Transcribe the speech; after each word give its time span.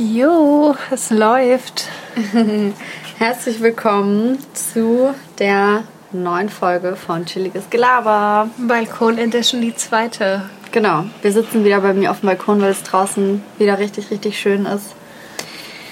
Jo, 0.00 0.76
es 0.92 1.10
läuft. 1.10 1.88
Herzlich 3.18 3.60
willkommen 3.60 4.38
zu 4.54 5.12
der 5.40 5.82
neuen 6.12 6.50
Folge 6.50 6.94
von 6.94 7.26
Chilliges 7.26 7.68
Gelaber. 7.68 8.48
Balkon 8.58 9.18
Edition, 9.18 9.60
die 9.60 9.74
zweite. 9.74 10.48
Genau, 10.70 11.02
wir 11.20 11.32
sitzen 11.32 11.64
wieder 11.64 11.80
bei 11.80 11.94
mir 11.94 12.12
auf 12.12 12.20
dem 12.20 12.28
Balkon, 12.28 12.60
weil 12.60 12.70
es 12.70 12.84
draußen 12.84 13.42
wieder 13.58 13.80
richtig, 13.80 14.12
richtig 14.12 14.38
schön 14.38 14.66
ist. 14.66 14.94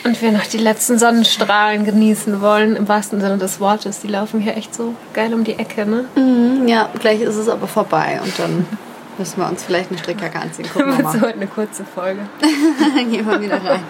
Und 0.05 0.23
wir 0.23 0.31
noch 0.31 0.47
die 0.47 0.59
letzten 0.59 1.01
Sonnenstrahlen 1.01 1.85
genießen 1.85 2.41
wollen, 2.41 2.77
im 2.77 2.87
wahrsten 2.87 3.21
Sinne 3.21 3.39
des 3.39 3.59
Wortes. 3.59 4.03
Die 4.03 4.07
laufen 4.07 4.39
hier 4.39 4.57
echt 4.57 4.73
so 4.73 4.95
geil 5.15 5.35
um 5.35 5.43
die 5.43 5.59
Ecke, 5.59 5.85
ne? 5.85 6.05
Mhm, 6.15 6.69
ja, 6.69 6.91
gleich 7.01 7.23
ist 7.23 7.35
es 7.35 7.49
aber 7.49 7.67
vorbei 7.67 8.21
und 8.23 8.39
dann 8.39 8.67
müssen 9.19 9.39
wir 9.41 9.49
uns 9.49 9.65
vielleicht 9.65 9.91
eine 9.91 9.99
Strickjacke 9.99 10.39
anziehen. 10.39 10.67
Gucken 10.73 10.97
wir 10.97 11.03
Das 11.03 11.15
ist 11.15 11.21
mal. 11.21 11.29
heute 11.29 11.37
eine 11.37 11.47
kurze 11.47 11.85
Folge. 11.85 12.21
Gehen 13.11 13.27
wir 13.27 13.41
wieder 13.41 13.63
rein. 13.65 13.83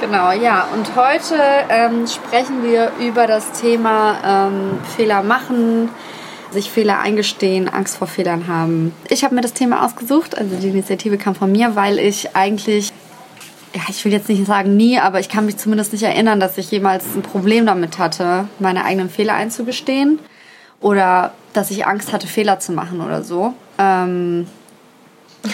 Genau, 0.00 0.32
ja. 0.32 0.66
Und 0.74 0.96
heute 0.96 1.36
ähm, 1.68 2.06
sprechen 2.06 2.62
wir 2.62 2.92
über 2.98 3.26
das 3.26 3.52
Thema 3.52 4.48
ähm, 4.48 4.78
Fehler 4.96 5.22
machen, 5.22 5.90
sich 6.50 6.70
Fehler 6.70 6.98
eingestehen, 7.00 7.68
Angst 7.68 7.98
vor 7.98 8.06
Fehlern 8.08 8.48
haben. 8.48 8.94
Ich 9.08 9.24
habe 9.24 9.34
mir 9.34 9.42
das 9.42 9.52
Thema 9.52 9.84
ausgesucht, 9.84 10.38
also 10.38 10.56
die 10.56 10.68
Initiative 10.68 11.18
kam 11.18 11.34
von 11.34 11.52
mir, 11.52 11.76
weil 11.76 11.98
ich 11.98 12.34
eigentlich, 12.34 12.92
ja, 13.74 13.82
ich 13.88 14.04
will 14.04 14.12
jetzt 14.12 14.28
nicht 14.28 14.46
sagen 14.46 14.74
nie, 14.76 14.98
aber 14.98 15.20
ich 15.20 15.28
kann 15.28 15.44
mich 15.44 15.58
zumindest 15.58 15.92
nicht 15.92 16.02
erinnern, 16.02 16.40
dass 16.40 16.56
ich 16.56 16.70
jemals 16.70 17.04
ein 17.14 17.22
Problem 17.22 17.66
damit 17.66 17.98
hatte, 17.98 18.46
meine 18.58 18.84
eigenen 18.84 19.10
Fehler 19.10 19.34
einzugestehen 19.34 20.18
oder 20.80 21.32
dass 21.52 21.70
ich 21.70 21.86
Angst 21.86 22.12
hatte, 22.12 22.26
Fehler 22.26 22.58
zu 22.58 22.72
machen 22.72 23.00
oder 23.00 23.22
so. 23.22 23.52
Ähm, 23.80 24.46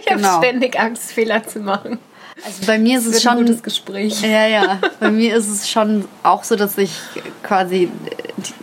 Ich 0.00 0.10
habe 0.10 0.20
Genau. 0.20 0.38
ständig 0.38 0.78
Angst, 0.80 1.12
Fehler 1.12 1.44
zu 1.46 1.60
machen. 1.60 1.98
also 2.44 2.66
bei 2.66 2.78
mir 2.78 2.98
ist 2.98 3.06
es 3.06 3.12
wird 3.14 3.26
ein 3.26 3.36
schon 3.38 3.46
gutes 3.46 3.62
Gespräch. 3.62 4.20
Ja, 4.22 4.46
ja. 4.46 4.78
Bei 5.00 5.10
mir 5.10 5.36
ist 5.36 5.48
es 5.48 5.68
schon 5.70 6.04
auch 6.22 6.42
so, 6.44 6.56
dass 6.56 6.76
ich 6.78 7.00
quasi 7.44 7.88
die, 8.36 8.54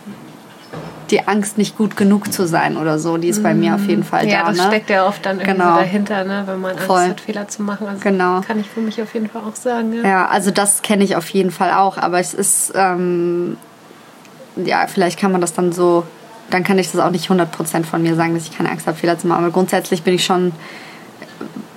die 1.10 1.26
Angst, 1.26 1.56
nicht 1.58 1.76
gut 1.78 1.96
genug 1.96 2.30
zu 2.32 2.46
sein 2.46 2.76
oder 2.76 2.98
so, 2.98 3.16
die 3.16 3.28
ist 3.28 3.42
bei 3.42 3.54
mir 3.54 3.74
auf 3.74 3.86
jeden 3.86 4.04
Fall 4.04 4.28
Ja, 4.28 4.42
da. 4.42 4.48
das 4.50 4.56
ne? 4.58 4.64
steckt 4.68 4.90
ja 4.90 5.06
oft 5.06 5.24
dann 5.24 5.38
irgendwie 5.40 5.52
Genau. 5.62 5.76
dahinter, 5.76 6.24
ne? 6.24 6.42
wenn 6.46 6.60
man 6.60 6.72
Angst 6.72 6.84
Voll. 6.84 7.08
hat, 7.08 7.20
Fehler 7.20 7.48
zu 7.48 7.62
machen. 7.62 7.86
Also 7.88 8.00
Genau. 8.02 8.40
Kann 8.42 8.60
ich 8.60 8.68
für 8.68 8.80
mich 8.80 9.00
auf 9.02 9.12
jeden 9.14 9.28
Fall 9.30 9.42
auch 9.42 9.56
sagen. 9.56 9.92
Ja. 9.94 10.02
Ja, 10.08 10.26
also 10.28 10.50
das 10.50 10.82
kenne 10.82 11.04
ich 11.04 11.16
auf 11.16 11.28
jeden 11.30 11.50
Fall 11.50 11.72
auch, 11.72 11.96
aber 11.98 12.20
es 12.20 12.34
ist, 12.34 12.72
ähm, 12.74 13.56
ja, 14.56 14.86
vielleicht 14.88 15.18
kann 15.18 15.32
man 15.32 15.40
das 15.40 15.52
dann 15.54 15.72
so, 15.72 16.04
dann 16.50 16.64
kann 16.64 16.78
ich 16.78 16.90
das 16.90 17.00
auch 17.00 17.10
nicht 17.10 17.30
100% 17.30 17.84
von 17.84 18.02
mir 18.02 18.14
sagen, 18.14 18.34
dass 18.34 18.44
ich 18.44 18.56
keine 18.56 18.70
Angst 18.70 18.86
habe, 18.86 18.96
Fehler 18.96 19.18
zu 19.18 19.26
machen, 19.26 19.44
aber 19.44 19.52
grundsätzlich 19.52 20.02
bin 20.02 20.14
ich 20.14 20.24
schon 20.24 20.52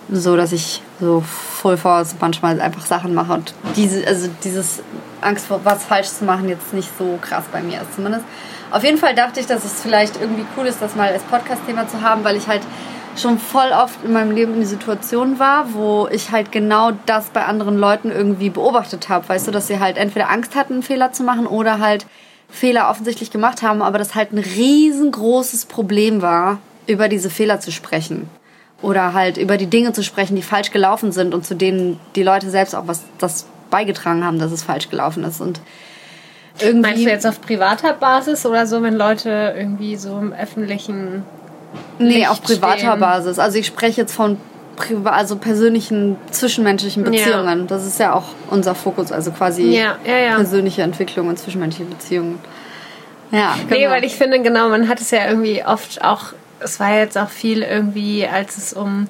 so, 0.10 0.38
dass 0.38 0.52
ich 0.52 0.82
so 1.00 1.22
full 1.22 1.78
force 1.78 2.16
manchmal 2.20 2.62
einfach 2.62 2.86
Sachen 2.86 3.14
mache 3.14 3.34
und 3.34 3.54
diese, 3.76 4.08
also 4.08 4.30
dieses 4.44 4.82
Angst 5.22 5.48
vor 5.48 5.62
was 5.64 5.84
falsch 5.84 6.08
zu 6.08 6.24
machen 6.24 6.48
jetzt 6.48 6.74
nicht 6.74 6.90
so 6.98 7.20
krass 7.22 7.44
bei 7.52 7.62
mir 7.62 7.82
ist 7.82 7.96
zumindest. 7.96 8.24
Auf 8.72 8.84
jeden 8.84 8.98
Fall 8.98 9.16
dachte 9.16 9.40
ich, 9.40 9.48
dass 9.48 9.64
es 9.64 9.82
vielleicht 9.82 10.20
irgendwie 10.20 10.46
cool 10.58 10.66
ist, 10.66 10.82
das 10.82 10.96
mal 10.96 11.10
als 11.10 11.24
Podcast-Thema 11.24 11.88
zu 11.88 12.02
haben, 12.02 12.24
weil 12.24 12.36
ich 12.36 12.48
halt 12.48 12.62
schon 13.16 13.40
voll 13.40 13.72
oft 13.72 14.04
in 14.04 14.14
meinem 14.14 14.32
Leben 14.32 14.54
in 14.56 14.60
die 14.60 14.66
Situation 14.66 15.40
war, 15.40 15.74
wo 15.74 16.08
ich 16.12 16.32
halt 16.32 16.52
genau 16.52 16.92
das 17.06 17.30
bei 17.30 17.46
anderen 17.46 17.78
Leuten 17.78 18.12
irgendwie 18.12 18.50
beobachtet 18.50 19.10
habe. 19.10 19.28
Weißt 19.28 19.48
du, 19.48 19.52
dass 19.52 19.68
sie 19.68 19.80
halt 19.80 19.98
entweder 19.98 20.30
Angst 20.30 20.56
hatten, 20.56 20.74
einen 20.74 20.84
Fehler 20.84 21.12
zu 21.12 21.24
machen 21.24 21.48
oder 21.48 21.80
halt 21.80 22.06
Fehler 22.50 22.90
offensichtlich 22.90 23.32
gemacht 23.32 23.62
haben, 23.62 23.82
aber 23.82 23.98
das 23.98 24.16
halt 24.16 24.32
ein 24.32 24.40
riesengroßes 24.40 25.66
Problem 25.66 26.22
war, 26.22 26.60
über 26.88 27.10
diese 27.10 27.30
Fehler 27.30 27.60
zu 27.60 27.72
sprechen. 27.72 28.30
Oder 28.82 29.14
halt 29.14 29.38
über 29.38 29.58
die 29.58 29.68
Dinge 29.68 29.92
zu 29.94 30.04
sprechen, 30.04 30.36
die 30.36 30.44
falsch 30.44 30.72
gelaufen 30.72 31.12
sind 31.12 31.34
und 31.34 31.46
zu 31.46 31.56
denen 31.56 32.00
die 32.16 32.24
Leute 32.24 32.50
selbst 32.50 32.76
auch 32.76 32.88
was 32.88 33.04
das 33.18 33.46
beigetragen 33.70 34.24
haben, 34.24 34.40
dass 34.40 34.52
es 34.52 34.64
falsch 34.64 34.90
gelaufen 34.90 35.24
ist. 35.24 35.42
Und 35.42 35.60
irgendwie. 36.60 36.82
Meinst 36.82 37.06
du 37.06 37.10
jetzt 37.10 37.28
auf 37.28 37.42
privater 37.42 37.94
Basis 37.94 38.46
oder 38.46 38.66
so, 38.68 38.82
wenn 38.84 38.96
Leute 38.96 39.54
irgendwie 39.58 39.96
so 39.96 40.18
im 40.18 40.32
öffentlichen 40.32 41.24
Nee, 42.00 42.20
Licht 42.20 42.30
auf 42.30 42.42
privater 42.42 42.78
stehen? 42.80 43.00
Basis. 43.00 43.40
Also 43.40 43.58
ich 43.58 43.68
spreche 43.68 44.02
jetzt 44.02 44.14
von 44.14 44.38
priva 44.78 45.10
also 45.12 45.36
persönlichen, 45.36 46.16
zwischenmenschlichen 46.32 47.04
Ja. 47.04 47.10
Beziehungen. 47.12 47.68
Das 47.68 47.86
ist 47.86 48.00
ja 48.00 48.14
auch 48.14 48.24
unser 48.50 48.74
Fokus, 48.76 49.12
also 49.12 49.32
quasi 49.32 49.64
Ja, 49.64 49.98
ja, 50.06 50.18
ja. 50.18 50.36
persönliche 50.36 50.84
Entwicklung 50.84 51.28
und 51.28 51.38
zwischenmenschliche 51.38 51.90
Beziehungen. 51.90 52.40
Ja, 53.32 53.56
genau. 53.68 53.82
Nee, 53.82 53.90
weil 53.90 54.06
ich 54.06 54.16
finde, 54.16 54.40
genau, 54.42 54.70
man 54.70 54.88
hat 54.88 55.02
es 55.02 55.12
ja 55.12 55.28
irgendwie 55.28 55.62
oft 55.66 56.02
auch, 56.04 56.28
es 56.62 56.80
war 56.80 56.94
jetzt 56.96 57.18
auch 57.18 57.30
viel 57.30 57.62
irgendwie, 57.62 58.26
als 58.26 58.56
es 58.58 58.72
um, 58.74 59.08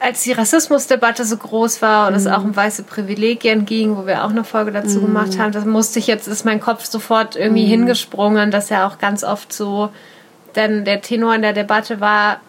als 0.00 0.22
die 0.22 0.30
Rassismusdebatte 0.32 1.24
so 1.24 1.36
groß 1.36 1.82
war 1.82 2.06
und 2.06 2.14
es 2.14 2.26
Mhm. 2.26 2.30
auch 2.32 2.44
um 2.44 2.54
weiße 2.54 2.84
Privilegien 2.84 3.64
ging, 3.64 3.96
wo 3.96 4.06
wir 4.06 4.24
auch 4.24 4.30
eine 4.30 4.44
Folge 4.44 4.70
dazu 4.70 5.00
gemacht 5.00 5.38
haben, 5.40 5.50
das 5.50 5.64
musste 5.64 5.98
ich 5.98 6.06
jetzt, 6.06 6.28
ist 6.28 6.44
mein 6.44 6.60
Kopf 6.60 6.84
sofort 6.84 7.34
irgendwie 7.34 7.64
Mhm. 7.64 7.70
hingesprungen, 7.70 8.52
dass 8.52 8.68
ja 8.68 8.86
auch 8.86 8.98
ganz 8.98 9.24
oft 9.24 9.52
so, 9.52 9.88
denn 10.54 10.84
der 10.84 11.00
Tenor 11.00 11.34
in 11.34 11.42
der 11.42 11.52
Debatte 11.52 11.98
war, 12.00 12.40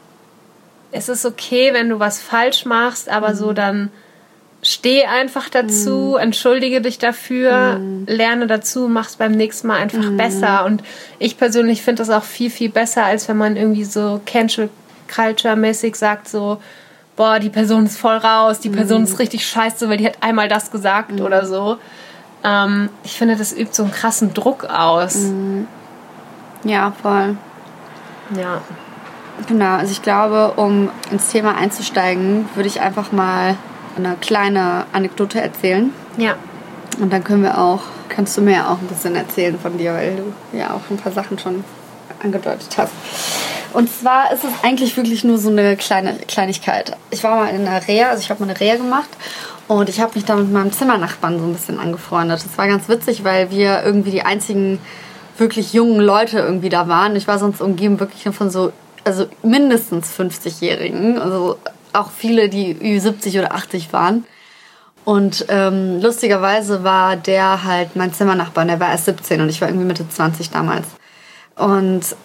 es 0.91 1.09
ist 1.09 1.25
okay, 1.25 1.73
wenn 1.73 1.89
du 1.89 2.00
was 2.00 2.19
falsch 2.22 2.66
machst, 2.66 3.09
aber 3.09 3.29
Mhm. 3.29 3.35
so 3.35 3.53
dann 3.53 3.91
steh 4.61 5.05
einfach 5.05 5.47
dazu, 5.50 6.17
entschuldige 6.17 6.81
dich 6.81 6.97
dafür, 6.97 7.77
Mhm. 7.79 8.05
lerne 8.07 8.45
dazu, 8.47 8.88
mach's 8.89 9.16
beim 9.16 9.31
nächsten 9.31 9.67
Mal 9.67 9.78
einfach 9.78 10.09
besser. 10.17 10.66
Und 10.66 10.83
ich 11.17 11.38
persönlich 11.38 11.81
finde 11.81 12.01
das 12.03 12.09
auch 12.09 12.23
viel, 12.23 12.49
viel 12.49 12.69
besser, 12.69 13.05
als 13.05 13.28
wenn 13.29 13.38
man 13.38 13.55
irgendwie 13.55 13.85
so 13.85 14.19
Cancel 14.25 14.69
Culture-mäßig 15.13 15.95
sagt, 15.95 16.28
so, 16.28 16.61
boah, 17.16 17.39
die 17.39 17.49
Person 17.49 17.85
ist 17.85 17.97
voll 17.97 18.17
raus, 18.17 18.59
die 18.59 18.69
Mhm. 18.69 18.75
Person 18.75 19.03
ist 19.03 19.17
richtig 19.19 19.47
scheiße, 19.47 19.88
weil 19.89 19.97
die 19.97 20.05
hat 20.05 20.17
einmal 20.22 20.47
das 20.49 20.72
gesagt 20.72 21.19
oder 21.22 21.45
so. 21.45 21.78
Ähm, 22.44 22.89
ich 23.03 23.13
finde, 23.17 23.35
das 23.35 23.51
übt 23.53 23.73
so 23.73 23.83
einen 23.83 23.91
krassen 23.91 24.33
Druck 24.33 24.66
aus. 24.66 25.16
Mhm. 25.16 25.67
ja, 26.66 26.91
voll. 27.01 27.38
Ja. 28.38 28.61
Genau, 29.47 29.75
also 29.77 29.91
ich 29.91 30.01
glaube, 30.01 30.53
um 30.55 30.89
ins 31.11 31.29
Thema 31.29 31.55
einzusteigen, 31.55 32.47
würde 32.55 32.67
ich 32.67 32.81
einfach 32.81 33.11
mal 33.11 33.55
eine 33.97 34.16
kleine 34.19 34.85
Anekdote 34.91 35.41
erzählen. 35.41 35.91
Ja. 36.17 36.35
Und 37.00 37.13
dann 37.13 37.23
können 37.23 37.44
wir 37.44 37.57
auch, 37.57 37.81
kannst 38.09 38.38
du 38.38 38.41
mir 38.41 38.69
auch 38.69 38.79
ein 38.79 38.88
bisschen 38.88 39.16
erzählen 39.16 39.57
von 39.59 39.78
dir, 39.78 39.94
weil 39.94 40.17
du 40.17 40.57
ja 40.57 40.72
auch 40.72 40.81
ein 40.89 40.97
paar 40.97 41.11
Sachen 41.11 41.39
schon 41.39 41.63
angedeutet 42.22 42.69
hast. 42.78 42.91
Und 43.73 43.89
zwar 43.89 44.31
ist 44.33 44.44
es 44.44 44.51
eigentlich 44.63 44.97
wirklich 44.97 45.23
nur 45.23 45.38
so 45.38 45.49
eine 45.49 45.78
kleine 45.78 46.13
Kleinigkeit. 46.28 46.97
Ich 47.11 47.23
war 47.23 47.35
mal 47.35 47.49
in 47.49 47.67
einer 47.67 47.88
Reha, 47.88 48.09
also 48.09 48.22
ich 48.22 48.29
habe 48.29 48.44
mal 48.44 48.49
eine 48.49 48.59
Reha 48.59 48.75
gemacht 48.75 49.09
und 49.67 49.89
ich 49.89 50.01
habe 50.01 50.13
mich 50.16 50.25
da 50.25 50.35
mit 50.35 50.51
meinem 50.51 50.72
Zimmernachbarn 50.72 51.39
so 51.39 51.45
ein 51.45 51.53
bisschen 51.53 51.79
angefreundet. 51.79 52.44
Das 52.44 52.57
war 52.57 52.67
ganz 52.67 52.89
witzig, 52.89 53.23
weil 53.23 53.51
wir 53.51 53.83
irgendwie 53.83 54.11
die 54.11 54.23
einzigen 54.23 54.79
wirklich 55.38 55.73
jungen 55.73 56.01
Leute 56.01 56.39
irgendwie 56.39 56.69
da 56.69 56.88
waren. 56.88 57.16
Ich 57.16 57.28
war 57.28 57.38
sonst 57.38 57.61
umgeben 57.61 57.99
wirklich 57.99 58.25
nur 58.25 58.33
von 58.33 58.49
so, 58.49 58.72
also 59.03 59.27
mindestens 59.43 60.09
50-Jährigen, 60.17 61.19
also 61.19 61.57
auch 61.93 62.11
viele, 62.11 62.49
die 62.49 62.75
Ü70 62.75 63.39
oder 63.39 63.53
80 63.53 63.91
waren. 63.93 64.25
Und 65.05 65.45
ähm, 65.49 66.01
lustigerweise 66.01 66.83
war 66.83 67.15
der 67.15 67.63
halt 67.63 67.95
mein 67.95 68.13
Zimmernachbar, 68.13 68.65
der 68.65 68.79
war 68.79 68.91
erst 68.91 69.05
17 69.05 69.41
und 69.41 69.49
ich 69.49 69.59
war 69.61 69.67
irgendwie 69.67 69.87
Mitte 69.87 70.07
20 70.07 70.51
damals. 70.51 70.85
Und 71.55 72.15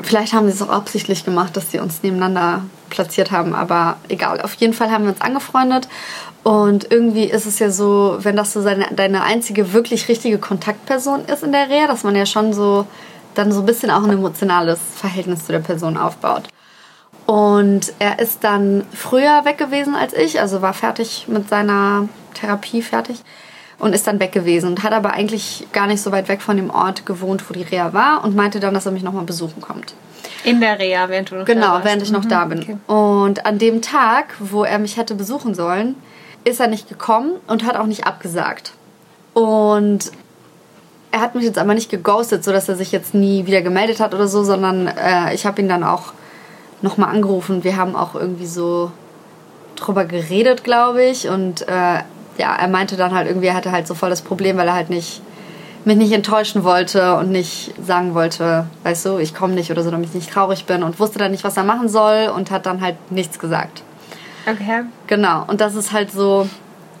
vielleicht 0.00 0.32
haben 0.32 0.46
sie 0.46 0.54
es 0.54 0.62
auch 0.62 0.70
absichtlich 0.70 1.24
gemacht, 1.24 1.56
dass 1.56 1.70
sie 1.70 1.78
uns 1.78 2.02
nebeneinander 2.02 2.64
platziert 2.88 3.30
haben, 3.30 3.54
aber 3.54 3.98
egal. 4.08 4.40
Auf 4.40 4.54
jeden 4.54 4.72
Fall 4.72 4.90
haben 4.90 5.04
wir 5.04 5.10
uns 5.10 5.20
angefreundet 5.20 5.88
und 6.42 6.90
irgendwie 6.90 7.24
ist 7.24 7.46
es 7.46 7.58
ja 7.58 7.70
so, 7.70 8.16
wenn 8.20 8.36
das 8.36 8.52
so 8.52 8.62
seine, 8.62 8.86
deine 8.92 9.22
einzige 9.22 9.72
wirklich 9.72 10.08
richtige 10.08 10.38
Kontaktperson 10.38 11.24
ist 11.26 11.42
in 11.42 11.52
der 11.52 11.68
Reha, 11.68 11.86
dass 11.86 12.02
man 12.02 12.16
ja 12.16 12.26
schon 12.26 12.52
so 12.52 12.86
dann 13.34 13.52
so 13.52 13.60
ein 13.60 13.66
bisschen 13.66 13.90
auch 13.90 14.02
ein 14.02 14.10
emotionales 14.10 14.78
Verhältnis 14.96 15.44
zu 15.46 15.52
der 15.52 15.60
Person 15.60 15.96
aufbaut. 15.96 16.44
Und 17.26 17.92
er 17.98 18.18
ist 18.18 18.42
dann 18.42 18.84
früher 18.92 19.44
weg 19.44 19.58
gewesen 19.58 19.94
als 19.94 20.12
ich, 20.14 20.40
also 20.40 20.62
war 20.62 20.74
fertig 20.74 21.26
mit 21.28 21.48
seiner 21.48 22.08
Therapie 22.34 22.82
fertig 22.82 23.22
und 23.78 23.94
ist 23.94 24.06
dann 24.06 24.18
weg 24.18 24.32
gewesen 24.32 24.66
und 24.68 24.82
hat 24.82 24.92
aber 24.92 25.12
eigentlich 25.12 25.66
gar 25.72 25.86
nicht 25.86 26.02
so 26.02 26.10
weit 26.12 26.28
weg 26.28 26.42
von 26.42 26.56
dem 26.56 26.70
Ort 26.70 27.06
gewohnt, 27.06 27.48
wo 27.48 27.54
die 27.54 27.62
Reha 27.62 27.92
war 27.92 28.24
und 28.24 28.34
meinte 28.34 28.58
dann, 28.58 28.74
dass 28.74 28.86
er 28.86 28.92
mich 28.92 29.02
nochmal 29.04 29.24
besuchen 29.24 29.60
kommt. 29.60 29.94
In 30.42 30.60
der 30.60 30.78
Reha, 30.78 31.08
während 31.08 31.30
du 31.30 31.36
noch 31.36 31.44
da 31.44 31.52
Genau, 31.52 31.66
warst. 31.68 31.84
während 31.84 32.02
ich 32.02 32.10
noch 32.10 32.24
Mhm, 32.24 32.28
da 32.28 32.44
bin. 32.46 32.60
okay. 32.62 32.76
Und 32.86 33.46
an 33.46 33.58
dem 33.58 33.80
Tag, 33.82 34.34
wo 34.40 34.64
er 34.64 34.78
mich 34.78 34.96
hätte 34.96 35.14
besuchen 35.14 35.54
sollen, 35.54 35.94
ist 36.44 36.58
er 36.60 36.66
nicht 36.68 36.88
gekommen 36.88 37.32
und 37.46 37.64
hat 37.64 37.76
auch 37.76 37.86
nicht 37.86 38.06
abgesagt. 38.06 38.72
Und 39.34 40.10
er 41.12 41.20
hat 41.20 41.34
mich 41.34 41.44
jetzt 41.44 41.58
aber 41.58 41.74
nicht 41.74 41.90
geghostet, 41.90 42.44
sodass 42.44 42.68
er 42.68 42.76
sich 42.76 42.92
jetzt 42.92 43.14
nie 43.14 43.46
wieder 43.46 43.62
gemeldet 43.62 44.00
hat 44.00 44.14
oder 44.14 44.28
so, 44.28 44.44
sondern 44.44 44.86
äh, 44.86 45.34
ich 45.34 45.46
habe 45.46 45.60
ihn 45.60 45.68
dann 45.68 45.84
auch 45.84 46.12
nochmal 46.82 47.10
angerufen. 47.10 47.64
Wir 47.64 47.76
haben 47.76 47.96
auch 47.96 48.14
irgendwie 48.14 48.46
so 48.46 48.92
drüber 49.76 50.04
geredet, 50.04 50.64
glaube 50.64 51.02
ich. 51.04 51.28
Und 51.28 51.62
äh, 51.62 52.00
ja, 52.38 52.56
er 52.56 52.68
meinte 52.68 52.96
dann 52.96 53.14
halt 53.14 53.26
irgendwie, 53.26 53.48
er 53.48 53.54
hatte 53.54 53.72
halt 53.72 53.86
so 53.86 53.94
voll 53.94 54.10
das 54.10 54.22
Problem, 54.22 54.56
weil 54.56 54.68
er 54.68 54.74
halt 54.74 54.90
nicht 54.90 55.22
mich 55.84 55.96
nicht 55.96 56.12
enttäuschen 56.12 56.62
wollte 56.62 57.16
und 57.16 57.30
nicht 57.30 57.72
sagen 57.82 58.14
wollte, 58.14 58.66
weißt 58.82 59.06
du, 59.06 59.18
ich 59.18 59.34
komme 59.34 59.54
nicht 59.54 59.70
oder 59.70 59.82
so, 59.82 59.90
damit 59.90 60.10
ich 60.10 60.14
nicht 60.14 60.30
traurig 60.30 60.66
bin 60.66 60.82
und 60.82 61.00
wusste 61.00 61.18
dann 61.18 61.30
nicht, 61.30 61.42
was 61.42 61.56
er 61.56 61.64
machen 61.64 61.88
soll 61.88 62.30
und 62.34 62.50
hat 62.50 62.66
dann 62.66 62.82
halt 62.82 62.96
nichts 63.10 63.38
gesagt. 63.38 63.82
Okay. 64.46 64.82
Genau, 65.06 65.44
und 65.46 65.62
das 65.62 65.74
ist 65.74 65.92
halt 65.92 66.12
so, 66.12 66.48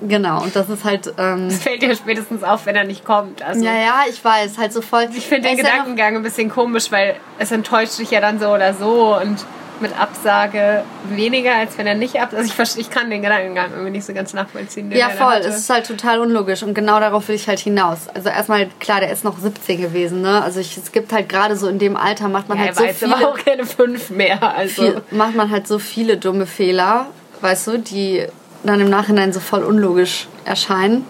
genau, 0.06 0.42
und 0.42 0.54
das 0.54 0.68
ist 0.68 0.84
halt. 0.84 1.12
Ähm, 1.18 1.48
das 1.48 1.62
fällt 1.62 1.82
dir 1.82 1.94
spätestens 1.94 2.42
auf, 2.42 2.66
wenn 2.66 2.76
er 2.76 2.84
nicht 2.84 3.04
kommt. 3.04 3.42
Also, 3.42 3.64
ja, 3.64 3.72
ja, 3.72 4.02
ich 4.08 4.24
weiß, 4.24 4.58
halt 4.58 4.72
so 4.72 4.82
voll. 4.82 5.08
Ich 5.14 5.26
finde 5.26 5.48
den 5.48 5.56
Gedankengang 5.56 6.16
ein 6.16 6.22
bisschen 6.22 6.50
komisch, 6.50 6.90
weil 6.90 7.16
es 7.38 7.50
enttäuscht 7.50 7.98
dich 7.98 8.10
ja 8.10 8.20
dann 8.20 8.38
so 8.38 8.48
oder 8.48 8.74
so 8.74 9.16
und 9.16 9.44
mit 9.80 9.98
Absage 9.98 10.84
weniger, 11.08 11.54
als 11.54 11.76
wenn 11.78 11.86
er 11.86 11.94
nicht 11.94 12.20
ab. 12.20 12.30
Also 12.32 12.44
ich, 12.44 12.54
verstehe, 12.54 12.82
ich 12.82 12.90
kann 12.90 13.10
den 13.10 13.22
Gedankengang 13.22 13.70
irgendwie 13.72 13.90
nicht 13.90 14.04
so 14.04 14.12
ganz 14.12 14.32
nachvollziehen. 14.34 14.90
Ja, 14.92 15.10
voll. 15.10 15.34
Es 15.34 15.56
ist 15.56 15.70
halt 15.70 15.86
total 15.86 16.20
unlogisch 16.20 16.62
und 16.62 16.74
genau 16.74 17.00
darauf 17.00 17.28
will 17.28 17.34
ich 17.34 17.48
halt 17.48 17.58
hinaus. 17.58 18.08
Also 18.14 18.28
erstmal, 18.28 18.68
klar, 18.78 19.00
der 19.00 19.10
ist 19.10 19.24
noch 19.24 19.38
17 19.38 19.80
gewesen, 19.80 20.22
ne? 20.22 20.42
Also 20.42 20.60
ich, 20.60 20.76
es 20.76 20.92
gibt 20.92 21.12
halt 21.12 21.28
gerade 21.28 21.56
so 21.56 21.68
in 21.68 21.78
dem 21.78 21.96
Alter 21.96 22.28
macht 22.28 22.48
man 22.48 22.58
ja, 22.58 22.64
halt 22.64 22.76
so 22.76 22.84
viele... 22.84 23.16
aber 23.16 23.28
auch 23.28 23.38
keine 23.38 23.64
fünf 23.64 24.10
mehr, 24.10 24.56
also... 24.56 24.82
Viel, 24.82 25.02
macht 25.10 25.34
man 25.34 25.50
halt 25.50 25.66
so 25.66 25.78
viele 25.78 26.16
dumme 26.16 26.46
Fehler, 26.46 27.06
weißt 27.40 27.66
du, 27.68 27.78
die 27.78 28.26
dann 28.62 28.80
im 28.80 28.90
Nachhinein 28.90 29.32
so 29.32 29.40
voll 29.40 29.62
unlogisch 29.62 30.28
erscheinen. 30.44 31.04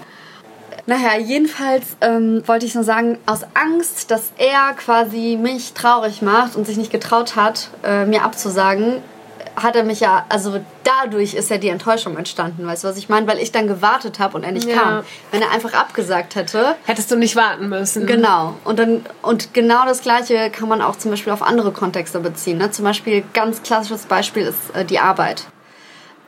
Naja, 0.87 1.19
jedenfalls 1.19 1.85
ähm, 2.00 2.43
wollte 2.47 2.67
ich 2.67 2.75
nur 2.75 2.85
sagen, 2.85 3.19
aus 3.26 3.43
Angst, 3.55 4.11
dass 4.11 4.32
er 4.38 4.73
quasi 4.75 5.38
mich 5.41 5.73
traurig 5.73 6.23
macht 6.23 6.56
und 6.56 6.67
sich 6.67 6.76
nicht 6.76 6.91
getraut 6.91 7.37
hat, 7.37 7.69
äh, 7.85 8.06
mir 8.06 8.25
abzusagen, 8.25 9.02
hat 9.56 9.76
er 9.76 9.85
mich 9.85 10.00
ja, 10.00 10.25
also 10.29 10.61
dadurch 10.85 11.35
ist 11.35 11.50
ja 11.50 11.58
die 11.58 11.69
Enttäuschung 11.69 12.17
entstanden, 12.17 12.67
weißt 12.67 12.85
du, 12.85 12.88
was 12.88 12.97
ich 12.97 13.08
meine? 13.08 13.26
Weil 13.26 13.38
ich 13.38 13.52
dann 13.52 13.67
gewartet 13.67 14.19
habe 14.19 14.37
und 14.37 14.44
er 14.44 14.52
nicht 14.52 14.69
ja. 14.69 14.76
kam. 14.76 15.05
Wenn 15.31 15.43
er 15.43 15.50
einfach 15.50 15.75
abgesagt 15.75 16.35
hätte. 16.35 16.76
Hättest 16.87 17.11
du 17.11 17.17
nicht 17.17 17.37
warten 17.37 17.69
müssen. 17.69 18.06
Genau. 18.06 18.55
Und, 18.64 18.79
dann, 18.79 19.05
und 19.23 19.55
genau 19.55 19.85
das 19.85 20.02
Gleiche 20.02 20.50
kann 20.50 20.69
man 20.69 20.82
auch 20.82 20.97
zum 20.97 21.11
Beispiel 21.11 21.32
auf 21.32 21.43
andere 21.43 21.73
Kontexte 21.73 22.20
beziehen. 22.20 22.58
Ne? 22.58 22.70
Zum 22.70 22.85
Beispiel, 22.85 23.23
ganz 23.32 23.62
klassisches 23.62 24.06
Beispiel 24.06 24.44
ist 24.47 24.75
äh, 24.75 24.85
die 24.85 24.99
Arbeit. 24.99 25.44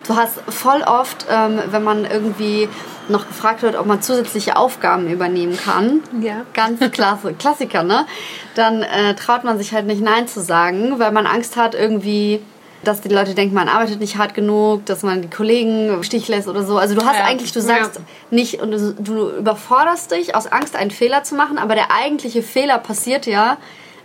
Du 0.07 0.17
hast 0.17 0.41
voll 0.49 0.83
oft, 0.83 1.27
ähm, 1.31 1.61
wenn 1.71 1.85
man 1.85 2.05
irgendwie 2.05 2.69
noch 3.09 3.27
gefragt 3.27 3.63
wird, 3.63 3.77
ob 3.77 3.87
man 3.87 4.03
zusätzliche 4.03 4.57
Aufgaben 4.57 5.09
übernehmen 5.09 5.57
kann, 5.57 6.01
ja. 6.21 6.45
ganz 6.55 6.81
klasse, 6.91 7.35
Klassiker, 7.39 7.83
ne? 7.83 8.07
Dann 8.55 8.83
äh, 8.83 9.15
traut 9.15 9.45
man 9.45 9.59
sich 9.59 9.73
halt 9.73 9.87
nicht 9.87 10.01
Nein 10.01 10.29
zu 10.29 10.41
sagen, 10.41 10.99
weil 10.99 11.13
man 11.13 11.27
Angst 11.27 11.57
hat 11.57 11.75
irgendwie, 11.75 12.41
dass 12.85 13.01
die 13.01 13.09
Leute 13.09 13.35
denken, 13.35 13.55
man 13.55 13.69
arbeitet 13.69 14.01
nicht 14.01 14.19
hart 14.19 14.35
genug, 14.35 14.87
dass 14.87 15.03
man 15.03 15.23
die 15.23 15.31
Kollegen 15.31 15.89
im 15.89 16.03
Stich 16.03 16.29
lässt 16.29 16.49
oder 16.49 16.65
so. 16.65 16.79
Also 16.79 16.95
du 16.95 17.05
hast 17.05 17.19
ja. 17.19 17.25
eigentlich, 17.25 17.53
du 17.53 17.61
sagst 17.61 17.97
ja. 17.97 18.03
nicht 18.31 18.61
und 18.61 18.73
du, 18.73 18.95
du 18.95 19.31
überforderst 19.31 20.11
dich 20.11 20.35
aus 20.35 20.47
Angst, 20.47 20.75
einen 20.75 20.91
Fehler 20.91 21.23
zu 21.23 21.35
machen, 21.35 21.59
aber 21.59 21.75
der 21.75 21.93
eigentliche 21.93 22.43
Fehler 22.43 22.79
passiert 22.79 23.27
ja, 23.27 23.57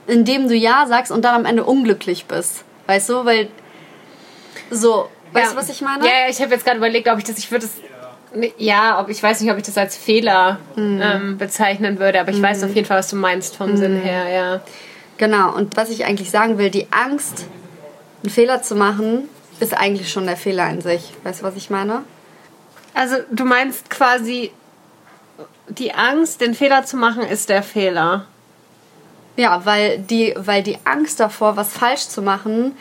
indem 0.05 0.47
du 0.47 0.55
Ja 0.55 0.85
sagst 0.88 1.11
und 1.11 1.25
dann 1.25 1.35
am 1.35 1.45
Ende 1.45 1.63
unglücklich 1.63 2.25
bist. 2.25 2.63
Weißt 2.85 3.09
du, 3.09 3.25
weil 3.25 3.50
so 4.71 5.09
Weißt 5.33 5.53
du, 5.53 5.57
was 5.57 5.69
ich 5.69 5.81
meine? 5.81 6.06
Ja, 6.06 6.12
ja 6.12 6.29
ich 6.29 6.41
habe 6.41 6.51
jetzt 6.51 6.65
gerade 6.65 6.77
überlegt, 6.77 7.07
ob 7.07 7.18
ich 7.18 7.24
das, 7.24 7.38
ich 7.38 7.51
würde 7.51 7.65
es, 7.65 8.51
ja, 8.57 9.00
ob 9.00 9.09
ich 9.09 9.21
weiß 9.21 9.41
nicht, 9.41 9.51
ob 9.51 9.57
ich 9.57 9.63
das 9.63 9.77
als 9.77 9.97
Fehler 9.97 10.59
mhm. 10.75 11.01
ähm, 11.01 11.38
bezeichnen 11.38 12.00
würde, 12.00 12.19
aber 12.19 12.31
ich 12.31 12.38
mhm. 12.38 12.44
weiß 12.44 12.63
auf 12.63 12.75
jeden 12.75 12.88
Fall, 12.88 13.00
was 13.00 13.09
du 13.09 13.15
meinst 13.15 13.56
vom 13.56 13.71
mhm. 13.71 13.77
Sinn 13.77 14.01
her, 14.01 14.29
ja. 14.29 14.62
Genau, 15.18 15.56
und 15.56 15.75
was 15.75 15.89
ich 15.89 16.06
eigentlich 16.06 16.29
sagen 16.29 16.57
will, 16.57 16.69
die 16.69 16.88
Angst, 16.91 17.45
einen 18.24 18.31
Fehler 18.31 18.62
zu 18.62 18.75
machen, 18.75 19.29
ist 19.59 19.75
eigentlich 19.75 20.12
schon 20.12 20.25
der 20.25 20.38
Fehler 20.38 20.69
in 20.69 20.81
sich. 20.81 21.13
Weißt 21.24 21.41
du, 21.41 21.45
was 21.45 21.56
ich 21.56 21.69
meine? 21.69 22.03
Also, 22.94 23.15
du 23.31 23.45
meinst 23.45 23.89
quasi, 23.89 24.51
die 25.69 25.94
Angst, 25.94 26.41
den 26.41 26.53
Fehler 26.53 26.85
zu 26.85 26.97
machen, 26.97 27.24
ist 27.24 27.50
der 27.50 27.63
Fehler. 27.63 28.25
Ja, 29.35 29.65
weil 29.65 30.00
die, 30.00 30.33
weil 30.35 30.63
die 30.63 30.77
Angst 30.83 31.19
davor, 31.19 31.57
was 31.57 31.74
falsch 31.74 32.07
zu 32.07 32.21
machen, 32.21 32.75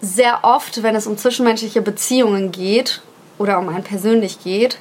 sehr 0.00 0.40
oft, 0.42 0.82
wenn 0.82 0.94
es 0.94 1.06
um 1.06 1.16
zwischenmenschliche 1.16 1.82
Beziehungen 1.82 2.52
geht 2.52 3.02
oder 3.38 3.58
um 3.58 3.68
einen 3.68 3.84
persönlich 3.84 4.42
geht, 4.42 4.78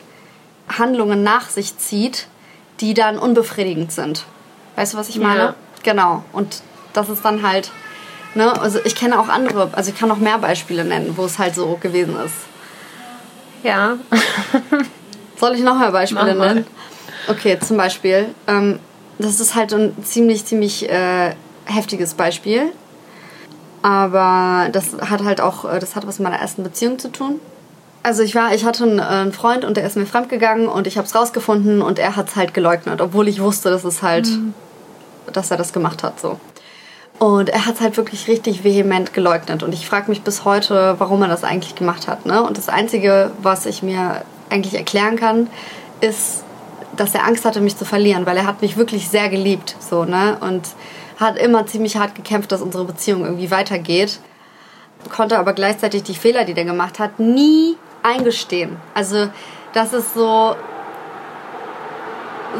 Handlungen 0.68 1.24
nach 1.24 1.50
sich 1.50 1.78
zieht, 1.78 2.28
die 2.80 2.94
dann 2.94 3.18
unbefriedigend 3.18 3.92
sind. 3.92 4.26
Weißt 4.76 4.94
du, 4.94 4.98
was 4.98 5.10
ich 5.10 5.20
meine? 5.20 5.40
Ja. 5.40 5.56
Genau. 5.84 6.24
Und 6.34 6.62
das 6.94 7.10
ist 7.10 7.24
dann 7.24 7.48
halt, 7.48 7.72
ne, 8.34 8.60
also 8.60 8.80
ich 8.84 8.96
kenne 8.96 9.20
auch 9.20 9.30
andere, 9.30 9.70
also 9.74 9.92
ich 9.92 9.98
kann 9.98 10.10
noch 10.10 10.18
mehr 10.18 10.38
Beispiele 10.38 10.84
nennen, 10.84 11.14
wo 11.16 11.26
es 11.26 11.40
halt 11.40 11.56
so 11.56 11.78
gewesen 11.80 12.16
ist. 12.26 12.36
Ja. 13.64 13.98
Soll 15.40 15.56
ich 15.56 15.62
noch 15.62 15.78
mehr 15.78 15.92
Beispiele 15.92 16.36
nennen? 16.36 16.68
Okay, 17.28 17.58
zum 17.60 17.78
Beispiel, 17.78 18.28
ähm, 18.48 18.80
das 19.18 19.40
ist 19.40 19.56
halt 19.56 19.74
ein 19.74 19.96
ziemlich, 20.04 20.46
ziemlich 20.46 20.90
äh, 20.90 21.34
heftiges 21.66 22.14
Beispiel. 22.14 22.72
Aber 23.86 24.70
das 24.72 24.98
hat 25.00 25.24
halt 25.24 25.40
auch, 25.40 25.72
äh, 25.72 25.78
das 25.78 25.96
hat 25.96 26.08
was 26.08 26.18
mit 26.18 26.28
meiner 26.28 26.42
ersten 26.42 26.64
Beziehung 26.64 26.98
zu 26.98 27.12
tun. 27.12 27.40
Also 28.02 28.24
ich 28.24 28.34
war, 28.34 28.52
ich 28.56 28.66
hatte 28.66 28.84
einen, 28.84 29.32
Freund 29.32 29.64
und 29.64 29.78
der 29.78 29.86
ist 29.86 29.96
mir 29.96 30.08
fremdgegangen 30.08 30.68
und 30.68 30.88
ich 30.88 30.98
habe 30.98 31.06
es 31.06 31.14
rausgefunden 31.14 31.84
und 31.84 32.00
er 32.00 32.16
hat 32.16 32.30
es 32.30 32.36
halt 32.36 32.56
geleugnet, 32.56 33.00
obwohl 33.00 33.28
ich 33.28 33.42
wusste, 33.42 33.70
dass 33.70 33.84
es 33.84 34.02
halt, 34.02 34.26
mhm. 34.26 34.56
dass 35.32 35.52
er 35.52 35.58
das 35.58 35.72
gemacht 35.72 36.02
hat 36.02 36.20
so. 36.20 36.40
Und 37.20 37.50
er 37.50 37.68
hat 37.68 37.76
es 37.76 37.82
halt 37.82 37.96
wirklich 37.96 38.28
richtig 38.28 38.64
vehement 38.64 39.14
geleugnet 39.14 39.62
und 39.62 39.72
ich 39.72 39.88
frage 39.88 40.10
mich 40.10 40.24
bis 40.24 40.46
heute, 40.46 40.96
warum 40.98 41.22
er 41.22 41.28
das 41.28 41.44
eigentlich 41.44 41.76
gemacht 41.76 42.08
hat. 42.08 42.26
Ne? 42.26 42.42
Und 42.42 42.58
das 42.58 42.70
Einzige, 42.70 43.32
was 43.44 43.68
ich 43.68 43.84
mir 43.84 44.24
eigentlich 44.50 44.74
erklären 44.74 45.16
kann, 45.16 45.48
ist, 46.02 46.44
dass 46.96 47.14
er 47.14 47.26
Angst 47.26 47.46
hatte, 47.46 47.62
mich 47.62 47.78
zu 47.78 47.86
verlieren, 47.86 48.26
weil 48.26 48.38
er 48.38 48.48
hat 48.48 48.64
mich 48.64 48.78
wirklich 48.78 49.10
sehr 49.10 49.30
geliebt, 49.30 49.76
so 49.80 50.06
ne 50.06 50.38
und 50.42 50.64
hat 51.20 51.38
immer 51.38 51.66
ziemlich 51.66 51.98
hart 51.98 52.16
gekämpft, 52.16 52.52
dass 52.52 52.62
unsere 52.62 52.86
Beziehung 52.86 53.24
irgendwie 53.24 53.52
weitergeht. 53.52 54.20
Konnte 55.16 55.38
aber 55.38 55.54
gleichzeitig 55.54 56.04
die 56.04 56.16
Fehler, 56.16 56.46
die 56.46 56.54
der 56.54 56.66
gemacht 56.66 57.00
hat, 57.00 57.20
nie 57.20 57.78
eingestehen. 58.04 58.78
Also 58.94 59.30
das 59.74 59.94
ist 59.94 60.14
so 60.14 60.56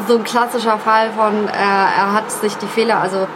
so 0.06 0.18
ein 0.18 0.24
klassischer 0.24 0.78
Fall 0.78 1.10
von, 1.12 1.48
äh, 1.48 1.52
er 1.52 2.12
hat 2.12 2.30
sich 2.30 2.54
die 2.56 2.66
Fehler, 2.66 2.98
also 2.98 3.26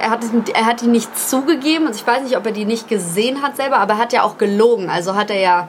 er 0.00 0.10
hat, 0.10 0.20
er 0.54 0.66
hat 0.66 0.80
die 0.80 0.86
nicht 0.86 1.18
zugegeben. 1.18 1.86
Also 1.86 2.00
ich 2.00 2.06
weiß 2.06 2.22
nicht, 2.22 2.36
ob 2.36 2.46
er 2.46 2.52
die 2.52 2.64
nicht 2.64 2.88
gesehen 2.88 3.42
hat 3.42 3.56
selber, 3.56 3.78
aber 3.78 3.94
er 3.94 3.98
hat 3.98 4.12
ja 4.12 4.22
auch 4.22 4.38
gelogen. 4.38 4.88
Also 4.88 5.14
hat 5.14 5.30
er 5.30 5.40
ja 5.40 5.68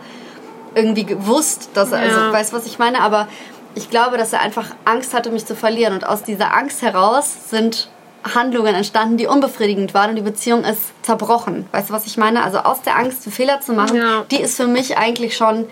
irgendwie 0.74 1.06
gewusst, 1.06 1.69
dass 1.74 1.92
er, 1.92 2.00
also 2.00 2.18
ja. 2.18 2.22
also 2.24 2.38
weißt 2.38 2.54
was 2.54 2.66
ich 2.66 2.80
meine, 2.80 3.02
aber 3.02 3.28
ich 3.75 3.90
glaube, 3.90 4.18
dass 4.18 4.34
er 4.34 4.42
einfach 4.42 4.68
Angst 4.86 5.13
hatte, 5.13 5.31
mich 5.31 5.46
zu 5.46 5.56
verlieren. 5.56 5.94
Und 5.94 6.08
aus 6.08 6.24
dieser 6.24 6.56
Angst 6.56 6.81
heraus 6.81 7.50
sind 7.50 7.90
Handlungen 8.23 8.75
entstanden, 8.75 9.18
die 9.18 9.27
unbefriedigend 9.27 9.94
waren 9.94 10.12
und 10.12 10.15
die 10.15 10.21
Beziehung 10.21 10.63
ist 10.63 10.91
zerbrochen. 11.01 11.65
Weißt 11.71 11.89
du, 11.89 11.94
was 11.94 12.06
ich 12.06 12.18
meine? 12.18 12.44
Also 12.44 12.59
aus 12.59 12.81
der 12.81 12.97
Angst, 12.97 13.23
Fehler 13.23 13.62
zu 13.62 13.73
machen, 13.73 13.97
ja. 13.97 14.25
die 14.29 14.39
ist 14.41 14.57
für 14.57 14.68
mich 14.68 14.97
eigentlich 14.97 15.35
schon 15.35 15.68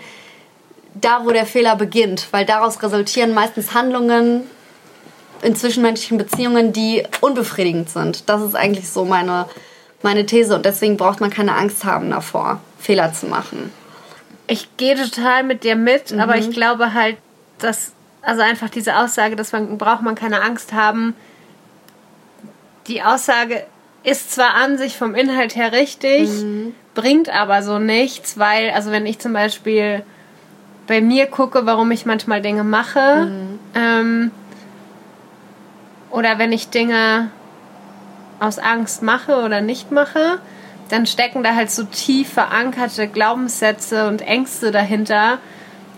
da, 0.94 1.24
wo 1.24 1.30
der 1.30 1.46
Fehler 1.46 1.76
beginnt, 1.76 2.28
weil 2.32 2.44
daraus 2.44 2.82
resultieren 2.82 3.32
meistens 3.32 3.74
Handlungen 3.74 4.42
in 5.42 5.56
zwischenmenschlichen 5.56 6.18
Beziehungen, 6.18 6.72
die 6.72 7.04
unbefriedigend 7.20 7.88
sind. 7.88 8.28
Das 8.28 8.42
ist 8.42 8.54
eigentlich 8.54 8.90
so 8.90 9.04
meine, 9.04 9.46
meine 10.02 10.26
These 10.26 10.54
und 10.54 10.66
deswegen 10.66 10.96
braucht 10.96 11.20
man 11.20 11.30
keine 11.30 11.54
Angst 11.54 11.84
haben 11.84 12.10
davor, 12.10 12.60
Fehler 12.78 13.12
zu 13.12 13.26
machen. 13.26 13.72
Ich 14.46 14.76
gehe 14.76 14.96
total 14.96 15.44
mit 15.44 15.62
dir 15.62 15.76
mit, 15.76 16.10
mhm. 16.10 16.20
aber 16.20 16.36
ich 16.36 16.50
glaube 16.50 16.92
halt, 16.92 17.16
dass 17.58 17.92
also 18.22 18.42
einfach 18.42 18.68
diese 18.68 18.98
Aussage, 18.98 19.36
dass 19.36 19.52
man 19.52 19.78
braucht 19.78 20.02
man 20.02 20.14
keine 20.14 20.42
Angst 20.42 20.72
haben, 20.72 21.14
die 22.90 23.02
Aussage 23.02 23.64
ist 24.02 24.32
zwar 24.32 24.54
an 24.54 24.78
sich 24.78 24.96
vom 24.96 25.14
Inhalt 25.14 25.56
her 25.56 25.72
richtig, 25.72 26.28
mhm. 26.28 26.74
bringt 26.94 27.28
aber 27.28 27.62
so 27.62 27.78
nichts, 27.78 28.38
weil, 28.38 28.70
also 28.70 28.90
wenn 28.90 29.06
ich 29.06 29.18
zum 29.18 29.32
Beispiel 29.32 30.02
bei 30.86 31.00
mir 31.00 31.26
gucke, 31.26 31.66
warum 31.66 31.90
ich 31.90 32.06
manchmal 32.06 32.42
Dinge 32.42 32.64
mache, 32.64 33.26
mhm. 33.26 33.58
ähm, 33.74 34.30
oder 36.10 36.38
wenn 36.38 36.50
ich 36.50 36.70
Dinge 36.70 37.30
aus 38.40 38.58
Angst 38.58 39.02
mache 39.02 39.42
oder 39.42 39.60
nicht 39.60 39.92
mache, 39.92 40.40
dann 40.88 41.06
stecken 41.06 41.44
da 41.44 41.54
halt 41.54 41.70
so 41.70 41.84
tief 41.84 42.32
verankerte 42.32 43.06
Glaubenssätze 43.06 44.08
und 44.08 44.22
Ängste 44.22 44.72
dahinter, 44.72 45.38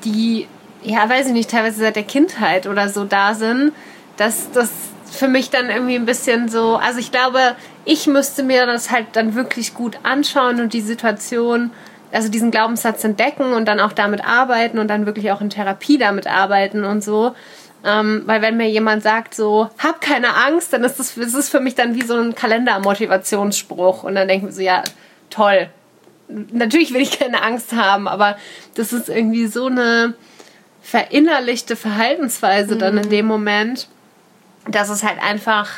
die, 0.04 0.46
ja, 0.82 1.08
weiß 1.08 1.28
ich 1.28 1.32
nicht, 1.32 1.50
teilweise 1.50 1.80
seit 1.80 1.96
der 1.96 2.02
Kindheit 2.02 2.66
oder 2.66 2.90
so 2.90 3.04
da 3.04 3.34
sind, 3.34 3.72
dass 4.18 4.50
das 4.50 4.70
für 5.12 5.28
mich 5.28 5.50
dann 5.50 5.68
irgendwie 5.68 5.94
ein 5.94 6.06
bisschen 6.06 6.48
so, 6.48 6.76
also 6.76 6.98
ich 6.98 7.12
glaube, 7.12 7.54
ich 7.84 8.06
müsste 8.06 8.42
mir 8.42 8.66
das 8.66 8.90
halt 8.90 9.08
dann 9.12 9.34
wirklich 9.34 9.74
gut 9.74 9.98
anschauen 10.02 10.60
und 10.60 10.72
die 10.72 10.80
Situation, 10.80 11.70
also 12.10 12.28
diesen 12.28 12.50
Glaubenssatz 12.50 13.04
entdecken 13.04 13.52
und 13.52 13.66
dann 13.66 13.78
auch 13.78 13.92
damit 13.92 14.24
arbeiten 14.24 14.78
und 14.78 14.88
dann 14.88 15.06
wirklich 15.06 15.30
auch 15.30 15.40
in 15.40 15.50
Therapie 15.50 15.98
damit 15.98 16.26
arbeiten 16.26 16.84
und 16.84 17.04
so. 17.04 17.34
Ähm, 17.84 18.22
weil 18.26 18.42
wenn 18.42 18.56
mir 18.56 18.68
jemand 18.68 19.02
sagt 19.02 19.34
so, 19.34 19.68
hab 19.78 20.00
keine 20.00 20.34
Angst, 20.36 20.72
dann 20.72 20.84
ist 20.84 20.98
das, 20.98 21.14
das 21.14 21.34
ist 21.34 21.50
für 21.50 21.60
mich 21.60 21.74
dann 21.74 21.94
wie 21.94 22.02
so 22.02 22.16
ein 22.16 22.34
Kalendermotivationsspruch 22.34 24.04
und 24.04 24.14
dann 24.14 24.28
denke 24.28 24.46
ich 24.46 24.50
mir 24.50 24.56
so, 24.56 24.62
ja, 24.62 24.82
toll. 25.30 25.68
Natürlich 26.28 26.94
will 26.94 27.02
ich 27.02 27.18
keine 27.18 27.42
Angst 27.42 27.72
haben, 27.74 28.08
aber 28.08 28.36
das 28.76 28.92
ist 28.92 29.08
irgendwie 29.08 29.46
so 29.46 29.66
eine 29.66 30.14
verinnerlichte 30.80 31.76
Verhaltensweise 31.76 32.76
mhm. 32.76 32.78
dann 32.78 32.96
in 32.98 33.06
mhm. 33.06 33.10
dem 33.10 33.26
Moment 33.26 33.88
dass 34.68 34.88
es 34.88 35.02
halt 35.02 35.20
einfach 35.22 35.68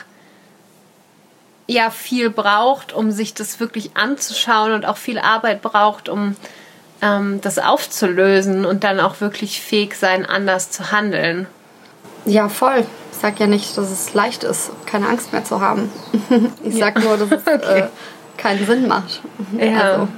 ja 1.66 1.90
viel 1.90 2.30
braucht, 2.30 2.92
um 2.92 3.10
sich 3.10 3.34
das 3.34 3.60
wirklich 3.60 3.96
anzuschauen 3.96 4.72
und 4.72 4.84
auch 4.84 4.96
viel 4.96 5.18
Arbeit 5.18 5.62
braucht, 5.62 6.08
um 6.08 6.36
ähm, 7.00 7.40
das 7.40 7.58
aufzulösen 7.58 8.64
und 8.66 8.84
dann 8.84 9.00
auch 9.00 9.20
wirklich 9.20 9.60
fähig 9.60 9.94
sein, 9.94 10.26
anders 10.26 10.70
zu 10.70 10.92
handeln. 10.92 11.46
Ja, 12.26 12.48
voll. 12.48 12.86
Ich 13.12 13.18
sag 13.18 13.38
ja 13.40 13.46
nicht, 13.46 13.76
dass 13.76 13.90
es 13.90 14.12
leicht 14.14 14.44
ist, 14.44 14.70
keine 14.86 15.08
Angst 15.08 15.32
mehr 15.32 15.44
zu 15.44 15.60
haben. 15.60 15.90
ich 16.64 16.76
sag 16.76 17.02
nur, 17.02 17.16
dass 17.16 17.30
es 17.30 17.46
okay. 17.46 17.80
äh, 17.80 17.88
keinen 18.36 18.66
Sinn 18.66 18.88
macht. 18.88 19.20
Ja. 19.58 19.80
Also. 19.80 20.08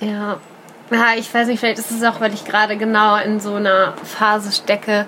Ja. 0.00 0.38
Ja, 0.90 1.14
ich 1.18 1.32
weiß 1.32 1.48
nicht, 1.48 1.60
vielleicht 1.60 1.78
ist 1.78 1.90
es 1.90 2.02
auch, 2.02 2.20
weil 2.20 2.32
ich 2.32 2.46
gerade 2.46 2.78
genau 2.78 3.16
in 3.16 3.40
so 3.40 3.54
einer 3.54 3.92
Phase 4.04 4.52
stecke. 4.52 5.06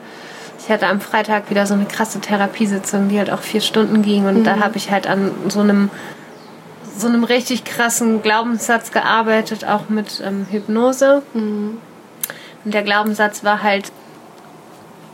Ich 0.63 0.69
hatte 0.69 0.87
am 0.87 1.01
Freitag 1.01 1.49
wieder 1.49 1.67
so 1.67 1.75
eine 1.75 1.87
krasse 1.87 2.21
Therapiesitzung, 2.21 3.09
die 3.09 3.19
halt 3.19 3.31
auch 3.31 3.41
vier 3.41 3.63
Stunden 3.63 4.03
ging 4.03 4.27
und 4.27 4.41
mhm. 4.41 4.45
da 4.45 4.61
habe 4.61 4.77
ich 4.77 4.91
halt 4.91 5.07
an 5.07 5.33
so 5.49 5.61
einem 5.61 5.91
so 6.97 7.07
einem 7.07 7.25
richtig 7.25 7.65
krassen 7.65 8.21
Glaubenssatz 8.21 8.93
gearbeitet, 8.93 9.65
auch 9.65 9.89
mit 9.89 10.23
ähm, 10.25 10.47
Hypnose. 10.51 11.23
Mhm. 11.33 11.79
Und 12.65 12.75
der 12.75 12.83
Glaubenssatz 12.83 13.43
war 13.43 13.63
halt, 13.63 13.91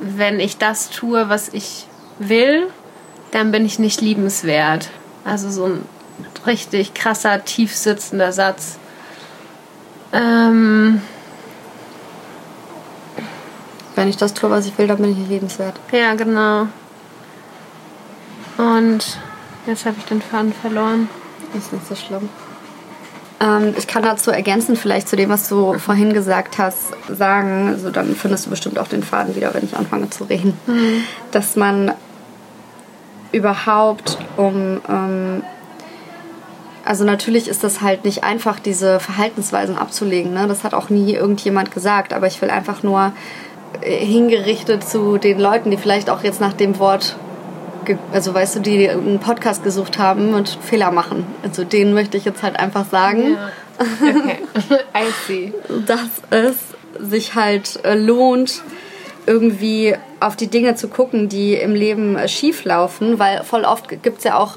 wenn 0.00 0.40
ich 0.40 0.58
das 0.58 0.90
tue, 0.90 1.28
was 1.28 1.48
ich 1.48 1.86
will, 2.18 2.66
dann 3.30 3.52
bin 3.52 3.64
ich 3.64 3.78
nicht 3.78 4.00
liebenswert. 4.00 4.90
Also 5.24 5.48
so 5.50 5.66
ein 5.66 5.84
richtig 6.44 6.94
krasser, 6.94 7.44
tief 7.44 7.74
sitzender 7.74 8.32
Satz. 8.32 8.78
Ähm, 10.12 11.02
wenn 13.96 14.08
ich 14.08 14.16
das 14.16 14.34
tue, 14.34 14.50
was 14.50 14.66
ich 14.66 14.78
will, 14.78 14.86
dann 14.86 14.98
bin 14.98 15.10
ich 15.10 15.18
nicht 15.18 15.30
liebenswert. 15.30 15.74
Ja, 15.90 16.14
genau. 16.14 16.68
Und 18.58 19.18
jetzt 19.66 19.84
habe 19.84 19.96
ich 19.98 20.04
den 20.04 20.22
Faden 20.22 20.52
verloren. 20.52 21.08
Ist 21.56 21.72
nicht 21.72 21.86
so 21.86 21.94
schlimm. 21.94 22.28
Ähm, 23.40 23.74
ich 23.76 23.86
kann 23.86 24.02
dazu 24.02 24.30
ergänzen, 24.30 24.76
vielleicht 24.76 25.08
zu 25.08 25.16
dem, 25.16 25.30
was 25.30 25.48
du 25.48 25.78
vorhin 25.78 26.12
gesagt 26.12 26.58
hast, 26.58 26.92
sagen, 27.08 27.68
also 27.68 27.90
dann 27.90 28.14
findest 28.14 28.46
du 28.46 28.50
bestimmt 28.50 28.78
auch 28.78 28.88
den 28.88 29.02
Faden 29.02 29.34
wieder, 29.34 29.52
wenn 29.54 29.64
ich 29.64 29.76
anfange 29.76 30.08
zu 30.10 30.24
reden, 30.24 30.58
mhm. 30.66 31.02
dass 31.32 31.56
man 31.56 31.92
überhaupt 33.32 34.18
um 34.36 34.80
ähm, 34.88 35.42
also 36.86 37.02
natürlich 37.04 37.48
ist 37.48 37.64
das 37.64 37.80
halt 37.80 38.04
nicht 38.04 38.22
einfach, 38.22 38.60
diese 38.60 39.00
Verhaltensweisen 39.00 39.76
abzulegen. 39.76 40.32
Ne? 40.32 40.46
Das 40.46 40.62
hat 40.62 40.72
auch 40.72 40.88
nie 40.88 41.14
irgendjemand 41.14 41.72
gesagt. 41.72 42.12
Aber 42.12 42.28
ich 42.28 42.40
will 42.40 42.48
einfach 42.48 42.84
nur 42.84 43.12
hingerichtet 43.80 44.84
zu 44.84 45.18
den 45.18 45.38
Leuten, 45.38 45.70
die 45.70 45.76
vielleicht 45.76 46.10
auch 46.10 46.22
jetzt 46.22 46.40
nach 46.40 46.52
dem 46.52 46.78
Wort, 46.78 47.16
also 48.12 48.34
weißt 48.34 48.56
du, 48.56 48.60
die 48.60 48.88
einen 48.88 49.20
Podcast 49.20 49.62
gesucht 49.62 49.98
haben 49.98 50.34
und 50.34 50.48
Fehler 50.48 50.90
machen. 50.90 51.26
Also 51.42 51.64
denen 51.64 51.94
möchte 51.94 52.16
ich 52.16 52.24
jetzt 52.24 52.42
halt 52.42 52.58
einfach 52.58 52.86
sagen, 52.88 53.34
ja. 53.34 53.50
okay. 54.00 54.38
I 54.94 55.12
see. 55.26 55.52
dass 55.86 56.00
es 56.30 56.56
sich 56.98 57.34
halt 57.34 57.84
äh, 57.84 57.94
lohnt, 57.94 58.62
irgendwie 59.26 59.94
auf 60.20 60.36
die 60.36 60.46
Dinge 60.46 60.76
zu 60.76 60.88
gucken, 60.88 61.28
die 61.28 61.54
im 61.54 61.74
Leben 61.74 62.16
äh, 62.16 62.28
schief 62.28 62.64
laufen, 62.64 63.18
weil 63.18 63.42
voll 63.44 63.64
oft 63.64 63.88
gibt 64.02 64.18
es 64.18 64.24
ja 64.24 64.38
auch 64.38 64.56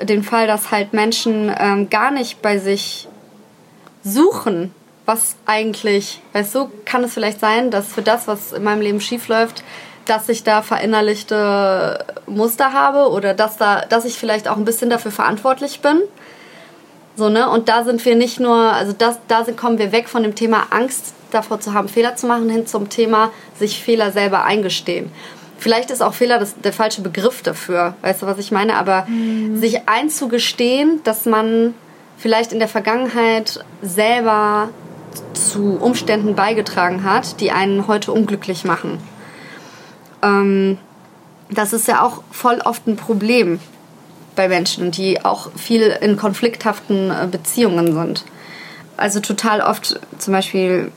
den 0.00 0.22
Fall, 0.22 0.46
dass 0.46 0.70
halt 0.70 0.92
Menschen 0.92 1.52
ähm, 1.56 1.90
gar 1.90 2.10
nicht 2.10 2.42
bei 2.42 2.58
sich 2.58 3.08
suchen, 4.02 4.72
was 5.06 5.36
eigentlich, 5.46 6.20
weißt 6.32 6.54
du, 6.54 6.70
kann 6.84 7.04
es 7.04 7.14
vielleicht 7.14 7.40
sein, 7.40 7.70
dass 7.70 7.92
für 7.92 8.02
das, 8.02 8.26
was 8.26 8.52
in 8.52 8.62
meinem 8.64 8.80
Leben 8.80 9.00
schief 9.00 9.28
läuft, 9.28 9.62
dass 10.06 10.28
ich 10.28 10.44
da 10.44 10.62
verinnerlichte 10.62 12.04
Muster 12.26 12.72
habe 12.72 13.10
oder 13.10 13.34
dass 13.34 13.56
da, 13.56 13.82
dass 13.86 14.04
ich 14.04 14.18
vielleicht 14.18 14.48
auch 14.48 14.56
ein 14.56 14.64
bisschen 14.64 14.90
dafür 14.90 15.10
verantwortlich 15.10 15.80
bin. 15.80 16.00
So, 17.16 17.28
ne? 17.28 17.48
Und 17.48 17.68
da 17.68 17.84
sind 17.84 18.04
wir 18.04 18.16
nicht 18.16 18.40
nur, 18.40 18.56
also 18.56 18.92
das, 18.92 19.18
da 19.28 19.44
sind, 19.44 19.56
kommen 19.56 19.78
wir 19.78 19.92
weg 19.92 20.08
von 20.08 20.22
dem 20.22 20.34
Thema 20.34 20.66
Angst 20.70 21.14
davor 21.30 21.60
zu 21.60 21.72
haben, 21.72 21.88
Fehler 21.88 22.16
zu 22.16 22.26
machen, 22.26 22.48
hin 22.48 22.66
zum 22.66 22.88
Thema 22.88 23.30
sich 23.58 23.82
Fehler 23.82 24.10
selber 24.10 24.44
eingestehen. 24.44 25.10
Vielleicht 25.58 25.90
ist 25.90 26.02
auch 26.02 26.14
Fehler 26.14 26.38
das, 26.38 26.60
der 26.60 26.72
falsche 26.72 27.00
Begriff 27.00 27.42
dafür, 27.42 27.94
weißt 28.02 28.22
du, 28.22 28.26
was 28.26 28.38
ich 28.38 28.50
meine? 28.50 28.76
Aber 28.76 29.06
mhm. 29.06 29.56
sich 29.58 29.88
einzugestehen, 29.88 31.00
dass 31.04 31.24
man 31.24 31.74
vielleicht 32.18 32.52
in 32.52 32.58
der 32.58 32.68
Vergangenheit 32.68 33.64
selber 33.80 34.68
zu 35.32 35.76
Umständen 35.78 36.34
beigetragen 36.34 37.04
hat, 37.04 37.40
die 37.40 37.50
einen 37.50 37.86
heute 37.86 38.12
unglücklich 38.12 38.64
machen. 38.64 38.98
Ähm, 40.22 40.78
das 41.50 41.72
ist 41.72 41.88
ja 41.88 42.02
auch 42.02 42.22
voll 42.30 42.60
oft 42.64 42.86
ein 42.86 42.96
Problem 42.96 43.60
bei 44.36 44.48
Menschen, 44.48 44.90
die 44.90 45.24
auch 45.24 45.50
viel 45.56 45.82
in 46.00 46.16
konflikthaften 46.16 47.10
äh, 47.10 47.28
Beziehungen 47.30 47.92
sind. 47.94 48.24
Also 48.96 49.20
total 49.20 49.60
oft 49.60 50.00
zum 50.18 50.32
Beispiel 50.32 50.92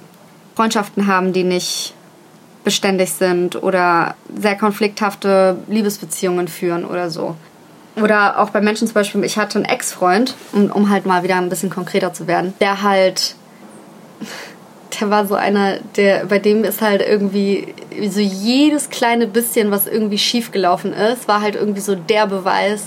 Freundschaften 0.56 1.08
haben, 1.08 1.34
die 1.34 1.44
nicht 1.44 1.94
beständig 2.64 3.14
sind 3.14 3.62
oder 3.64 4.16
sehr 4.36 4.58
konflikthafte 4.58 5.58
Liebesbeziehungen 5.68 6.48
führen 6.48 6.84
oder 6.84 7.10
so. 7.10 7.36
Oder 7.96 8.40
auch 8.40 8.50
bei 8.50 8.60
Menschen 8.60 8.88
zum 8.88 8.94
Beispiel, 8.94 9.24
ich 9.24 9.38
hatte 9.38 9.58
einen 9.58 9.66
Ex-Freund, 9.66 10.36
um, 10.52 10.70
um 10.70 10.90
halt 10.90 11.06
mal 11.06 11.24
wieder 11.24 11.38
ein 11.38 11.50
bisschen 11.50 11.70
konkreter 11.70 12.14
zu 12.14 12.28
werden, 12.28 12.54
der 12.60 12.84
halt 12.84 13.37
der 15.00 15.10
war 15.10 15.28
so 15.28 15.36
einer, 15.36 15.80
der, 15.96 16.26
bei 16.26 16.40
dem 16.40 16.64
ist 16.64 16.82
halt 16.82 17.02
irgendwie 17.02 17.74
so 18.10 18.20
jedes 18.20 18.90
kleine 18.90 19.28
bisschen, 19.28 19.72
was 19.72 19.88
irgendwie 19.88 20.18
schiefgelaufen 20.18 20.94
ist, 20.94 21.28
war 21.28 21.42
halt 21.42 21.56
irgendwie 21.56 21.82
so 21.82 21.96
der 21.96 22.28
Beweis, 22.28 22.86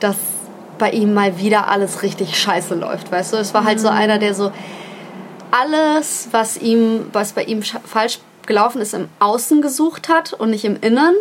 dass 0.00 0.16
bei 0.78 0.90
ihm 0.90 1.14
mal 1.14 1.38
wieder 1.38 1.68
alles 1.68 2.02
richtig 2.02 2.36
scheiße 2.38 2.74
läuft, 2.74 3.12
weißt 3.12 3.34
du? 3.34 3.36
Es 3.36 3.54
war 3.54 3.64
halt 3.64 3.80
so 3.80 3.90
mhm. 3.90 3.96
einer, 3.96 4.18
der 4.18 4.34
so 4.34 4.50
alles, 5.50 6.28
was 6.32 6.56
ihm, 6.56 7.06
was 7.12 7.32
bei 7.32 7.44
ihm 7.44 7.62
falsch 7.62 8.18
gelaufen 8.46 8.80
ist, 8.80 8.94
im 8.94 9.08
Außen 9.18 9.62
gesucht 9.62 10.08
hat 10.08 10.32
und 10.32 10.50
nicht 10.50 10.64
im 10.64 10.76
Innen. 10.80 11.14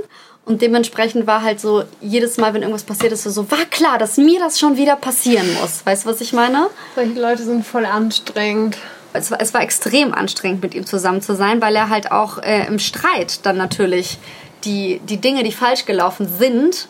Und 0.46 0.62
dementsprechend 0.64 1.28
war 1.28 1.44
halt 1.44 1.60
so, 1.60 1.84
jedes 2.00 2.38
Mal, 2.38 2.54
wenn 2.54 2.62
irgendwas 2.64 2.84
passiert 2.84 3.12
ist, 3.14 3.24
so, 3.24 3.52
war 3.52 3.66
klar, 3.70 4.00
dass 4.00 4.18
mir 4.18 4.40
das 4.40 4.60
schon 4.60 4.76
wieder 4.78 4.96
passieren 4.96 5.46
muss. 5.62 5.86
Weißt 5.86 6.06
du, 6.06 6.10
was 6.10 6.22
ich 6.22 6.34
meine? 6.34 6.68
Solche 6.96 7.20
Leute 7.20 7.44
sind 7.44 7.66
voll 7.66 7.86
anstrengend. 7.86 8.78
Es 9.14 9.32
war, 9.32 9.42
es 9.42 9.54
war 9.54 9.62
extrem 9.62 10.14
anstrengend, 10.14 10.62
mit 10.62 10.74
ihm 10.74 10.86
zusammen 10.86 11.22
zu 11.22 11.36
sein, 11.36 11.62
weil 11.62 11.76
er 11.76 11.90
halt 11.90 12.12
auch 12.12 12.38
äh, 12.38 12.66
im 12.68 12.80
Streit 12.80 13.46
dann 13.46 13.58
natürlich 13.58 14.18
die, 14.64 15.02
die 15.04 15.18
Dinge, 15.18 15.44
die 15.44 15.52
falsch 15.52 15.86
gelaufen 15.86 16.28
sind, 16.28 16.88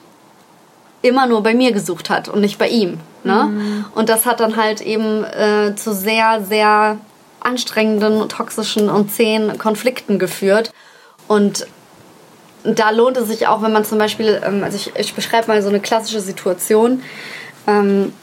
immer 1.02 1.26
nur 1.26 1.42
bei 1.42 1.54
mir 1.54 1.72
gesucht 1.72 2.10
hat 2.10 2.30
und 2.30 2.42
nicht 2.42 2.58
bei 2.58 2.68
ihm. 2.68 3.00
Ne? 3.24 3.46
Mhm. 3.46 3.86
Und 3.96 4.10
das 4.10 4.26
hat 4.26 4.40
dann 4.40 4.56
halt 4.56 4.82
eben 4.82 5.24
äh, 5.24 5.76
zu 5.76 5.94
sehr, 5.94 6.44
sehr 6.44 6.98
anstrengenden, 7.40 8.30
toxischen 8.30 8.90
und 8.90 9.12
zähen 9.12 9.58
Konflikten 9.58 10.20
geführt. 10.20 10.72
Und 11.28 11.66
da 12.64 12.92
lohnt 12.92 13.18
es 13.18 13.28
sich 13.28 13.48
auch, 13.48 13.62
wenn 13.62 13.72
man 13.72 13.86
zum 13.86 13.98
Beispiel, 13.98 14.42
ähm, 14.46 14.64
also 14.64 14.76
ich, 14.76 14.96
ich 14.96 15.14
beschreibe 15.14 15.48
mal 15.48 15.62
so 15.62 15.70
eine 15.70 15.80
klassische 15.80 16.22
Situation. 16.22 17.02
Ähm, 17.68 18.14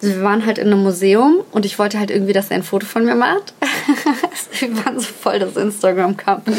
wir 0.00 0.22
waren 0.22 0.44
halt 0.44 0.58
in 0.58 0.66
einem 0.66 0.82
Museum 0.82 1.36
und 1.52 1.64
ich 1.64 1.78
wollte 1.78 1.98
halt 1.98 2.10
irgendwie, 2.10 2.32
dass 2.32 2.50
er 2.50 2.56
ein 2.56 2.62
Foto 2.62 2.86
von 2.86 3.04
mir 3.04 3.14
macht. 3.14 3.54
wir 4.60 4.84
waren 4.84 5.00
so 5.00 5.06
voll 5.06 5.38
das 5.38 5.56
Instagram-Couple. 5.56 6.54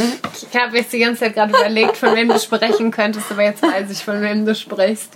Ich 0.52 0.60
habe 0.60 0.78
jetzt 0.78 0.92
die 0.92 1.00
ganze 1.00 1.22
Zeit 1.22 1.36
gerade 1.36 1.52
überlegt, 1.52 1.98
von 1.98 2.16
wem 2.16 2.30
du 2.30 2.40
sprechen 2.40 2.92
könntest, 2.92 3.32
aber 3.32 3.44
jetzt 3.44 3.62
weiß 3.62 3.92
ich, 3.92 4.04
von 4.04 4.22
wem 4.22 4.46
du 4.46 4.56
sprichst. 4.56 5.14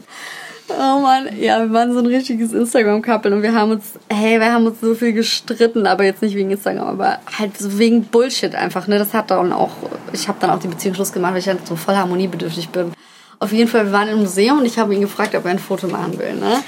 Oh 0.69 0.99
Mann, 0.99 1.27
ja, 1.37 1.59
wir 1.59 1.73
waren 1.73 1.93
so 1.93 1.99
ein 1.99 2.05
richtiges 2.05 2.53
Instagram-Couple 2.53 3.35
und 3.35 3.41
wir 3.41 3.53
haben 3.53 3.71
uns, 3.71 3.93
hey, 4.09 4.39
wir 4.39 4.53
haben 4.53 4.65
uns 4.65 4.79
so 4.79 4.95
viel 4.95 5.13
gestritten, 5.13 5.85
aber 5.85 6.03
jetzt 6.03 6.21
nicht 6.21 6.35
wegen 6.35 6.51
Instagram, 6.51 6.87
aber 6.87 7.19
halt 7.37 7.57
so 7.57 7.77
wegen 7.77 8.05
Bullshit 8.05 8.55
einfach, 8.55 8.87
ne? 8.87 8.97
Das 8.97 9.13
hat 9.13 9.31
dann 9.31 9.51
auch, 9.51 9.71
ich 10.13 10.27
habe 10.27 10.37
dann 10.39 10.49
auch 10.49 10.59
die 10.59 10.67
Beziehung 10.67 10.95
Schluss 10.95 11.11
gemacht, 11.11 11.33
weil 11.33 11.39
ich 11.39 11.47
halt 11.47 11.67
so 11.67 11.75
voll 11.75 11.95
harmoniebedürftig 11.95 12.69
bin. 12.69 12.93
Auf 13.39 13.51
jeden 13.51 13.67
Fall, 13.67 13.87
wir 13.87 13.91
waren 13.91 14.07
im 14.07 14.19
Museum 14.19 14.59
und 14.59 14.65
ich 14.65 14.77
habe 14.77 14.93
ihn 14.93 15.01
gefragt, 15.01 15.35
ob 15.35 15.45
er 15.45 15.51
ein 15.51 15.59
Foto 15.59 15.87
machen 15.87 16.17
will, 16.19 16.35
ne? 16.35 16.63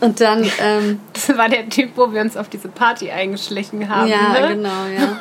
Und 0.00 0.20
dann, 0.20 0.44
ähm, 0.60 1.00
Das 1.12 1.36
war 1.36 1.48
der 1.48 1.68
Typ, 1.68 1.90
wo 1.96 2.12
wir 2.12 2.20
uns 2.20 2.36
auf 2.36 2.48
diese 2.48 2.68
Party 2.68 3.10
eingeschlichen 3.10 3.88
haben, 3.88 4.08
Ja, 4.08 4.40
ne? 4.40 4.48
genau, 4.54 4.84
ja. 4.86 5.18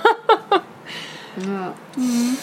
ja. 1.45 1.73
Mhm. 1.95 2.37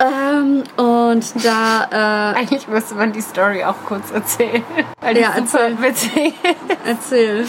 Ähm, 0.00 0.64
und 0.76 1.44
da. 1.44 2.32
Äh, 2.32 2.38
Eigentlich 2.38 2.66
müsste 2.66 2.94
man 2.94 3.12
die 3.12 3.20
Story 3.20 3.62
auch 3.64 3.76
kurz 3.86 4.10
erzählen. 4.10 4.64
Weil 5.00 5.14
die 5.14 5.20
ja, 5.20 5.30
ist 5.34 5.52
super 5.52 5.68
erzähl. 5.68 5.82
witzig. 5.82 6.34
Erzähl. 6.84 7.46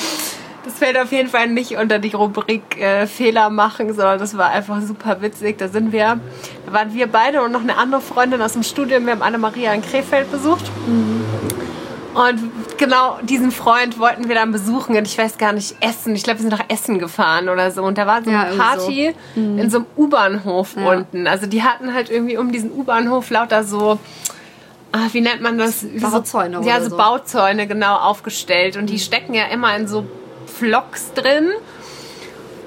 Das 0.64 0.76
fällt 0.76 0.98
auf 0.98 1.12
jeden 1.12 1.30
Fall 1.30 1.50
nicht 1.50 1.76
unter 1.76 2.00
die 2.00 2.14
Rubrik 2.14 2.80
äh, 2.80 3.06
Fehler 3.08 3.50
machen, 3.50 3.94
sondern 3.94 4.20
das 4.20 4.38
war 4.38 4.50
einfach 4.52 4.82
super 4.82 5.22
witzig. 5.22 5.58
Da 5.58 5.68
sind 5.68 5.92
wir, 5.92 6.20
da 6.66 6.74
waren 6.74 6.94
wir 6.94 7.08
beide 7.08 7.42
und 7.42 7.52
noch 7.52 7.62
eine 7.62 7.78
andere 7.78 8.02
Freundin 8.02 8.42
aus 8.42 8.54
dem 8.54 8.64
Studium. 8.64 9.06
Wir 9.06 9.14
haben 9.14 9.22
Anne-Maria 9.24 9.74
in 9.74 9.82
Krefeld 9.82 10.32
besucht. 10.32 10.64
Mhm. 10.88 11.26
Und 12.14 12.78
genau 12.78 13.18
diesen 13.24 13.52
Freund 13.52 13.98
wollten 13.98 14.28
wir 14.28 14.36
dann 14.36 14.52
besuchen 14.52 14.96
und 14.96 15.08
ich 15.08 15.18
weiß 15.18 15.38
gar 15.38 15.52
nicht, 15.52 15.76
Essen. 15.82 16.16
Ich 16.16 16.24
glaube, 16.24 16.40
wir 16.40 16.50
sind 16.50 16.58
nach 16.58 16.70
Essen 16.70 17.00
gefahren 17.00 17.50
oder 17.50 17.72
so. 17.72 17.84
Und 17.84 17.98
da 17.98 18.06
war 18.06 18.24
so 18.24 18.30
eine 18.30 18.56
ja, 18.56 18.56
Party 18.56 19.16
so. 19.34 19.40
Mhm. 19.40 19.60
in 19.60 19.70
so 19.70 19.78
einem 19.78 19.86
U-Bahnhof 19.98 20.76
ja. 20.76 20.92
unten. 20.92 21.28
Also 21.28 21.48
die 21.48 21.64
hatten 21.64 21.94
halt 21.94 22.12
irgendwie 22.12 22.38
um 22.38 22.52
diesen 22.52 22.72
U-Bahnhof 22.72 23.30
lauter 23.32 23.64
so, 23.64 24.00
ah, 24.92 25.08
wie 25.12 25.22
nennt 25.22 25.42
man 25.42 25.58
das? 25.58 25.86
Bauzäune. 26.00 26.62
So, 26.62 26.70
ja, 26.70 26.82
so, 26.82 26.92
so 26.92 26.98
Bauzäune 26.98 27.68
genau 27.68 27.96
aufgestellt. 27.96 28.78
Und 28.78 28.88
die 28.88 29.00
stecken 29.00 29.34
ja 29.34 29.46
immer 29.46 29.76
in 29.76 29.88
so 29.88 30.06
Flocks 30.46 31.14
drin. 31.14 31.50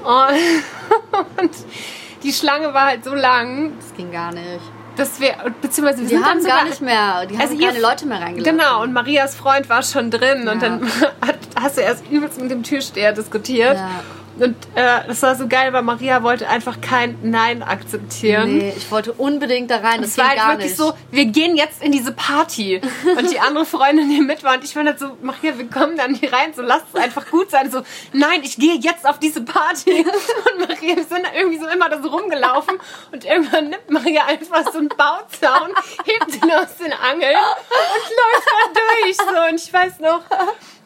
Und, 0.03 1.41
und 1.41 1.51
die 2.25 2.33
Schlange 2.33 2.75
war 2.75 2.87
halt 2.87 3.05
so 3.05 3.15
lang. 3.15 3.73
Das 3.79 3.95
ging 3.97 4.11
gar 4.11 4.33
nicht. 4.33 4.61
Dass 4.97 5.21
wir, 5.21 5.35
beziehungsweise 5.63 5.99
wir 6.03 6.09
Die 6.09 6.15
sind 6.15 6.25
haben 6.25 6.35
dann 6.35 6.43
sogar, 6.43 6.57
gar 6.59 6.65
nicht 6.65 6.81
mehr, 6.81 7.27
die 7.27 7.35
haben 7.35 7.43
also 7.43 7.55
hier- 7.55 7.69
keine 7.69 7.81
Leute 7.81 8.07
mehr 8.07 8.21
reingelassen. 8.21 8.59
Genau, 8.59 8.83
und 8.83 8.93
Marias 8.93 9.35
Freund 9.35 9.69
war 9.69 9.83
schon 9.83 10.11
drin 10.11 10.49
und 10.49 10.61
Ja. 10.63 10.69
dann 10.69 10.81
hat, 11.21 11.39
hast 11.61 11.77
du 11.77 11.83
erst 11.83 12.09
übelst 12.11 12.41
mit 12.41 12.51
dem 12.51 12.63
Türsteher 12.63 13.13
diskutiert. 13.13 13.77
Ja. 13.77 13.91
Und 14.39 14.55
äh, 14.75 15.07
das 15.07 15.23
war 15.23 15.35
so 15.35 15.49
geil, 15.49 15.73
weil 15.73 15.83
Maria 15.83 16.23
wollte 16.23 16.49
einfach 16.49 16.81
kein 16.81 17.19
Nein 17.23 17.63
akzeptieren. 17.63 18.59
Nee, 18.59 18.75
ich 18.77 18.91
wollte 18.91 19.13
unbedingt 19.13 19.71
da 19.71 19.79
rein, 19.79 20.03
Es 20.03 20.19
war 20.19 20.29
halt 20.29 20.59
wirklich 20.59 20.71
nicht. 20.71 20.77
so, 20.77 20.93
wir 21.11 21.25
gehen 21.27 21.57
jetzt 21.57 21.83
in 21.83 21.91
diese 21.93 22.13
Party. 22.13 22.81
Und 23.19 23.31
die 23.31 23.41
andere 23.41 23.65
Freundin, 23.65 24.11
die 24.11 24.21
mit 24.21 24.45
war, 24.45 24.55
und 24.55 24.65
ich 24.65 24.77
war 24.77 24.85
halt 24.85 24.99
so, 24.99 25.17
Maria, 25.23 25.57
wir 25.57 25.69
kommen 25.71 25.97
da 25.97 26.07
nicht 26.07 26.33
rein, 26.33 26.53
so 26.55 26.63
lass 26.63 26.83
es 26.93 27.01
einfach 27.01 27.31
gut 27.31 27.51
sein. 27.51 27.71
So, 27.71 27.83
nein, 28.13 28.41
ich 28.43 28.57
gehe 28.57 28.75
jetzt 28.75 29.07
auf 29.07 29.19
diese 29.19 29.43
Party. 29.43 30.01
Und 30.05 30.69
Maria, 30.69 30.97
wir 30.97 31.05
sind 31.05 31.25
da 31.25 31.31
irgendwie 31.35 31.59
so 31.59 31.67
immer 31.67 31.89
da 31.89 32.01
so 32.03 32.09
rumgelaufen. 32.09 32.79
Und 33.13 33.25
irgendwann 33.25 33.71
nimmt 33.71 33.91
Maria 33.91 34.27
einfach 34.27 34.71
so 34.71 34.79
einen 34.79 34.89
Bauzaun, 34.89 35.71
hebt 36.05 36.35
ihn 36.35 36.51
aus 36.53 36.77
den 36.79 36.93
Angeln 36.93 37.37
und 37.37 38.11
läuft 38.17 38.47
da 38.47 38.81
durch. 38.81 39.17
So, 39.17 39.51
und 39.51 39.61
ich 39.61 39.73
weiß 39.73 40.01
noch, 40.01 40.23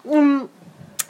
um, 0.04 0.48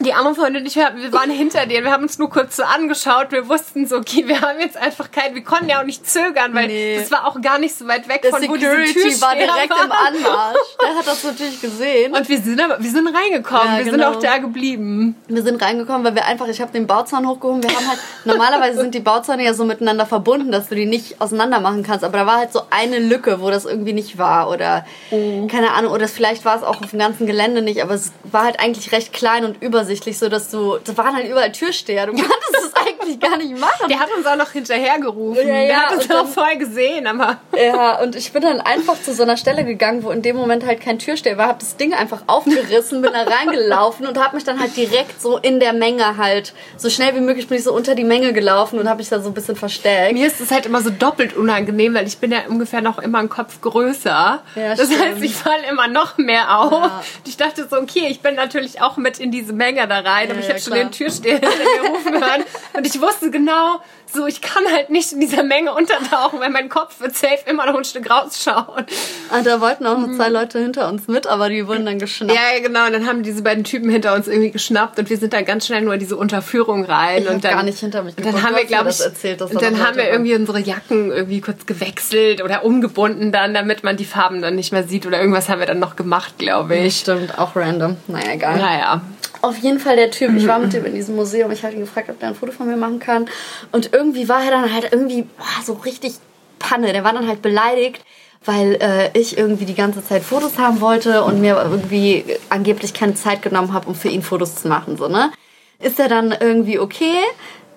die 0.00 0.14
andere 0.14 0.34
Freundin 0.34 0.62
und 0.62 0.66
ich, 0.66 0.76
wir 0.76 1.12
waren 1.12 1.30
hinter 1.30 1.66
dir, 1.66 1.84
wir 1.84 1.90
haben 1.92 2.04
uns 2.04 2.18
nur 2.18 2.30
kurz 2.30 2.56
so 2.56 2.62
angeschaut, 2.62 3.32
wir 3.32 3.48
wussten 3.48 3.86
so, 3.86 3.96
okay, 3.96 4.26
wir 4.26 4.40
haben 4.40 4.58
jetzt 4.60 4.76
einfach 4.76 5.10
kein, 5.10 5.34
wir 5.34 5.44
konnten 5.44 5.68
ja 5.68 5.80
auch 5.80 5.84
nicht 5.84 6.08
zögern, 6.08 6.54
weil 6.54 6.68
Nee. 6.68 6.98
das 6.98 7.10
war 7.10 7.26
auch 7.26 7.40
gar 7.40 7.58
nicht 7.58 7.76
so 7.76 7.86
weit 7.86 8.08
weg 8.08 8.22
Der 8.22 8.30
von 8.30 8.40
wo 8.48 8.56
diese 8.56 8.70
Security 8.70 8.92
Türsteher 8.94 9.20
war 9.28 9.34
direkt 9.34 9.72
im 9.72 9.90
waren. 9.90 10.14
Anmarsch. 10.16 10.56
Der 10.82 10.96
hat 10.98 11.06
das 11.06 11.22
natürlich 11.24 11.60
gesehen. 11.60 12.14
Und 12.14 12.28
wir 12.28 12.38
sind 12.40 12.60
aber, 12.60 12.82
wir 12.82 12.90
sind 12.90 13.06
reingekommen, 13.08 13.66
Ja, 13.72 13.76
wir 13.78 13.84
sind 13.84 13.94
genau. 13.94 14.10
auch 14.12 14.16
da 14.20 14.38
geblieben. 14.38 15.16
Wir 15.28 15.42
sind 15.42 15.62
reingekommen, 15.62 16.04
weil 16.04 16.14
wir 16.14 16.24
einfach, 16.24 16.48
ich 16.48 16.60
habe 16.62 16.72
den 16.72 16.86
Bauzaun 16.86 17.28
hochgehoben. 17.28 17.62
Wir 17.62 17.70
haben 17.76 17.88
halt, 17.88 17.98
normalerweise 18.24 18.80
sind 18.80 18.94
die 18.94 19.00
Bauzäune 19.00 19.44
ja 19.44 19.52
so 19.54 19.64
miteinander 19.64 20.06
verbunden, 20.06 20.50
dass 20.50 20.68
du 20.70 20.74
die 20.74 20.86
nicht 20.86 21.20
auseinander 21.20 21.60
machen 21.60 21.82
kannst. 21.82 22.04
Aber 22.04 22.16
da 22.18 22.26
war 22.26 22.38
halt 22.38 22.52
so 22.52 22.62
eine 22.70 22.98
Lücke, 22.98 23.40
wo 23.42 23.50
das 23.50 23.66
irgendwie 23.66 23.92
nicht 23.92 24.16
war. 24.16 24.48
Oder 24.50 24.86
keine 25.10 25.72
Ahnung, 25.72 25.92
oder 25.92 26.08
vielleicht 26.08 26.44
war 26.46 26.56
es 26.56 26.62
auch 26.62 26.80
auf 26.82 26.90
dem 26.90 26.98
ganzen 26.98 27.26
Gelände 27.26 27.60
nicht, 27.62 27.82
aber 27.82 27.94
es 27.94 28.12
war 28.24 28.44
halt 28.44 28.58
eigentlich 28.60 28.92
recht 28.92 29.12
klein 29.12 29.44
und 29.44 29.60
übersichtlich, 29.62 29.89
so 29.98 30.28
dass 30.28 30.50
du, 30.50 30.78
da 30.84 30.96
waren 30.96 31.14
halt 31.16 31.28
überall 31.28 31.52
Türsteher. 31.52 32.06
Du 32.06 32.12
konntest 32.14 32.56
es 32.64 32.72
eigentlich 32.74 33.18
gar 33.20 33.36
nicht 33.36 33.58
machen. 33.58 33.88
Der 33.88 33.98
hat 34.00 34.08
uns 34.16 34.26
auch 34.26 34.36
noch 34.36 34.50
hinterhergerufen. 34.50 35.46
Ja, 35.46 35.54
ja, 35.54 35.66
Der 35.66 35.80
hat 35.80 35.94
uns 35.96 36.08
dann- 36.08 36.26
auch 36.26 36.28
voll 36.28 36.56
gesehen, 36.56 37.06
aber 37.06 37.38
Ja, 37.56 38.00
und 38.00 38.16
ich 38.16 38.32
bin 38.32 38.42
dann 38.42 38.60
einfach 38.60 39.00
zu 39.02 39.12
so 39.14 39.22
einer 39.22 39.36
Stelle 39.36 39.64
gegangen, 39.64 40.02
wo 40.04 40.10
in 40.10 40.22
dem 40.22 40.36
Moment 40.36 40.64
halt 40.64 40.80
kein 40.80 40.98
Türsteher 40.98 41.36
war, 41.38 41.48
hab 41.48 41.58
das 41.58 41.76
Ding 41.76 41.92
einfach 41.94 42.22
aufgerissen, 42.26 43.02
bin 43.02 43.12
da 43.12 43.22
reingelaufen 43.22 44.06
und 44.06 44.18
hab 44.18 44.32
mich 44.34 44.44
dann 44.44 44.60
halt 44.60 44.76
direkt 44.76 45.20
so 45.20 45.38
in 45.38 45.60
der 45.60 45.72
Menge 45.72 46.16
halt, 46.16 46.52
so 46.76 46.88
schnell 46.90 47.14
wie 47.14 47.20
möglich 47.20 47.48
bin 47.48 47.58
ich 47.58 47.64
so 47.64 47.72
unter 47.72 47.94
die 47.94 48.04
Menge 48.04 48.32
gelaufen 48.32 48.78
und 48.78 48.88
hab 48.88 48.98
mich 48.98 49.08
da 49.08 49.20
so 49.20 49.28
ein 49.28 49.34
bisschen 49.34 49.56
versteckt. 49.56 50.12
mir 50.12 50.26
ist 50.26 50.40
es 50.40 50.50
halt 50.50 50.66
immer 50.66 50.80
so 50.80 50.90
doppelt 50.90 51.36
unangenehm, 51.36 51.94
weil 51.94 52.06
ich 52.06 52.18
bin 52.18 52.30
ja 52.32 52.38
ungefähr 52.48 52.80
noch 52.80 52.98
immer 52.98 53.18
einen 53.18 53.28
Kopf 53.28 53.60
größer. 53.60 54.42
Ja, 54.54 54.74
das 54.74 54.86
stimmt. 54.86 55.02
heißt, 55.04 55.22
ich 55.22 55.34
falle 55.34 55.66
immer 55.70 55.88
noch 55.88 56.18
mehr 56.18 56.58
auf. 56.58 56.72
Ja. 56.72 57.02
Ich 57.26 57.36
dachte 57.36 57.66
so, 57.68 57.76
okay, 57.76 58.06
ich 58.08 58.20
bin 58.20 58.34
natürlich 58.34 58.80
auch 58.82 58.96
mit 58.96 59.18
in 59.18 59.30
diese 59.30 59.52
Menge 59.52 59.79
da 59.86 60.00
rein, 60.00 60.30
aber 60.30 60.34
Ja, 60.34 60.40
ich 60.40 60.46
ja, 60.46 60.54
habe 60.54 60.60
schon 60.60 60.72
den 60.74 60.90
Türsteher 60.90 61.40
rufen 61.88 62.14
hören 62.14 62.44
und 62.74 62.86
ich 62.86 63.00
wusste 63.00 63.30
genau, 63.30 63.80
so 64.12 64.26
ich 64.26 64.40
kann 64.40 64.64
halt 64.72 64.90
nicht 64.90 65.12
in 65.12 65.20
dieser 65.20 65.42
Menge 65.42 65.72
untertauchen, 65.72 66.40
weil 66.40 66.50
mein 66.50 66.68
Kopf 66.68 67.00
wird 67.00 67.16
safe 67.16 67.38
immer 67.46 67.66
noch 67.66 67.76
ein 67.76 67.84
Stück 67.84 68.10
rausschauen. 68.10 68.84
Ah, 69.30 69.42
da 69.42 69.60
wollten 69.60 69.86
auch 69.86 69.98
noch 69.98 70.16
zwei 70.16 70.28
Leute 70.28 70.58
hinter 70.58 70.88
uns 70.88 71.06
mit, 71.06 71.26
aber 71.26 71.48
die 71.48 71.66
wurden 71.66 71.86
dann 71.86 71.98
geschnappt. 71.98 72.32
Ja, 72.34 72.60
genau. 72.60 72.86
Und 72.86 72.92
dann 72.92 73.06
haben 73.06 73.22
diese 73.22 73.42
beiden 73.42 73.64
Typen 73.64 73.88
hinter 73.90 74.14
uns 74.14 74.26
irgendwie 74.26 74.50
geschnappt 74.50 74.98
und 74.98 75.08
wir 75.10 75.16
sind 75.16 75.32
dann 75.32 75.44
ganz 75.44 75.66
schnell 75.66 75.82
nur 75.82 75.94
in 75.94 76.00
diese 76.00 76.16
Unterführung 76.16 76.84
rein. 76.84 77.22
Ich 77.22 77.28
und 77.28 77.44
dann, 77.44 77.52
gar 77.52 77.62
nicht 77.62 77.78
hinter 77.78 78.02
mich 78.02 78.16
Und 78.16 78.24
dann 78.24 78.32
geguckt. 78.34 78.46
haben 78.46 78.56
wir, 78.56 78.64
glaube 78.64 78.84
das 78.86 79.00
ich, 79.00 79.06
erzählt, 79.06 79.40
dass 79.40 79.50
und 79.50 79.62
da 79.62 79.70
dann 79.70 79.78
haben 79.78 79.96
wir 79.96 80.04
Leute 80.04 80.14
irgendwie 80.14 80.34
unsere 80.34 80.58
Jacken 80.60 81.12
irgendwie 81.12 81.40
kurz 81.40 81.66
gewechselt 81.66 82.42
oder 82.42 82.64
umgebunden 82.64 83.30
dann, 83.32 83.54
damit 83.54 83.84
man 83.84 83.96
die 83.96 84.04
Farben 84.04 84.42
dann 84.42 84.56
nicht 84.56 84.72
mehr 84.72 84.84
sieht 84.84 85.06
oder 85.06 85.20
irgendwas 85.20 85.48
haben 85.48 85.60
wir 85.60 85.66
dann 85.66 85.78
noch 85.78 85.94
gemacht, 85.96 86.34
glaube 86.38 86.76
ich. 86.76 86.98
Stimmt, 87.00 87.38
auch 87.38 87.54
random. 87.54 87.96
Naja, 88.08 88.32
egal. 88.32 88.58
Naja. 88.58 89.02
Auf 89.42 89.56
jeden 89.58 89.78
Fall 89.78 89.96
der 89.96 90.10
Typ. 90.10 90.36
Ich 90.36 90.46
war 90.46 90.58
mit 90.58 90.72
dem 90.72 90.84
in 90.86 90.94
diesem 90.94 91.16
Museum. 91.16 91.50
Ich 91.50 91.62
hatte 91.62 91.74
ihn 91.74 91.80
gefragt, 91.80 92.10
ob 92.10 92.18
der 92.18 92.28
ein 92.30 92.34
Foto 92.34 92.52
von 92.52 92.66
mir 92.66 92.76
machen 92.76 92.98
kann. 92.98 93.28
Und 93.72 93.92
irgendwie 93.92 94.28
war 94.28 94.44
er 94.44 94.50
dann 94.50 94.72
halt 94.72 94.92
irgendwie 94.92 95.22
boah, 95.22 95.64
so 95.64 95.74
richtig 95.74 96.14
Panne. 96.58 96.92
Der 96.92 97.04
war 97.04 97.12
dann 97.12 97.26
halt 97.26 97.42
beleidigt, 97.42 98.04
weil 98.44 98.74
äh, 98.80 99.18
ich 99.18 99.36
irgendwie 99.38 99.64
die 99.64 99.74
ganze 99.74 100.04
Zeit 100.04 100.22
Fotos 100.22 100.58
haben 100.58 100.80
wollte 100.80 101.24
und 101.24 101.40
mir 101.40 101.56
irgendwie 101.62 102.24
angeblich 102.48 102.94
keine 102.94 103.14
Zeit 103.14 103.42
genommen 103.42 103.72
habe, 103.72 103.88
um 103.88 103.94
für 103.94 104.08
ihn 104.08 104.22
Fotos 104.22 104.56
zu 104.56 104.68
machen. 104.68 104.96
So, 104.96 105.08
ne? 105.08 105.30
Ist 105.78 105.98
er 105.98 106.08
dann 106.08 106.34
irgendwie 106.38 106.78
okay? 106.78 107.18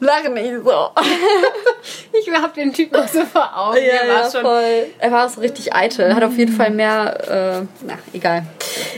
Lach 0.04 0.30
nicht 0.30 0.54
so. 0.64 0.90
Ich 2.14 2.32
hab 2.32 2.54
den 2.54 2.72
Typen 2.72 2.96
auch 2.96 3.08
so 3.08 3.26
vor 3.26 3.50
Augen. 3.56 3.78
Der 3.78 4.14
war 4.14 4.32
schon. 4.32 4.42
voll. 4.42 4.86
Er 5.00 5.12
war 5.12 5.28
so 5.28 5.42
richtig 5.42 5.74
eitel. 5.74 6.06
Er 6.06 6.16
hat 6.16 6.24
auf 6.24 6.38
jeden 6.38 6.54
Fall 6.54 6.70
mehr. 6.72 7.62
Äh, 7.62 7.86
na, 7.86 7.94
egal. 8.14 8.46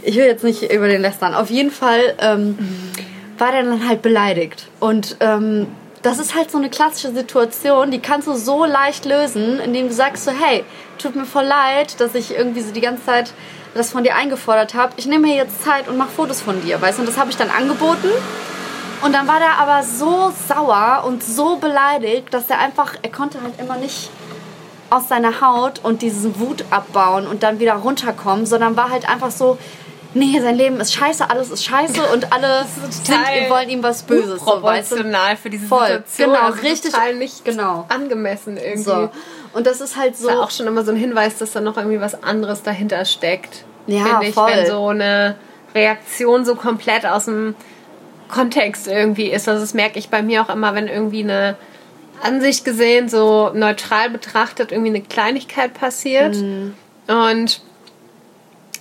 Ich 0.04 0.16
will 0.16 0.26
jetzt 0.26 0.44
nicht 0.44 0.72
über 0.72 0.88
den 0.88 1.02
lästern. 1.02 1.34
Auf 1.34 1.50
jeden 1.50 1.72
Fall 1.72 2.14
ähm, 2.20 2.58
war 3.38 3.52
der 3.52 3.64
dann 3.64 3.88
halt 3.88 4.02
beleidigt. 4.02 4.68
Und 4.80 5.18
ähm, 5.22 5.68
das 6.02 6.20
ist 6.20 6.36
halt 6.36 6.52
so 6.52 6.58
eine 6.58 6.70
klassische 6.70 7.12
Situation, 7.14 7.90
die 7.90 8.00
kannst 8.00 8.28
du 8.28 8.34
so 8.34 8.66
leicht 8.66 9.06
lösen, 9.06 9.60
indem 9.60 9.88
du 9.88 9.94
sagst 9.94 10.26
so, 10.26 10.32
hey, 10.32 10.64
tut 11.00 11.16
mir 11.16 11.26
voll 11.26 11.46
leid, 11.46 12.00
dass 12.00 12.14
ich 12.14 12.36
irgendwie 12.36 12.62
so 12.62 12.72
die 12.72 12.82
ganze 12.82 13.06
Zeit 13.06 13.34
das 13.74 13.92
von 13.92 14.04
dir 14.04 14.16
eingefordert 14.16 14.74
habe. 14.76 14.94
Ich 14.98 15.08
nehme 15.08 15.28
mir 15.28 15.36
jetzt 15.36 15.64
Zeit 15.64 15.88
und 15.88 15.98
mache 15.98 16.12
Fotos 16.12 16.42
von 16.42 16.62
dir, 16.64 16.80
weißt 16.82 17.00
du? 17.00 17.02
Und 17.02 17.10
das 17.10 17.18
habe 17.18 17.32
ich 17.32 17.38
dann 17.38 17.50
angeboten. 17.50 18.10
Und 19.06 19.14
dann 19.14 19.28
war 19.28 19.38
der 19.38 19.60
aber 19.60 19.84
so 19.84 20.34
sauer 20.48 21.04
und 21.06 21.24
so 21.24 21.58
beleidigt, 21.58 22.34
dass 22.34 22.50
er 22.50 22.58
einfach, 22.58 22.96
er 23.04 23.12
konnte 23.12 23.40
halt 23.40 23.60
immer 23.60 23.78
nicht 23.78 24.10
aus 24.90 25.08
seiner 25.08 25.42
Haut 25.42 25.80
und 25.84 26.02
diesen 26.02 26.40
Wut 26.40 26.66
abbauen 26.72 27.28
und 27.28 27.44
dann 27.44 27.60
wieder 27.60 27.74
runterkommen, 27.74 28.48
sondern 28.48 28.76
war 28.76 28.90
halt 28.90 29.08
einfach 29.08 29.30
so, 29.30 29.60
nee, 30.16 30.40
sein 30.40 30.56
Leben 30.56 30.80
ist 30.80 30.94
scheiße, 30.94 31.30
alles 31.30 31.52
ist 31.52 31.64
scheiße 31.64 32.02
und 32.14 32.34
alle 32.34 32.66
sind, 32.66 33.50
wollen 33.50 33.70
ihm 33.70 33.84
was 33.84 34.02
Böses. 34.04 34.44
So, 34.44 34.64
weißt 34.64 34.94
du? 34.94 34.96
Für 35.40 35.50
diese 35.52 35.68
Voll, 35.68 35.88
Situation. 35.88 36.30
genau, 36.32 36.46
also 36.48 36.62
richtig, 36.62 36.92
Total 36.92 37.16
nicht 37.16 37.46
genau. 37.46 37.86
angemessen 37.90 38.58
irgendwie. 38.58 38.84
So. 38.84 39.10
Und 39.54 39.68
das 39.68 39.82
ist 39.82 39.98
halt 39.98 40.18
so. 40.18 40.28
Das 40.28 40.38
war 40.38 40.44
auch 40.44 40.52
schon 40.52 40.66
immer 40.66 40.84
so 40.84 40.92
ein 40.92 40.98
Hinweis, 40.98 41.38
dass 41.38 41.52
da 41.52 41.62
noch 41.62 41.78
irgendwie 41.78 42.02
was 42.02 42.24
anderes 42.24 42.64
dahinter 42.64 43.06
steckt. 43.06 43.66
Ja, 43.86 44.06
finde 44.06 44.28
ich, 44.28 44.34
voll. 44.34 44.50
wenn 44.52 44.66
so 44.66 44.88
eine 44.88 45.36
Reaktion 45.76 46.44
so 46.44 46.56
komplett 46.56 47.06
aus 47.06 47.26
dem 47.26 47.56
Kontext 48.28 48.88
irgendwie 48.88 49.30
ist. 49.32 49.48
Also 49.48 49.62
das 49.62 49.74
merke 49.74 50.00
ich 50.00 50.10
bei 50.10 50.22
mir 50.22 50.42
auch 50.42 50.50
immer, 50.50 50.74
wenn 50.74 50.88
irgendwie 50.88 51.24
eine 51.24 51.56
Ansicht 52.22 52.66
gesehen, 52.66 53.10
so 53.10 53.52
neutral 53.54 54.10
betrachtet, 54.10 54.72
irgendwie 54.72 54.90
eine 54.90 55.02
Kleinigkeit 55.02 55.74
passiert. 55.74 56.36
Mhm. 56.36 56.74
Und 57.08 57.62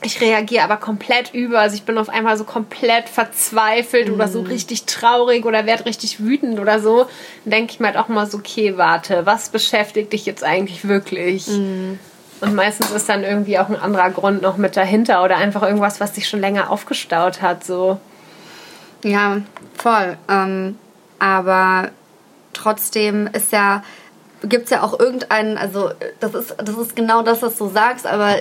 ich 0.03 0.21
reagiere 0.21 0.65
aber 0.65 0.77
komplett 0.77 1.33
über. 1.33 1.61
Also 1.61 1.77
ich 1.77 1.85
bin 1.85 1.97
auf 1.99 2.09
einmal 2.09 2.37
so 2.37 2.45
komplett 2.45 3.09
verzweifelt 3.09 4.11
oder 4.11 4.27
Mhm. 4.27 4.33
so 4.33 4.41
richtig 4.43 4.85
traurig 4.85 5.47
oder 5.47 5.67
werde 5.67 5.87
richtig 5.87 6.21
wütend 6.21 6.61
oder 6.61 6.81
so. 6.81 7.07
Dann 7.45 7.51
denke 7.51 7.73
ich 7.73 7.81
mir 7.81 7.87
halt 7.89 7.97
auch 7.97 8.09
mal 8.09 8.27
so, 8.27 8.39
okay, 8.39 8.77
warte, 8.77 9.25
was 9.27 9.49
beschäftigt 9.49 10.13
dich 10.13 10.27
jetzt 10.27 10.45
eigentlich 10.45 10.87
wirklich? 10.87 11.47
Mhm. 11.49 11.99
Und 12.41 12.55
meistens 12.55 12.91
ist 12.91 13.09
dann 13.09 13.25
irgendwie 13.25 13.59
auch 13.59 13.69
ein 13.69 13.81
anderer 13.81 14.11
Grund 14.11 14.43
noch 14.43 14.59
mit 14.59 14.77
dahinter 14.77 15.25
oder 15.25 15.37
einfach 15.37 15.63
irgendwas, 15.63 16.01
was 16.01 16.15
sich 16.15 16.29
schon 16.29 16.41
länger 16.41 16.71
aufgestaut 16.71 17.41
hat. 17.41 17.65
So. 17.65 17.99
Ja, 19.05 19.39
voll. 19.77 20.17
Ähm, 20.29 20.79
aber 21.19 21.91
trotzdem 22.53 23.29
ist 23.29 23.53
ja, 23.53 23.83
gibt 24.43 24.65
es 24.65 24.71
ja 24.71 24.83
auch 24.83 24.99
irgendeinen, 24.99 25.57
also 25.57 25.91
das 26.21 26.35
ist, 26.35 26.55
das 26.59 26.77
ist 26.77 26.97
genau 26.97 27.23
das, 27.23 27.43
was 27.43 27.57
du 27.57 27.69
sagst, 27.69 28.07
aber 28.07 28.37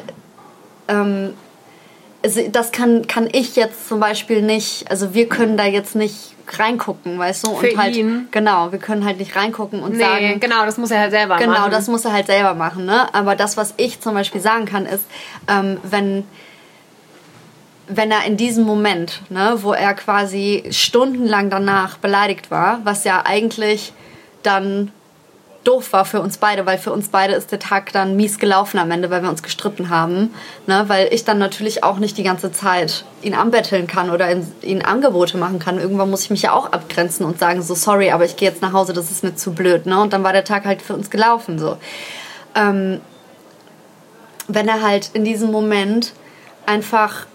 ähm, 0.88 1.34
also 2.24 2.42
das 2.50 2.72
kann, 2.72 3.06
kann 3.08 3.28
ich 3.32 3.56
jetzt 3.56 3.88
zum 3.88 4.00
Beispiel 4.00 4.42
nicht, 4.42 4.90
also 4.90 5.14
wir 5.14 5.28
können 5.28 5.58
da 5.58 5.66
jetzt 5.66 5.96
nicht 5.96 6.34
reingucken, 6.48 7.20
weißt 7.20 7.48
du? 7.48 7.56
Für 7.56 7.72
und 7.72 7.78
halt, 7.78 7.96
ihn? 7.96 8.28
Genau, 8.32 8.72
wir 8.72 8.80
können 8.80 9.06
halt 9.06 9.20
nicht 9.20 9.36
reingucken 9.36 9.82
und 9.82 9.94
Nee, 9.94 10.04
sagen, 10.04 10.40
genau, 10.40 10.66
das 10.66 10.78
muss 10.78 10.92
er 10.92 11.00
halt 11.00 11.12
selber 11.12 11.38
Genau, 11.38 11.52
machen. 11.52 11.72
das 11.72 11.88
muss 11.88 12.06
er 12.06 12.14
halt 12.14 12.28
selber 12.28 12.54
machen, 12.54 12.86
ne? 12.86 13.14
Aber 13.14 13.36
das, 13.36 13.58
was 13.58 13.74
ich 13.78 14.00
zum 14.02 14.14
Beispiel 14.14 14.42
sagen 14.42 14.66
kann, 14.66 14.86
ist, 14.86 15.06
ähm, 15.50 15.78
wenn, 15.84 16.26
wenn 17.88 18.12
er 18.12 18.26
in 18.26 18.38
diesem 18.38 18.64
Moment, 18.64 19.22
ne, 19.30 19.58
wo 19.62 19.74
er 19.74 19.94
quasi 19.94 20.64
stundenlang 20.72 21.50
danach 21.50 21.98
beleidigt 21.98 22.50
war, 22.52 22.80
was 22.84 23.04
ja 23.04 23.26
eigentlich 23.26 23.94
dann 24.42 24.92
doof 25.64 25.94
war 25.94 26.04
für 26.04 26.22
uns 26.22 26.38
beide, 26.38 26.66
weil 26.66 26.78
für 26.78 26.92
uns 26.92 27.10
beide 27.10 27.34
ist 27.34 27.52
der 27.52 27.60
Tag 27.60 27.94
dann 27.94 28.16
mies 28.16 28.38
gelaufen 28.38 28.80
am 28.80 28.92
Ende, 28.92 29.10
weil 29.10 29.22
wir 29.22 29.30
uns 29.30 29.44
gestritten 29.44 29.90
haben, 29.90 30.34
ne, 30.68 30.84
weil 30.88 31.08
ich 31.12 31.24
dann 31.24 31.38
natürlich 31.38 31.84
auch 31.84 32.00
nicht 32.00 32.18
die 32.18 32.24
ganze 32.24 32.52
Zeit 32.52 33.06
ihn 33.22 33.34
anbetteln 33.34 33.88
kann 33.88 34.10
oder 34.10 34.30
ihn 34.62 34.82
Angebote 34.82 35.38
machen 35.38 35.60
kann. 35.60 35.80
Irgendwann 35.80 36.10
muss 36.10 36.24
ich 36.24 36.30
mich 36.30 36.42
ja 36.42 36.52
auch 36.52 36.72
abgrenzen 36.72 37.26
und 37.26 37.40
sagen 37.40 37.62
so, 37.62 37.76
sorry, 37.76 38.12
aber 38.12 38.26
ich 38.26 38.36
gehe 38.36 38.50
jetzt 38.50 38.62
nach 38.62 38.74
Hause, 38.74 38.94
das 38.94 39.10
ist 39.10 39.24
mir 39.24 39.36
zu 39.36 39.54
blöd, 39.54 39.86
ne, 39.86 40.02
und 40.02 40.12
dann 40.12 40.24
war 40.24 40.34
der 40.34 40.44
Tag 40.44 40.66
halt 40.66 40.82
für 40.82 40.94
uns 40.94 41.10
gelaufen, 41.10 41.58
so. 41.60 41.78
Ähm, 42.56 43.00
wenn 44.48 44.68
er 44.68 44.82
halt 44.82 45.12
in 45.14 45.24
diesem 45.24 45.52
Moment 45.52 46.12
einfach 46.66 47.26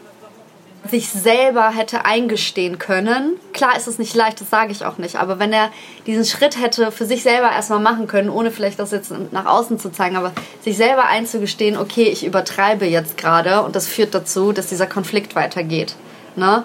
sich 0.91 1.09
selber 1.09 1.71
hätte 1.71 2.05
eingestehen 2.05 2.79
können. 2.79 3.39
Klar 3.53 3.77
ist 3.77 3.87
es 3.87 3.99
nicht 3.99 4.15
leicht, 4.15 4.41
das 4.41 4.51
sage 4.51 4.73
ich 4.73 4.85
auch 4.85 4.99
nicht, 4.99 5.17
aber 5.17 5.39
wenn 5.39 5.53
er 5.53 5.71
diesen 6.07 6.25
Schritt 6.25 6.61
hätte 6.61 6.93
für 6.93 7.07
sich 7.07 7.23
selber 7.23 7.51
erstmal 7.51 7.81
machen 7.81 8.07
können, 8.07 8.31
ohne 8.31 8.51
vielleicht 8.51 8.79
das 8.79 8.91
jetzt 8.91 9.13
nach 9.33 9.47
außen 9.47 9.79
zu 9.79 9.91
zeigen, 9.91 10.17
aber 10.17 10.33
sich 10.63 10.77
selber 10.77 11.07
einzugestehen, 11.07 11.77
okay, 11.77 12.05
ich 12.05 12.25
übertreibe 12.25 12.87
jetzt 12.87 13.17
gerade 13.17 13.63
und 13.63 13.77
das 13.77 13.87
führt 13.87 14.15
dazu, 14.15 14.53
dass 14.53 14.69
dieser 14.69 14.87
Konflikt 14.87 15.35
weitergeht. 15.35 15.95
Ne? 16.37 16.65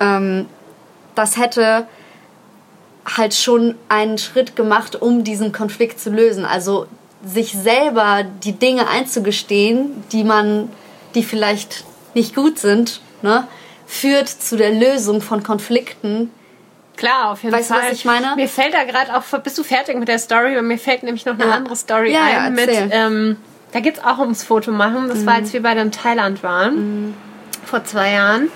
Ähm, 0.00 0.46
das 1.14 1.36
hätte 1.36 1.86
halt 3.04 3.34
schon 3.34 3.74
einen 3.88 4.18
Schritt 4.18 4.56
gemacht, 4.56 5.00
um 5.00 5.24
diesen 5.24 5.52
Konflikt 5.52 6.00
zu 6.00 6.10
lösen. 6.10 6.44
Also 6.44 6.86
sich 7.24 7.52
selber 7.52 8.24
die 8.44 8.52
Dinge 8.52 8.88
einzugestehen, 8.88 10.04
die 10.12 10.24
man, 10.24 10.70
die 11.14 11.22
vielleicht 11.22 11.84
nicht 12.14 12.34
gut 12.34 12.58
sind, 12.58 13.00
ne, 13.22 13.46
führt 13.86 14.28
zu 14.28 14.56
der 14.56 14.70
Lösung 14.70 15.20
von 15.20 15.42
Konflikten. 15.42 16.30
Klar, 16.96 17.30
auf 17.30 17.42
jeden 17.42 17.54
weißt 17.54 17.68
Fall. 17.68 17.78
Weißt 17.78 17.86
du, 17.88 17.92
was 17.92 17.98
ich 17.98 18.04
meine? 18.04 18.36
Mir 18.36 18.48
fällt 18.48 18.74
da 18.74 18.84
gerade 18.84 19.16
auch, 19.16 19.22
bist 19.40 19.58
du 19.58 19.62
fertig 19.64 19.96
mit 19.98 20.08
der 20.08 20.18
Story? 20.18 20.60
Mir 20.60 20.78
fällt 20.78 21.02
nämlich 21.02 21.24
noch 21.24 21.34
eine 21.34 21.46
ja. 21.46 21.52
andere 21.52 21.76
Story 21.76 22.12
ja, 22.12 22.22
ein 22.22 22.32
ja, 22.32 22.50
mit, 22.50 22.70
ähm, 22.90 23.36
da 23.72 23.80
geht 23.80 23.98
es 23.98 24.04
auch 24.04 24.18
ums 24.18 24.44
Fotomachen. 24.44 25.08
Das 25.08 25.20
mhm. 25.20 25.26
war, 25.26 25.34
als 25.34 25.52
wir 25.52 25.62
beide 25.62 25.80
in 25.80 25.90
Thailand 25.90 26.42
waren, 26.42 26.74
mhm. 27.06 27.14
vor 27.64 27.84
zwei 27.84 28.12
Jahren. 28.12 28.50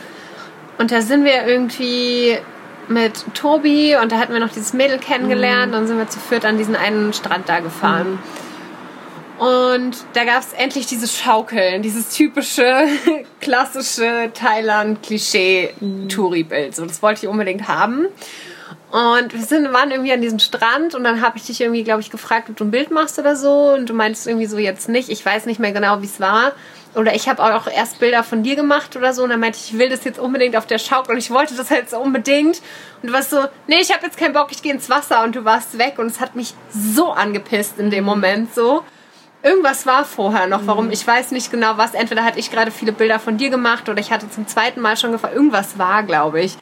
Und 0.79 0.93
da 0.93 1.01
sind 1.01 1.25
wir 1.25 1.47
irgendwie 1.47 2.39
mit 2.89 3.25
Tobi 3.35 3.97
und 3.97 4.13
da 4.13 4.19
hatten 4.19 4.33
wir 4.33 4.41
noch 4.41 4.53
dieses 4.53 4.73
Mädel 4.73 4.99
kennengelernt. 4.99 5.69
Mhm. 5.69 5.73
Dann 5.73 5.87
sind 5.87 5.99
wir 5.99 6.09
zu 6.09 6.21
viert 6.21 6.45
an 6.45 6.59
diesen 6.59 6.77
einen 6.77 7.13
Strand 7.13 7.49
da 7.49 7.61
gefahren. 7.61 8.13
Mhm. 8.13 8.46
Und 9.39 9.97
da 10.15 10.25
gab 10.25 10.41
es 10.41 10.55
endlich 10.55 10.87
dieses 10.87 11.19
Schaukeln, 11.19 11.83
dieses 11.83 12.09
typische, 12.11 12.87
klassische 13.41 14.31
Thailand-Klischee-Touri-Bild. 14.33 16.75
So, 16.75 16.87
das 16.87 17.03
wollte 17.03 17.27
ich 17.27 17.29
unbedingt 17.29 17.69
haben. 17.69 18.07
Und 18.91 19.35
wir 19.35 19.43
sind, 19.43 19.71
waren 19.75 19.91
irgendwie 19.91 20.13
an 20.13 20.23
diesem 20.23 20.39
Strand 20.39 20.95
und 20.95 21.05
dann 21.05 21.21
habe 21.21 21.37
ich 21.37 21.45
dich 21.45 21.61
irgendwie, 21.61 21.85
glaube 21.85 22.01
ich, 22.01 22.11
gefragt, 22.11 22.49
ob 22.49 22.57
du 22.57 22.65
ein 22.65 22.71
Bild 22.71 22.91
machst 22.91 23.19
oder 23.19 23.37
so. 23.37 23.75
Und 23.75 23.91
du 23.91 23.95
meinst 23.95 24.27
irgendwie 24.27 24.47
so 24.47 24.57
jetzt 24.57 24.89
nicht. 24.89 25.11
Ich 25.11 25.27
weiß 25.27 25.45
nicht 25.45 25.61
mehr 25.61 25.73
genau, 25.73 26.01
wie 26.01 26.07
es 26.07 26.19
war. 26.19 26.53
Oder 26.95 27.15
ich 27.15 27.29
habe 27.29 27.45
auch 27.45 27.67
erst 27.67 27.99
Bilder 27.99 28.25
von 28.25 28.43
dir 28.43 28.57
gemacht 28.57 28.97
oder 28.97 29.13
so. 29.13 29.25
Und 29.25 29.29
dann 29.29 29.41
meinte 29.41 29.59
ich, 29.63 29.75
ich 29.75 29.79
will 29.79 29.91
das 29.91 30.05
jetzt 30.05 30.19
unbedingt 30.19 30.57
auf 30.57 30.67
der 30.67 30.79
Schaukel. 30.79 31.13
Und 31.13 31.19
ich 31.19 31.31
wollte 31.31 31.55
das 31.55 31.71
halt 31.71 31.91
so 31.91 31.99
unbedingt. 31.99 32.63
Und 33.03 33.11
du 33.11 33.13
warst 33.13 33.29
so, 33.31 33.45
nee, 33.67 33.83
ich 33.83 33.93
habe 33.93 34.07
jetzt 34.07 34.17
keinen 34.17 34.33
Bock, 34.33 34.49
ich 34.51 34.63
gehe 34.63 34.73
ins 34.73 34.89
Wasser. 34.89 35.25
Und 35.25 35.37
du 35.37 35.45
warst 35.45 35.77
weg. 35.77 35.99
Und 35.99 36.07
es 36.07 36.21
hat 36.21 36.37
mich 36.37 36.55
so 36.71 37.13
angepisst 37.13 37.79
in 37.79 37.91
dem 37.91 38.05
Moment 38.05 38.55
so. 38.55 38.83
Irgendwas 39.47 39.87
war 39.87 40.05
vorher 40.05 40.49
noch, 40.49 40.67
warum, 40.67 40.91
ich 40.91 41.07
weiß 41.07 41.31
nicht 41.31 41.53
genau 41.53 41.77
was. 41.77 41.95
Entweder 41.95 42.25
hatte 42.25 42.41
ich 42.41 42.51
gerade 42.51 42.73
viele 42.73 42.91
Bilder 42.91 43.21
von 43.21 43.37
dir 43.37 43.49
gemacht 43.49 43.89
oder 43.89 44.01
ich 44.01 44.11
hatte 44.11 44.29
zum 44.29 44.49
zweiten 44.49 44.81
Mal 44.81 44.97
schon 44.97 45.13
gefragt. 45.13 45.37
Irgendwas 45.37 45.79
war, 45.79 46.03
glaube 46.03 46.41
ich. 46.41 46.59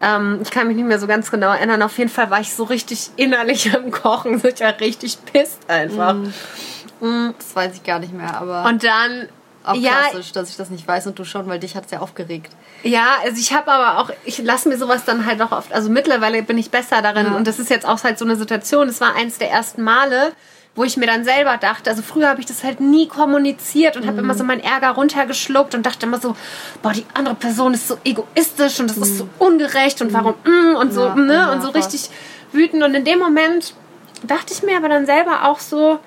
Ähm, 0.00 0.40
ich 0.42 0.50
kann 0.50 0.66
mich 0.66 0.76
nicht 0.76 0.86
mehr 0.86 0.98
so 0.98 1.06
ganz 1.06 1.30
genau 1.30 1.52
erinnern. 1.52 1.82
Auf 1.82 1.98
jeden 1.98 2.08
Fall 2.08 2.30
war 2.30 2.40
ich 2.40 2.54
so 2.54 2.64
richtig 2.64 3.10
innerlich 3.16 3.74
am 3.76 3.90
Kochen. 3.90 4.38
So, 4.38 4.48
ich 4.48 4.60
war 4.60 4.80
richtig 4.80 5.18
pisst 5.30 5.68
einfach. 5.68 6.14
Mm. 6.14 7.06
Mm. 7.06 7.34
Das 7.36 7.54
weiß 7.54 7.74
ich 7.74 7.84
gar 7.84 7.98
nicht 7.98 8.14
mehr, 8.14 8.34
aber. 8.34 8.64
Und 8.64 8.82
dann 8.82 9.28
auch 9.64 9.74
klassisch, 9.74 10.28
ja, 10.28 10.32
dass 10.32 10.48
ich 10.48 10.56
das 10.56 10.70
nicht 10.70 10.88
weiß 10.88 11.06
und 11.08 11.18
du 11.18 11.24
schon, 11.24 11.46
weil 11.48 11.58
dich 11.58 11.76
hat 11.76 11.84
es 11.84 11.90
ja 11.90 12.00
aufgeregt. 12.00 12.50
Ja, 12.82 13.18
also 13.22 13.38
ich 13.38 13.52
habe 13.52 13.70
aber 13.70 14.00
auch, 14.00 14.10
ich 14.24 14.38
lasse 14.38 14.70
mir 14.70 14.78
sowas 14.78 15.04
dann 15.04 15.26
halt 15.26 15.40
auch 15.40 15.52
oft, 15.52 15.72
also 15.72 15.88
mittlerweile 15.90 16.42
bin 16.42 16.58
ich 16.58 16.70
besser 16.70 17.00
darin 17.02 17.26
ja. 17.26 17.36
und 17.36 17.46
das 17.46 17.58
ist 17.58 17.70
jetzt 17.70 17.86
auch 17.86 18.02
halt 18.02 18.18
so 18.18 18.24
eine 18.24 18.34
Situation, 18.34 18.88
es 18.88 19.00
war 19.00 19.14
eins 19.14 19.38
der 19.38 19.50
ersten 19.50 19.82
Male, 19.82 20.32
wo 20.74 20.84
ich 20.84 20.96
mir 20.96 21.06
dann 21.06 21.24
selber 21.24 21.58
dachte, 21.58 21.90
also 21.90 22.02
früher 22.02 22.28
habe 22.28 22.40
ich 22.40 22.46
das 22.46 22.64
halt 22.64 22.80
nie 22.80 23.06
kommuniziert 23.06 23.96
und 23.96 24.04
mhm. 24.04 24.08
habe 24.08 24.18
immer 24.20 24.34
so 24.34 24.42
meinen 24.42 24.62
Ärger 24.62 24.90
runtergeschluckt 24.90 25.74
und 25.74 25.84
dachte 25.84 26.06
immer 26.06 26.18
so, 26.18 26.34
boah, 26.82 26.92
die 26.92 27.04
andere 27.12 27.34
Person 27.34 27.74
ist 27.74 27.88
so 27.88 27.98
egoistisch 28.04 28.80
und 28.80 28.88
das 28.88 28.96
mhm. 28.96 29.02
ist 29.02 29.18
so 29.18 29.28
ungerecht 29.38 30.00
und 30.00 30.12
warum 30.12 30.34
mm, 30.44 30.76
und 30.76 30.92
so, 30.92 31.04
ja, 31.04 31.14
ne, 31.14 31.34
ja, 31.34 31.52
und 31.52 31.62
so 31.62 31.70
richtig 31.70 32.08
wütend 32.52 32.82
und 32.82 32.94
in 32.94 33.04
dem 33.04 33.18
Moment 33.18 33.74
dachte 34.22 34.54
ich 34.54 34.62
mir 34.62 34.76
aber 34.76 34.88
dann 34.88 35.04
selber 35.04 35.44
auch 35.44 35.60
so, 35.60 35.98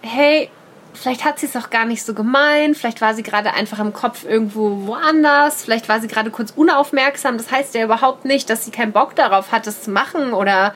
hey, 0.00 0.50
vielleicht 0.94 1.24
hat 1.24 1.38
sie 1.38 1.46
es 1.46 1.56
auch 1.56 1.70
gar 1.70 1.84
nicht 1.84 2.02
so 2.02 2.14
gemeint, 2.14 2.76
vielleicht 2.76 3.00
war 3.00 3.14
sie 3.14 3.22
gerade 3.22 3.52
einfach 3.52 3.78
im 3.78 3.92
Kopf 3.92 4.24
irgendwo 4.24 4.86
woanders, 4.86 5.62
vielleicht 5.62 5.88
war 5.88 6.00
sie 6.00 6.08
gerade 6.08 6.30
kurz 6.30 6.52
unaufmerksam. 6.54 7.36
Das 7.36 7.50
heißt 7.50 7.74
ja 7.74 7.84
überhaupt 7.84 8.24
nicht, 8.24 8.50
dass 8.50 8.64
sie 8.64 8.70
keinen 8.70 8.92
Bock 8.92 9.14
darauf 9.14 9.52
hat, 9.52 9.66
es 9.66 9.82
zu 9.82 9.90
machen 9.90 10.32
oder 10.32 10.74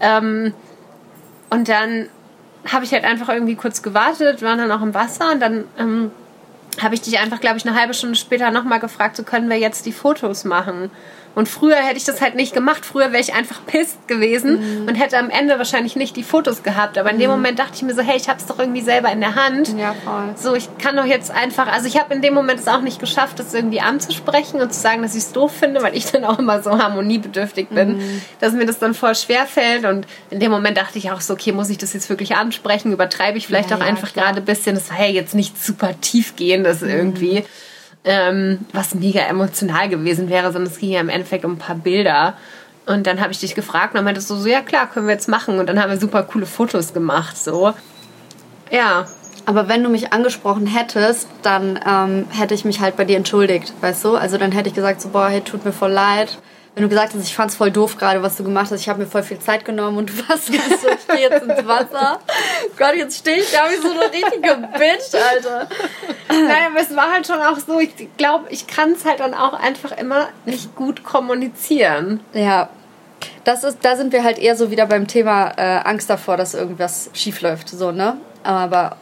ähm, 0.00 0.54
und 1.50 1.68
dann 1.68 2.08
habe 2.66 2.84
ich 2.84 2.92
halt 2.92 3.04
einfach 3.04 3.28
irgendwie 3.28 3.54
kurz 3.54 3.82
gewartet, 3.82 4.42
waren 4.42 4.58
dann 4.58 4.72
auch 4.72 4.82
im 4.82 4.94
Wasser 4.94 5.32
und 5.32 5.40
dann 5.40 5.64
ähm, 5.78 6.10
habe 6.80 6.94
ich 6.94 7.00
dich 7.00 7.18
einfach, 7.18 7.40
glaube 7.40 7.56
ich, 7.56 7.66
eine 7.66 7.78
halbe 7.78 7.94
Stunde 7.94 8.16
später 8.16 8.50
nochmal 8.50 8.80
gefragt, 8.80 9.16
so 9.16 9.22
können 9.22 9.48
wir 9.48 9.58
jetzt 9.58 9.86
die 9.86 9.92
Fotos 9.92 10.44
machen. 10.44 10.90
Und 11.38 11.48
früher 11.48 11.76
hätte 11.76 11.98
ich 11.98 12.02
das 12.02 12.20
halt 12.20 12.34
nicht 12.34 12.52
gemacht. 12.52 12.84
Früher 12.84 13.12
wäre 13.12 13.22
ich 13.22 13.32
einfach 13.32 13.64
pisst 13.64 14.08
gewesen 14.08 14.80
mhm. 14.80 14.88
und 14.88 14.96
hätte 14.96 15.16
am 15.18 15.30
Ende 15.30 15.56
wahrscheinlich 15.56 15.94
nicht 15.94 16.16
die 16.16 16.24
Fotos 16.24 16.64
gehabt. 16.64 16.98
Aber 16.98 17.12
in 17.12 17.20
dem 17.20 17.30
mhm. 17.30 17.36
Moment 17.36 17.60
dachte 17.60 17.74
ich 17.76 17.82
mir 17.82 17.94
so, 17.94 18.02
hey, 18.02 18.16
ich 18.16 18.28
habe 18.28 18.40
es 18.40 18.46
doch 18.46 18.58
irgendwie 18.58 18.80
selber 18.80 19.12
in 19.12 19.20
der 19.20 19.36
Hand. 19.36 19.72
Ja, 19.78 19.94
voll. 20.04 20.34
So, 20.34 20.56
ich 20.56 20.68
kann 20.78 20.96
doch 20.96 21.04
jetzt 21.04 21.30
einfach, 21.30 21.68
also 21.68 21.86
ich 21.86 21.96
habe 21.96 22.12
in 22.12 22.22
dem 22.22 22.34
Moment 22.34 22.58
es 22.58 22.66
auch 22.66 22.80
nicht 22.80 22.98
geschafft, 22.98 23.38
das 23.38 23.54
irgendwie 23.54 23.80
anzusprechen 23.80 24.60
und 24.60 24.74
zu 24.74 24.80
sagen, 24.80 25.02
dass 25.02 25.14
ich 25.14 25.22
es 25.22 25.32
doof 25.32 25.52
finde, 25.52 25.80
weil 25.80 25.96
ich 25.96 26.10
dann 26.10 26.24
auch 26.24 26.40
immer 26.40 26.60
so 26.60 26.76
harmoniebedürftig 26.76 27.68
bin, 27.68 27.98
mhm. 27.98 28.22
dass 28.40 28.52
mir 28.54 28.66
das 28.66 28.80
dann 28.80 28.92
voll 28.92 29.14
schwer 29.14 29.46
fällt. 29.46 29.84
Und 29.84 30.08
in 30.30 30.40
dem 30.40 30.50
Moment 30.50 30.76
dachte 30.76 30.98
ich 30.98 31.12
auch 31.12 31.20
so, 31.20 31.34
okay, 31.34 31.52
muss 31.52 31.70
ich 31.70 31.78
das 31.78 31.92
jetzt 31.92 32.10
wirklich 32.10 32.34
ansprechen? 32.34 32.92
Übertreibe 32.92 33.38
ich 33.38 33.46
vielleicht 33.46 33.70
ja, 33.70 33.76
auch 33.76 33.80
ja, 33.80 33.86
einfach 33.86 34.12
gerade 34.12 34.38
ein 34.38 34.44
bisschen? 34.44 34.74
Das 34.74 34.90
war 34.90 34.98
ja 35.02 35.12
jetzt 35.12 35.36
nicht 35.36 35.62
super 35.62 35.92
tiefgehendes 36.00 36.80
mhm. 36.80 36.88
irgendwie 36.88 37.44
ähm, 38.04 38.60
was 38.72 38.94
mega 38.94 39.20
emotional 39.20 39.88
gewesen 39.88 40.28
wäre, 40.28 40.52
sondern 40.52 40.72
es 40.72 40.78
ging 40.78 40.90
ja 40.90 41.00
im 41.00 41.08
Endeffekt 41.08 41.44
um 41.44 41.52
ein 41.52 41.58
paar 41.58 41.76
Bilder. 41.76 42.34
Und 42.86 43.06
dann 43.06 43.20
habe 43.20 43.32
ich 43.32 43.40
dich 43.40 43.54
gefragt 43.54 43.92
und 43.92 43.96
dann 43.96 44.04
meintest 44.04 44.30
du 44.30 44.34
so, 44.36 44.48
ja 44.48 44.62
klar, 44.62 44.88
können 44.88 45.06
wir 45.06 45.14
jetzt 45.14 45.28
machen. 45.28 45.58
Und 45.58 45.66
dann 45.68 45.80
haben 45.80 45.90
wir 45.90 45.98
super 45.98 46.22
coole 46.22 46.46
Fotos 46.46 46.94
gemacht, 46.94 47.36
so. 47.36 47.74
Ja. 48.70 49.06
Aber 49.44 49.66
wenn 49.66 49.82
du 49.82 49.88
mich 49.88 50.12
angesprochen 50.12 50.66
hättest, 50.66 51.26
dann 51.40 51.80
ähm, 51.86 52.26
hätte 52.30 52.52
ich 52.52 52.66
mich 52.66 52.80
halt 52.80 52.96
bei 52.96 53.06
dir 53.06 53.16
entschuldigt, 53.16 53.72
weißt 53.80 54.04
du? 54.04 54.16
Also 54.16 54.36
dann 54.36 54.52
hätte 54.52 54.68
ich 54.68 54.74
gesagt 54.74 55.00
so, 55.00 55.08
boah, 55.08 55.28
hey, 55.28 55.40
tut 55.40 55.64
mir 55.64 55.72
voll 55.72 55.92
leid 55.92 56.38
wenn 56.78 56.84
du 56.84 56.90
gesagt 56.90 57.12
hast, 57.12 57.24
ich 57.24 57.34
fand's 57.34 57.56
voll 57.56 57.72
doof 57.72 57.96
gerade, 57.96 58.22
was 58.22 58.36
du 58.36 58.44
gemacht 58.44 58.70
hast, 58.70 58.80
ich 58.80 58.88
habe 58.88 59.00
mir 59.00 59.06
voll 59.08 59.24
viel 59.24 59.40
Zeit 59.40 59.64
genommen 59.64 59.98
und 59.98 60.10
du 60.10 60.28
warst 60.28 60.46
so, 60.46 60.52
ich 60.52 61.00
stehe 61.02 61.28
jetzt 61.28 61.42
ins 61.42 61.66
Wasser. 61.66 62.20
Gott, 62.78 62.94
jetzt 62.94 63.18
stehe 63.18 63.38
ich 63.38 63.50
da 63.50 63.68
wie 63.68 63.82
so 63.82 63.90
eine 63.90 64.12
richtige 64.12 64.54
Bitch, 64.78 65.12
Alter. 65.12 65.66
Nein, 66.28 66.70
aber 66.70 66.80
es 66.80 66.94
war 66.94 67.10
halt 67.12 67.26
schon 67.26 67.40
auch 67.40 67.58
so, 67.58 67.80
ich 67.80 67.90
glaube, 68.16 68.46
ich 68.50 68.68
kann 68.68 68.92
es 68.92 69.04
halt 69.04 69.18
dann 69.18 69.34
auch 69.34 69.54
einfach 69.54 69.90
immer 69.98 70.28
nicht 70.44 70.76
gut 70.76 71.02
kommunizieren. 71.02 72.20
Ja. 72.32 72.68
Das 73.42 73.64
ist, 73.64 73.78
da 73.82 73.96
sind 73.96 74.12
wir 74.12 74.22
halt 74.22 74.38
eher 74.38 74.54
so 74.54 74.70
wieder 74.70 74.86
beim 74.86 75.08
Thema 75.08 75.54
äh, 75.56 75.80
Angst 75.82 76.08
davor, 76.08 76.36
dass 76.36 76.54
irgendwas 76.54 77.10
schief 77.12 77.40
läuft, 77.40 77.70
so, 77.70 77.90
ne? 77.90 78.18
Aber 78.44 78.98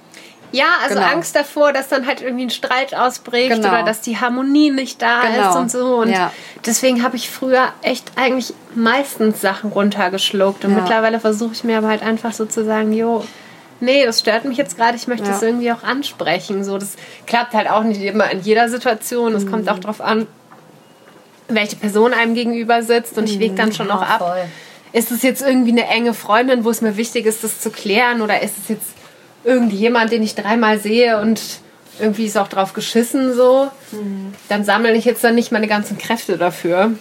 ja, 0.53 0.67
also 0.83 0.95
genau. 0.95 1.07
Angst 1.07 1.35
davor, 1.35 1.73
dass 1.73 1.89
dann 1.89 2.07
halt 2.07 2.23
irgendwie 2.23 2.47
ein 2.47 2.51
Streit 2.51 2.95
ausbricht 2.95 3.51
genau. 3.51 3.69
oder 3.69 3.83
dass 3.83 4.01
die 4.01 4.19
Harmonie 4.19 4.71
nicht 4.71 5.03
da 5.03 5.23
genau. 5.23 5.51
ist 5.51 5.57
und 5.57 5.71
so. 5.71 5.97
Und 5.97 6.11
ja. 6.11 6.33
deswegen 6.65 7.03
habe 7.03 7.17
ich 7.17 7.29
früher 7.31 7.69
echt 7.83 8.13
eigentlich 8.17 8.55
meistens 8.75 9.41
Sachen 9.41 9.73
runtergeschluckt. 9.73 10.65
Und 10.65 10.73
ja. 10.73 10.81
mittlerweile 10.81 11.21
versuche 11.21 11.53
ich 11.53 11.65
mir 11.65 11.79
aber 11.79 11.89
halt 11.89 12.03
einfach 12.03 12.33
so 12.33 12.47
zu 12.47 12.65
sagen, 12.65 12.93
jo, 12.93 13.25
nee, 13.81 14.05
das 14.05 14.21
stört 14.21 14.45
mich 14.45 14.57
jetzt 14.57 14.77
gerade, 14.77 14.97
ich 14.97 15.07
möchte 15.07 15.31
es 15.31 15.41
ja. 15.41 15.49
irgendwie 15.49 15.73
auch 15.73 15.83
ansprechen. 15.83 16.65
So, 16.65 16.79
das 16.79 16.97
klappt 17.27 17.53
halt 17.53 17.69
auch 17.69 17.83
nicht 17.83 18.01
immer 18.01 18.31
in 18.31 18.41
jeder 18.41 18.69
Situation. 18.69 19.35
Es 19.35 19.45
mhm. 19.45 19.51
kommt 19.51 19.69
auch 19.69 19.79
darauf 19.79 20.01
an, 20.01 20.27
welche 21.49 21.77
Person 21.77 22.13
einem 22.13 22.35
gegenüber 22.35 22.83
sitzt. 22.83 23.19
Und 23.19 23.25
ich 23.25 23.39
wege 23.39 23.55
dann 23.55 23.73
schon 23.73 23.87
mhm. 23.87 23.93
auch 23.93 24.03
ab. 24.03 24.19
Voll. 24.19 24.45
Ist 24.93 25.11
es 25.11 25.23
jetzt 25.23 25.43
irgendwie 25.43 25.73
eine 25.73 25.87
enge 25.89 26.15
Freundin, 26.15 26.65
wo 26.65 26.71
es 26.71 26.81
mir 26.81 26.97
wichtig 26.97 27.27
ist, 27.27 27.45
das 27.45 27.61
zu 27.61 27.71
klären? 27.71 28.23
Oder 28.23 28.43
ist 28.43 28.57
es 28.57 28.69
jetzt 28.69 28.96
irgendjemand, 29.47 30.13
den 30.13 30.23
ich 30.23 30.35
dreimal 30.35 30.79
sehe 30.79 31.21
und 31.21 31.41
irgendwie 31.99 32.27
ist 32.27 32.37
auch 32.37 32.49
drauf 32.49 32.75
geschissen 32.75 33.33
so, 33.33 33.71
mhm. 33.93 34.35
dann 34.49 34.65
sammle 34.65 34.93
ich 34.95 35.07
jetzt 35.07 35.25
dann 35.25 35.35
nicht 35.35 35.53
meine 35.53 35.69
ganzen 35.69 35.97
Kräfte 35.97 36.37
dafür. 36.37 36.93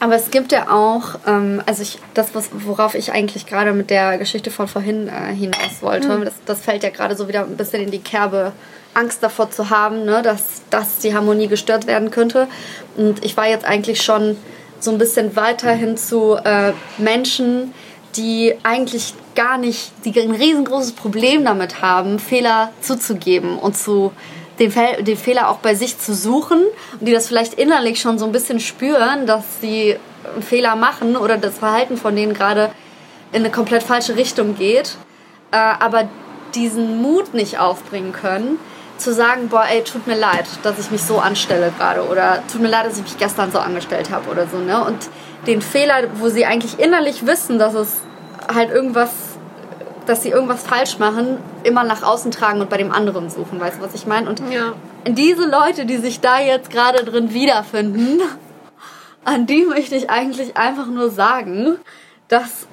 Aber 0.00 0.16
es 0.16 0.30
gibt 0.30 0.50
ja 0.50 0.70
auch, 0.70 1.18
ähm, 1.26 1.62
also 1.66 1.82
ich, 1.82 1.98
das, 2.14 2.34
was, 2.34 2.48
worauf 2.52 2.94
ich 2.94 3.12
eigentlich 3.12 3.46
gerade 3.46 3.72
mit 3.72 3.90
der 3.90 4.16
Geschichte 4.16 4.50
von 4.50 4.66
vorhin 4.66 5.08
äh, 5.08 5.34
hinaus 5.34 5.82
wollte, 5.82 6.08
mhm. 6.08 6.24
das, 6.24 6.34
das 6.46 6.60
fällt 6.62 6.82
ja 6.82 6.88
gerade 6.88 7.14
so 7.14 7.28
wieder 7.28 7.44
ein 7.44 7.56
bisschen 7.56 7.82
in 7.82 7.90
die 7.90 8.00
Kerbe, 8.00 8.52
Angst 8.94 9.22
davor 9.22 9.50
zu 9.50 9.70
haben, 9.70 10.04
ne, 10.04 10.22
dass, 10.22 10.62
dass 10.70 10.98
die 10.98 11.14
Harmonie 11.14 11.46
gestört 11.46 11.86
werden 11.86 12.10
könnte. 12.10 12.48
Und 12.96 13.24
ich 13.24 13.36
war 13.36 13.46
jetzt 13.46 13.64
eigentlich 13.64 14.02
schon 14.02 14.36
so 14.80 14.90
ein 14.90 14.98
bisschen 14.98 15.36
weiter 15.36 15.70
hin 15.70 15.96
zu 15.96 16.34
äh, 16.42 16.72
Menschen, 16.98 17.72
die 18.16 18.54
eigentlich 18.62 19.14
gar 19.34 19.58
nicht, 19.58 19.92
die 20.04 20.18
ein 20.20 20.32
riesengroßes 20.32 20.92
Problem 20.92 21.44
damit 21.44 21.82
haben, 21.82 22.18
Fehler 22.18 22.72
zuzugeben 22.80 23.58
und 23.58 23.76
zu 23.76 24.12
den, 24.58 24.70
Fe 24.70 25.02
den 25.02 25.16
Fehler 25.16 25.48
auch 25.48 25.58
bei 25.58 25.74
sich 25.74 25.98
zu 25.98 26.14
suchen 26.14 26.62
und 26.98 27.06
die 27.06 27.12
das 27.12 27.28
vielleicht 27.28 27.54
innerlich 27.54 28.00
schon 28.00 28.18
so 28.18 28.26
ein 28.26 28.32
bisschen 28.32 28.60
spüren, 28.60 29.26
dass 29.26 29.60
sie 29.60 29.96
einen 30.32 30.42
Fehler 30.42 30.76
machen 30.76 31.16
oder 31.16 31.38
das 31.38 31.58
Verhalten 31.58 31.96
von 31.96 32.14
denen 32.14 32.34
gerade 32.34 32.70
in 33.32 33.40
eine 33.40 33.50
komplett 33.50 33.82
falsche 33.82 34.16
Richtung 34.16 34.56
geht, 34.56 34.96
äh, 35.52 35.56
aber 35.56 36.08
diesen 36.54 37.00
Mut 37.00 37.32
nicht 37.32 37.58
aufbringen 37.58 38.12
können, 38.12 38.58
zu 38.98 39.14
sagen, 39.14 39.48
boah, 39.48 39.64
ey, 39.70 39.82
tut 39.82 40.06
mir 40.06 40.16
leid, 40.16 40.46
dass 40.62 40.78
ich 40.78 40.90
mich 40.90 41.02
so 41.02 41.18
anstelle 41.18 41.72
gerade 41.78 42.06
oder 42.06 42.42
tut 42.52 42.60
mir 42.60 42.68
leid, 42.68 42.86
dass 42.86 42.98
ich 42.98 43.02
mich 43.02 43.18
gestern 43.18 43.50
so 43.50 43.58
angestellt 43.58 44.10
habe 44.10 44.28
oder 44.30 44.46
so, 44.46 44.58
ne? 44.58 44.84
Und 44.84 45.08
den 45.46 45.62
Fehler, 45.62 46.08
wo 46.14 46.28
sie 46.28 46.44
eigentlich 46.44 46.78
innerlich 46.78 47.26
wissen, 47.26 47.58
dass 47.58 47.74
es 47.74 47.98
halt 48.52 48.70
irgendwas, 48.70 49.10
dass 50.06 50.22
sie 50.22 50.30
irgendwas 50.30 50.62
falsch 50.62 50.98
machen, 50.98 51.38
immer 51.62 51.84
nach 51.84 52.02
außen 52.02 52.30
tragen 52.30 52.60
und 52.60 52.70
bei 52.70 52.76
dem 52.76 52.92
anderen 52.92 53.30
suchen, 53.30 53.60
weißt 53.60 53.78
du, 53.78 53.82
was 53.82 53.94
ich 53.94 54.06
meine? 54.06 54.28
Und 54.28 54.42
ja. 54.50 54.74
diese 55.06 55.48
Leute, 55.48 55.86
die 55.86 55.98
sich 55.98 56.20
da 56.20 56.40
jetzt 56.40 56.70
gerade 56.70 57.04
drin 57.04 57.32
wiederfinden, 57.32 58.20
an 59.24 59.46
die 59.46 59.64
möchte 59.64 59.94
ich 59.94 60.10
eigentlich 60.10 60.56
einfach 60.56 60.86
nur 60.86 61.10
sagen, 61.10 61.76
dass 62.28 62.66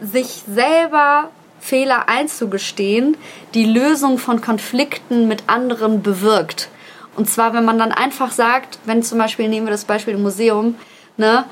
sich 0.00 0.42
selber 0.48 1.30
Fehler 1.60 2.08
einzugestehen, 2.08 3.16
die 3.54 3.66
Lösung 3.66 4.18
von 4.18 4.40
Konflikten 4.40 5.28
mit 5.28 5.44
anderen 5.46 6.02
bewirkt. 6.02 6.68
Und 7.16 7.28
zwar, 7.28 7.52
wenn 7.52 7.64
man 7.64 7.78
dann 7.78 7.92
einfach 7.92 8.32
sagt, 8.32 8.78
wenn 8.84 9.02
zum 9.02 9.18
Beispiel, 9.18 9.48
nehmen 9.48 9.66
wir 9.66 9.72
das 9.72 9.84
Beispiel 9.84 10.14
im 10.14 10.22
Museum, 10.22 10.76
ne, 11.16 11.44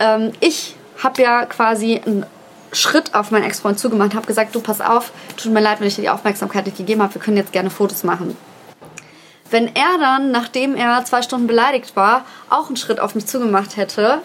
ähm, 0.00 0.32
ich 0.40 0.76
habe 1.02 1.22
ja 1.22 1.44
quasi 1.46 2.00
einen 2.04 2.26
Schritt 2.72 3.14
auf 3.14 3.30
meinen 3.30 3.44
Ex-Freund 3.44 3.78
zugemacht, 3.78 4.14
habe 4.14 4.26
gesagt, 4.26 4.54
du 4.54 4.60
pass 4.60 4.80
auf, 4.80 5.12
tut 5.36 5.52
mir 5.52 5.60
leid, 5.60 5.80
wenn 5.80 5.86
ich 5.86 5.94
dir 5.94 6.02
die 6.02 6.10
Aufmerksamkeit 6.10 6.66
nicht 6.66 6.76
gegeben 6.76 7.02
habe, 7.02 7.14
wir 7.14 7.20
können 7.20 7.36
jetzt 7.36 7.52
gerne 7.52 7.70
Fotos 7.70 8.04
machen. 8.04 8.36
Wenn 9.50 9.68
er 9.74 9.98
dann, 10.00 10.30
nachdem 10.30 10.74
er 10.74 11.04
zwei 11.04 11.22
Stunden 11.22 11.46
beleidigt 11.46 11.94
war, 11.94 12.24
auch 12.50 12.66
einen 12.66 12.76
Schritt 12.76 12.98
auf 12.98 13.14
mich 13.14 13.26
zugemacht 13.26 13.76
hätte 13.76 14.18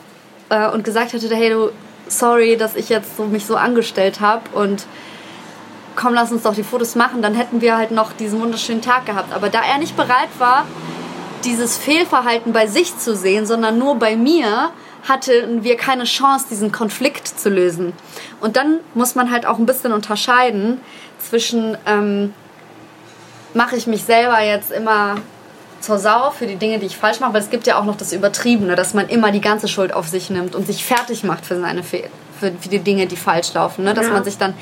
äh, 0.49 0.69
und 0.69 0.83
gesagt 0.83 1.13
hätte, 1.13 1.33
hey 1.35 1.49
du, 1.49 1.71
sorry, 2.07 2.57
dass 2.57 2.75
ich 2.75 2.89
jetzt 2.89 3.17
so, 3.17 3.25
mich 3.25 3.45
so 3.45 3.55
angestellt 3.55 4.21
habe 4.21 4.41
und 4.53 4.85
komm, 5.95 6.13
lass 6.13 6.31
uns 6.31 6.43
doch 6.43 6.55
die 6.55 6.63
Fotos 6.63 6.95
machen, 6.95 7.21
dann 7.21 7.35
hätten 7.35 7.61
wir 7.61 7.77
halt 7.77 7.91
noch 7.91 8.13
diesen 8.13 8.41
wunderschönen 8.41 8.81
Tag 8.81 9.05
gehabt. 9.05 9.33
Aber 9.33 9.49
da 9.49 9.61
er 9.61 9.77
nicht 9.77 9.95
bereit 9.97 10.29
war, 10.37 10.65
dieses 11.43 11.77
Fehlverhalten 11.77 12.53
bei 12.53 12.67
sich 12.67 12.97
zu 12.97 13.15
sehen, 13.15 13.45
sondern 13.45 13.77
nur 13.77 13.95
bei 13.95 14.15
mir, 14.15 14.71
hatten 15.07 15.63
wir 15.63 15.77
keine 15.77 16.03
Chance, 16.03 16.47
diesen 16.49 16.71
Konflikt 16.71 17.27
zu 17.27 17.49
lösen. 17.49 17.93
Und 18.41 18.57
dann 18.57 18.79
muss 18.93 19.15
man 19.15 19.31
halt 19.31 19.45
auch 19.45 19.57
ein 19.57 19.65
bisschen 19.65 19.93
unterscheiden 19.93 20.79
zwischen, 21.19 21.77
ähm, 21.85 22.33
mache 23.53 23.75
ich 23.75 23.87
mich 23.87 24.03
selber 24.03 24.41
jetzt 24.41 24.71
immer 24.71 25.17
zur 25.81 25.97
Sau 25.97 26.31
für 26.31 26.45
die 26.45 26.57
Dinge, 26.57 26.79
die 26.79 26.87
ich 26.87 26.97
falsch 26.97 27.19
mache, 27.19 27.33
weil 27.33 27.41
es 27.41 27.49
gibt 27.49 27.65
ja 27.65 27.79
auch 27.79 27.85
noch 27.85 27.95
das 27.95 28.11
Übertriebene, 28.11 28.75
dass 28.75 28.93
man 28.93 29.07
immer 29.07 29.31
die 29.31 29.41
ganze 29.41 29.67
Schuld 29.67 29.93
auf 29.93 30.07
sich 30.07 30.29
nimmt 30.29 30.55
und 30.55 30.67
sich 30.67 30.83
fertig 30.83 31.23
macht 31.23 31.45
für 31.45 31.59
seine 31.59 31.83
Fe 31.83 32.03
für, 32.39 32.53
für 32.53 32.69
die 32.69 32.79
Dinge, 32.79 33.05
die 33.05 33.17
falsch 33.17 33.53
laufen. 33.53 33.83
Ne? 33.83 33.93
Dass 33.93 34.07
ja. 34.07 34.13
man 34.13 34.23
sich 34.23 34.37
dann 34.37 34.53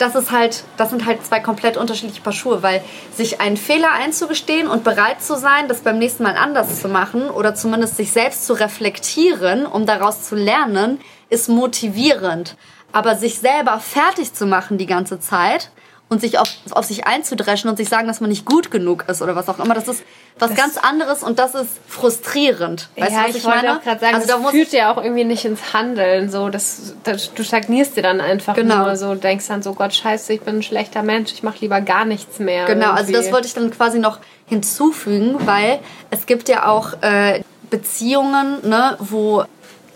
das 0.00 0.14
ist 0.14 0.30
halt, 0.30 0.64
das 0.76 0.90
sind 0.90 1.04
halt 1.04 1.24
zwei 1.24 1.40
komplett 1.40 1.76
unterschiedliche 1.76 2.22
Paar 2.22 2.32
Schuhe, 2.32 2.62
weil 2.62 2.82
sich 3.14 3.40
einen 3.40 3.56
Fehler 3.56 3.92
einzugestehen 3.92 4.66
und 4.66 4.82
bereit 4.82 5.22
zu 5.22 5.36
sein, 5.36 5.68
das 5.68 5.82
beim 5.82 5.98
nächsten 5.98 6.22
Mal 6.22 6.36
anders 6.36 6.80
zu 6.80 6.88
machen 6.88 7.28
oder 7.28 7.54
zumindest 7.54 7.96
sich 7.96 8.10
selbst 8.10 8.46
zu 8.46 8.54
reflektieren, 8.54 9.66
um 9.66 9.84
daraus 9.86 10.24
zu 10.24 10.34
lernen, 10.34 11.00
ist 11.28 11.48
motivierend. 11.48 12.56
Aber 12.92 13.14
sich 13.14 13.38
selber 13.38 13.78
fertig 13.78 14.32
zu 14.32 14.46
machen 14.46 14.78
die 14.78 14.86
ganze 14.86 15.20
Zeit, 15.20 15.70
und 16.10 16.20
sich 16.20 16.38
auf, 16.38 16.48
auf 16.72 16.84
sich 16.84 17.06
einzudreschen 17.06 17.70
und 17.70 17.76
sich 17.76 17.88
sagen, 17.88 18.08
dass 18.08 18.20
man 18.20 18.30
nicht 18.30 18.44
gut 18.44 18.72
genug 18.72 19.04
ist 19.08 19.22
oder 19.22 19.36
was 19.36 19.48
auch 19.48 19.60
immer. 19.60 19.74
Das 19.74 19.86
ist 19.86 20.02
was 20.40 20.50
das 20.50 20.58
ganz 20.58 20.76
anderes 20.76 21.22
und 21.22 21.38
das 21.38 21.54
ist 21.54 21.78
frustrierend. 21.86 22.88
Weißt 22.96 23.12
ja, 23.12 23.18
du, 23.18 23.28
was 23.28 23.30
ich, 23.30 23.36
ich 23.36 23.44
wollte 23.44 23.72
auch 23.72 23.80
gerade 23.80 24.00
sagen, 24.00 24.14
also 24.16 24.26
das 24.26 24.50
führt 24.50 24.72
ja 24.72 24.92
auch 24.92 25.02
irgendwie 25.02 25.24
nicht 25.24 25.44
ins 25.44 25.72
Handeln. 25.72 26.28
So, 26.28 26.48
das, 26.48 26.94
das, 27.04 27.32
du 27.32 27.44
stagnierst 27.44 27.96
dir 27.96 28.02
dann 28.02 28.20
einfach 28.20 28.56
genau. 28.56 28.86
nur 28.86 28.96
so, 28.96 29.14
denkst 29.14 29.46
dann 29.46 29.62
so, 29.62 29.74
Gott 29.74 29.94
scheiße, 29.94 30.32
ich 30.32 30.40
bin 30.40 30.56
ein 30.56 30.62
schlechter 30.64 31.04
Mensch, 31.04 31.32
ich 31.32 31.44
mache 31.44 31.58
lieber 31.60 31.80
gar 31.80 32.04
nichts 32.04 32.40
mehr. 32.40 32.66
Genau, 32.66 32.86
irgendwie. 32.86 32.98
also 32.98 33.12
das 33.12 33.32
wollte 33.32 33.46
ich 33.46 33.54
dann 33.54 33.70
quasi 33.70 34.00
noch 34.00 34.18
hinzufügen, 34.46 35.36
weil 35.46 35.78
es 36.10 36.26
gibt 36.26 36.48
ja 36.48 36.66
auch 36.66 36.94
äh, 37.02 37.42
Beziehungen, 37.70 38.68
ne, 38.68 38.96
wo 38.98 39.44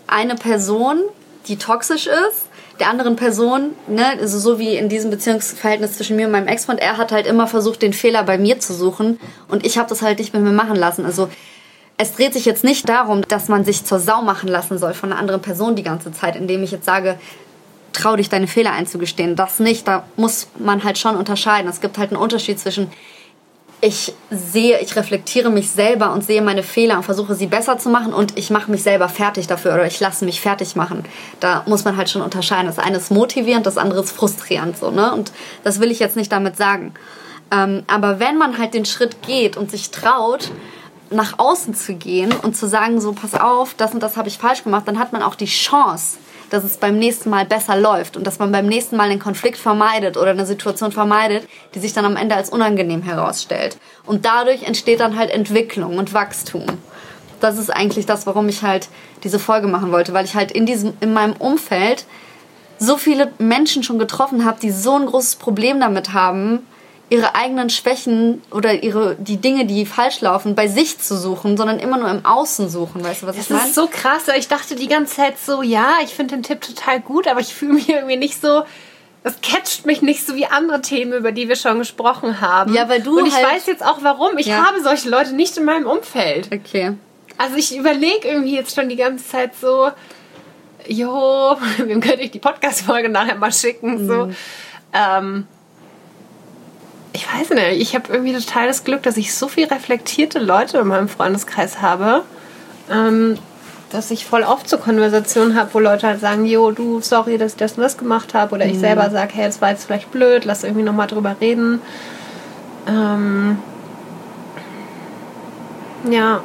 eine 0.07 0.35
Person, 0.35 1.01
die 1.47 1.57
toxisch 1.57 2.07
ist, 2.07 2.44
der 2.79 2.89
anderen 2.89 3.15
Person, 3.15 3.71
ne, 3.87 4.17
also 4.19 4.37
so 4.37 4.59
wie 4.59 4.75
in 4.75 4.89
diesem 4.89 5.11
Beziehungsverhältnis 5.11 5.97
zwischen 5.97 6.15
mir 6.15 6.25
und 6.25 6.31
meinem 6.31 6.47
Ex-Freund, 6.47 6.79
er 6.79 6.97
hat 6.97 7.11
halt 7.11 7.27
immer 7.27 7.47
versucht, 7.47 7.81
den 7.81 7.93
Fehler 7.93 8.23
bei 8.23 8.37
mir 8.37 8.59
zu 8.59 8.73
suchen 8.73 9.19
und 9.47 9.65
ich 9.65 9.77
habe 9.77 9.89
das 9.89 10.01
halt 10.01 10.19
nicht 10.19 10.33
mit 10.33 10.43
mir 10.43 10.51
machen 10.51 10.75
lassen. 10.75 11.05
Also 11.05 11.29
es 11.97 12.13
dreht 12.13 12.33
sich 12.33 12.45
jetzt 12.45 12.63
nicht 12.63 12.89
darum, 12.89 13.21
dass 13.27 13.47
man 13.47 13.63
sich 13.63 13.85
zur 13.85 13.99
Sau 13.99 14.21
machen 14.21 14.49
lassen 14.49 14.77
soll 14.77 14.93
von 14.93 15.11
einer 15.11 15.19
anderen 15.19 15.41
Person 15.41 15.75
die 15.75 15.83
ganze 15.83 16.11
Zeit, 16.11 16.35
indem 16.35 16.63
ich 16.63 16.71
jetzt 16.71 16.85
sage, 16.85 17.17
trau 17.93 18.17
dich 18.17 18.27
deine 18.27 18.47
Fehler 18.47 18.73
einzugestehen. 18.73 19.37
Das 19.37 19.59
nicht, 19.59 19.87
da 19.87 20.03
muss 20.17 20.47
man 20.59 20.83
halt 20.83 20.97
schon 20.97 21.15
unterscheiden. 21.15 21.69
Es 21.69 21.79
gibt 21.79 21.97
halt 21.97 22.11
einen 22.11 22.21
Unterschied 22.21 22.59
zwischen 22.59 22.91
ich 23.81 24.13
sehe, 24.29 24.79
ich 24.79 24.95
reflektiere 24.95 25.49
mich 25.49 25.69
selber 25.69 26.13
und 26.13 26.23
sehe 26.23 26.41
meine 26.41 26.63
Fehler 26.63 26.97
und 26.97 27.03
versuche 27.03 27.35
sie 27.35 27.47
besser 27.47 27.77
zu 27.77 27.89
machen 27.89 28.13
und 28.13 28.37
ich 28.37 28.49
mache 28.49 28.71
mich 28.71 28.83
selber 28.83 29.09
fertig 29.09 29.47
dafür 29.47 29.73
oder 29.73 29.85
ich 29.85 29.99
lasse 29.99 30.25
mich 30.25 30.41
fertig 30.41 30.75
machen. 30.75 31.03
Da 31.39 31.63
muss 31.67 31.83
man 31.83 31.97
halt 31.97 32.09
schon 32.09 32.21
unterscheiden. 32.21 32.67
Das 32.67 32.79
eine 32.79 32.97
ist 32.97 33.11
motivierend, 33.11 33.65
das 33.65 33.77
andere 33.77 34.01
ist 34.01 34.11
frustrierend 34.11 34.77
so, 34.77 34.91
ne? 34.91 35.13
Und 35.13 35.31
das 35.63 35.79
will 35.79 35.91
ich 35.91 35.99
jetzt 35.99 36.15
nicht 36.15 36.31
damit 36.31 36.57
sagen. 36.57 36.93
Ähm, 37.51 37.83
aber 37.87 38.19
wenn 38.19 38.37
man 38.37 38.57
halt 38.57 38.73
den 38.73 38.85
Schritt 38.85 39.21
geht 39.21 39.57
und 39.57 39.69
sich 39.69 39.91
traut, 39.91 40.49
nach 41.11 41.37
außen 41.37 41.75
zu 41.75 41.93
gehen 41.93 42.31
und 42.31 42.57
zu 42.57 42.67
sagen, 42.67 42.99
so 42.99 43.13
pass 43.13 43.35
auf, 43.35 43.75
das 43.75 43.93
und 43.93 44.01
das 44.01 44.17
habe 44.17 44.27
ich 44.27 44.37
falsch 44.37 44.63
gemacht, 44.63 44.87
dann 44.87 44.97
hat 44.97 45.13
man 45.13 45.21
auch 45.21 45.35
die 45.35 45.45
Chance, 45.45 46.17
dass 46.55 46.63
es 46.63 46.77
beim 46.77 46.97
nächsten 46.97 47.29
Mal 47.29 47.45
besser 47.45 47.75
läuft 47.75 48.15
und 48.15 48.25
dass 48.25 48.39
man 48.39 48.51
beim 48.51 48.65
nächsten 48.65 48.95
Mal 48.95 49.09
einen 49.09 49.19
Konflikt 49.19 49.57
vermeidet 49.57 50.15
oder 50.15 50.31
eine 50.31 50.45
Situation 50.45 50.91
vermeidet, 50.91 51.47
die 51.73 51.79
sich 51.79 51.93
dann 51.93 52.05
am 52.05 52.15
Ende 52.15 52.35
als 52.35 52.49
unangenehm 52.49 53.03
herausstellt. 53.03 53.77
Und 54.05 54.25
dadurch 54.25 54.63
entsteht 54.63 55.01
dann 55.01 55.17
halt 55.17 55.31
Entwicklung 55.31 55.97
und 55.97 56.13
Wachstum. 56.13 56.65
Das 57.41 57.57
ist 57.57 57.69
eigentlich 57.69 58.05
das, 58.05 58.25
warum 58.25 58.47
ich 58.47 58.61
halt 58.61 58.87
diese 59.23 59.39
Folge 59.39 59.67
machen 59.67 59.91
wollte, 59.91 60.13
weil 60.13 60.25
ich 60.25 60.35
halt 60.35 60.51
in 60.51 60.65
diesem 60.65 60.93
in 61.01 61.13
meinem 61.13 61.33
Umfeld 61.33 62.05
so 62.79 62.97
viele 62.97 63.31
Menschen 63.37 63.83
schon 63.83 63.99
getroffen 63.99 64.45
habe, 64.45 64.59
die 64.61 64.71
so 64.71 64.95
ein 64.95 65.05
großes 65.05 65.35
Problem 65.35 65.79
damit 65.79 66.13
haben, 66.13 66.65
ihre 67.09 67.35
eigenen 67.35 67.69
Schwächen 67.69 68.41
oder 68.51 68.83
ihre 68.83 69.15
die 69.15 69.37
Dinge, 69.37 69.65
die 69.65 69.85
falsch 69.85 70.21
laufen, 70.21 70.55
bei 70.55 70.67
sich 70.67 70.97
zu 70.99 71.15
suchen, 71.15 71.55
sondern 71.55 71.79
immer 71.79 71.97
nur 71.97 72.09
im 72.09 72.25
Außen 72.25 72.69
suchen. 72.69 73.03
Weißt 73.03 73.21
du, 73.21 73.27
was 73.27 73.35
das 73.35 73.45
ich 73.45 73.49
meine? 73.51 73.61
Das 73.61 73.69
ist 73.69 73.75
so 73.75 73.87
krass. 73.87 74.23
Ich 74.37 74.47
dachte 74.47 74.75
die 74.75 74.87
ganze 74.87 75.15
Zeit 75.17 75.37
so, 75.37 75.61
ja, 75.61 75.93
ich 76.03 76.15
finde 76.15 76.35
den 76.35 76.43
Tipp 76.43 76.61
total 76.61 76.99
gut, 76.99 77.27
aber 77.27 77.39
ich 77.39 77.53
fühle 77.53 77.73
mich 77.73 77.89
irgendwie 77.89 78.17
nicht 78.17 78.41
so. 78.41 78.63
Das 79.23 79.41
catcht 79.41 79.87
mich 79.87 80.03
nicht 80.03 80.25
so 80.25 80.35
wie 80.35 80.45
andere 80.45 80.81
Themen, 80.81 81.13
über 81.13 81.31
die 81.31 81.49
wir 81.49 81.55
schon 81.55 81.79
gesprochen 81.79 82.41
haben. 82.41 82.73
Ja, 82.73 82.89
weil 82.89 83.01
du 83.01 83.19
Und 83.19 83.25
ich 83.25 83.33
halt 83.33 83.47
weiß 83.47 83.65
jetzt 83.65 83.83
auch 83.83 83.99
warum. 84.01 84.37
Ich 84.37 84.45
ja. 84.47 84.65
habe 84.67 84.81
solche 84.81 85.09
Leute 85.09 85.33
nicht 85.33 85.57
in 85.57 85.65
meinem 85.65 85.87
Umfeld. 85.87 86.49
Okay. 86.53 86.93
Also 87.37 87.55
ich 87.55 87.75
überlege 87.75 88.27
irgendwie 88.27 88.55
jetzt 88.55 88.75
schon 88.75 88.87
die 88.87 88.95
ganze 88.95 89.27
Zeit 89.27 89.55
so, 89.55 89.89
jo, 90.87 91.57
wem 91.77 92.01
könnte 92.01 92.21
ich 92.21 92.31
die 92.31 92.39
Podcast-Folge 92.39 93.09
nachher 93.09 93.35
mal 93.35 93.51
schicken? 93.51 94.07
So. 94.07 94.25
Mhm. 94.27 94.35
Ähm, 94.93 95.47
ich 97.15 97.27
weiß 97.31 97.51
nicht, 97.51 97.81
ich 97.81 97.95
habe 97.95 98.11
irgendwie 98.11 98.33
total 98.33 98.67
das 98.67 98.83
Glück, 98.83 99.01
dass 99.03 99.17
ich 99.17 99.33
so 99.33 99.47
viel 99.47 99.65
reflektierte 99.65 100.39
Leute 100.39 100.79
in 100.79 100.87
meinem 100.87 101.07
Freundeskreis 101.07 101.81
habe, 101.81 102.23
ähm, 102.91 103.37
dass 103.89 104.11
ich 104.11 104.25
voll 104.25 104.43
oft 104.43 104.67
so 104.67 104.77
Konversationen 104.77 105.55
habe, 105.55 105.73
wo 105.73 105.79
Leute 105.79 106.07
halt 106.07 106.19
sagen, 106.19 106.45
jo, 106.45 106.71
du, 106.71 106.99
sorry, 107.01 107.37
dass 107.37 107.53
ich 107.53 107.57
das 107.57 107.73
und 107.73 107.83
das 107.83 107.97
gemacht 107.97 108.33
habe. 108.33 108.53
Oder 108.53 108.65
ich 108.65 108.75
mhm. 108.75 108.79
selber 108.81 109.09
sage, 109.09 109.31
hey, 109.33 109.45
das 109.45 109.61
war 109.61 109.69
jetzt 109.69 109.85
vielleicht 109.85 110.11
blöd, 110.11 110.43
lass 110.43 110.63
irgendwie 110.63 110.83
nochmal 110.83 111.07
drüber 111.07 111.37
reden. 111.39 111.81
Ähm, 112.87 113.57
ja, 116.09 116.41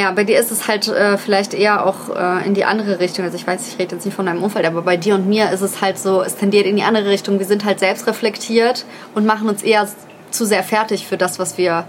ja, 0.00 0.10
bei 0.12 0.24
dir 0.24 0.38
ist 0.38 0.50
es 0.50 0.66
halt 0.66 0.88
äh, 0.88 1.18
vielleicht 1.18 1.52
eher 1.52 1.84
auch 1.84 2.08
äh, 2.16 2.46
in 2.46 2.54
die 2.54 2.64
andere 2.64 3.00
Richtung. 3.00 3.24
Also 3.24 3.36
ich 3.36 3.46
weiß, 3.46 3.68
ich 3.68 3.78
rede 3.78 3.94
jetzt 3.94 4.06
nicht 4.06 4.14
von 4.14 4.24
deinem 4.24 4.42
Umfeld, 4.42 4.64
aber 4.64 4.80
bei 4.80 4.96
dir 4.96 5.14
und 5.14 5.28
mir 5.28 5.50
ist 5.50 5.60
es 5.60 5.82
halt 5.82 5.98
so, 5.98 6.22
es 6.22 6.36
tendiert 6.36 6.64
in 6.66 6.76
die 6.76 6.82
andere 6.82 7.08
Richtung. 7.08 7.38
Wir 7.38 7.46
sind 7.46 7.66
halt 7.66 7.80
selbst 7.80 8.06
reflektiert 8.06 8.86
und 9.14 9.26
machen 9.26 9.48
uns 9.48 9.62
eher 9.62 9.86
zu 10.30 10.46
sehr 10.46 10.62
fertig 10.62 11.06
für 11.06 11.18
das, 11.18 11.38
was 11.38 11.58
wir 11.58 11.84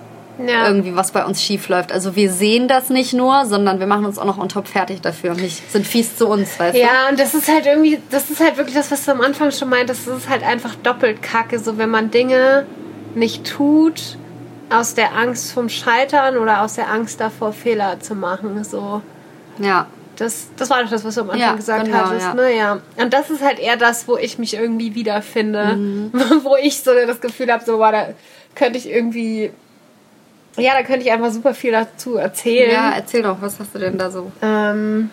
ja. 0.45 0.67
irgendwie, 0.67 0.93
was 0.93 1.12
bei 1.12 1.24
uns 1.24 1.41
schief 1.41 1.69
läuft. 1.69 1.93
Also 1.93 2.17
wir 2.17 2.30
sehen 2.32 2.67
das 2.67 2.89
nicht 2.89 3.13
nur, 3.13 3.45
sondern 3.45 3.80
wir 3.80 3.88
machen 3.88 4.06
uns 4.06 4.19
auch 4.19 4.26
noch 4.26 4.38
on 4.38 4.50
top 4.50 4.67
fertig 4.67 5.00
dafür 5.00 5.32
und 5.32 5.41
nicht, 5.41 5.71
sind 5.71 5.88
fies 5.88 6.17
zu 6.17 6.28
uns, 6.28 6.60
weißt 6.60 6.78
ja, 6.78 6.88
du? 6.88 6.93
Ja, 6.93 7.10
und 7.10 7.19
das 7.19 7.34
ist 7.34 7.47
halt 7.47 7.65
irgendwie, 7.65 8.00
das 8.10 8.30
ist 8.30 8.41
halt 8.41 8.58
wirklich 8.58 8.76
das, 8.76 8.91
was 8.91 9.06
du 9.06 9.12
am 9.12 9.21
Anfang 9.21 9.52
schon 9.52 9.69
meintest, 9.69 10.08
das 10.08 10.17
ist 10.17 10.30
halt 10.30 10.43
einfach 10.43 10.76
doppelt 10.76 11.21
kacke. 11.21 11.60
So, 11.60 11.78
wenn 11.78 11.89
man 11.89 12.12
Dinge 12.12 12.65
nicht 13.15 13.45
tut, 13.45 14.17
aus 14.71 14.93
der 14.93 15.15
Angst 15.15 15.51
vom 15.51 15.69
Scheitern 15.69 16.38
oder 16.38 16.62
aus 16.62 16.75
der 16.75 16.89
Angst 16.89 17.19
davor, 17.19 17.53
Fehler 17.53 17.99
zu 17.99 18.15
machen. 18.15 18.63
So. 18.63 19.01
Ja. 19.60 19.88
Das, 20.17 20.47
das 20.55 20.69
war 20.69 20.84
doch 20.84 20.89
das, 20.89 21.03
was 21.03 21.15
du 21.15 21.21
am 21.21 21.31
Anfang 21.31 21.49
ja, 21.49 21.55
gesagt 21.55 21.86
genau, 21.86 21.97
hattest. 21.97 22.27
Ja. 22.27 22.34
Ne? 22.34 22.55
ja. 22.55 22.79
Und 22.97 23.13
das 23.13 23.29
ist 23.29 23.41
halt 23.41 23.60
eher 23.60 23.77
das, 23.77 24.07
wo 24.07 24.17
ich 24.17 24.38
mich 24.38 24.53
irgendwie 24.53 24.93
wiederfinde. 24.93 25.75
Mhm. 25.75 26.12
wo 26.43 26.55
ich 26.55 26.81
so 26.81 26.91
das 26.93 27.21
Gefühl 27.21 27.51
habe, 27.51 27.63
so, 27.65 27.77
boah, 27.77 27.91
da 27.91 28.07
könnte 28.55 28.77
ich 28.77 28.89
irgendwie. 28.89 29.51
Ja, 30.57 30.73
da 30.73 30.84
könnte 30.84 31.05
ich 31.05 31.12
einfach 31.12 31.31
super 31.31 31.53
viel 31.53 31.71
dazu 31.71 32.17
erzählen. 32.17 32.71
Ja, 32.71 32.91
erzähl 32.95 33.23
doch, 33.23 33.41
was 33.41 33.60
hast 33.60 33.73
du 33.73 33.79
denn 33.79 33.97
da 33.97 34.12
so? 34.12 34.31
Ähm. 34.41 35.10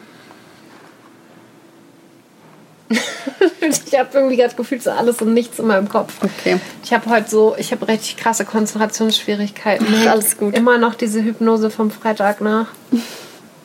Ich 2.89 3.99
habe 3.99 4.09
irgendwie 4.15 4.37
gerade 4.37 4.55
gefühlt 4.55 4.83
so 4.83 4.91
alles 4.91 5.21
und 5.21 5.35
nichts 5.35 5.59
in 5.59 5.67
meinem 5.67 5.89
Kopf. 5.89 6.15
Okay. 6.23 6.59
Ich 6.83 6.93
habe 6.93 7.11
heute 7.11 7.29
so, 7.29 7.55
ich 7.59 7.73
habe 7.73 7.87
richtig 7.87 8.17
krasse 8.17 8.45
Konzentrationsschwierigkeiten. 8.45 9.87
Ach, 10.03 10.11
alles 10.11 10.37
gut. 10.39 10.57
Immer 10.57 10.79
noch 10.79 10.95
diese 10.95 11.23
Hypnose 11.23 11.71
vom 11.71 11.91
Freitag 11.91 12.41
nach. 12.41 12.69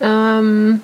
ähm, 0.02 0.82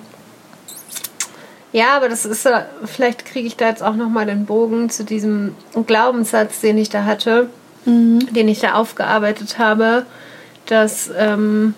ja, 1.71 1.95
aber 1.95 2.09
das 2.09 2.25
ist, 2.25 2.47
vielleicht 2.85 3.25
kriege 3.25 3.47
ich 3.47 3.55
da 3.55 3.69
jetzt 3.69 3.83
auch 3.83 3.95
nochmal 3.95 4.25
den 4.25 4.45
Bogen 4.45 4.89
zu 4.89 5.03
diesem 5.03 5.55
Glaubenssatz, 5.85 6.61
den 6.61 6.77
ich 6.77 6.89
da 6.89 7.05
hatte, 7.05 7.49
mhm. 7.85 8.19
den 8.33 8.47
ich 8.47 8.59
da 8.59 8.73
aufgearbeitet 8.73 9.59
habe, 9.59 10.05
dass 10.65 11.11
ähm, 11.15 11.75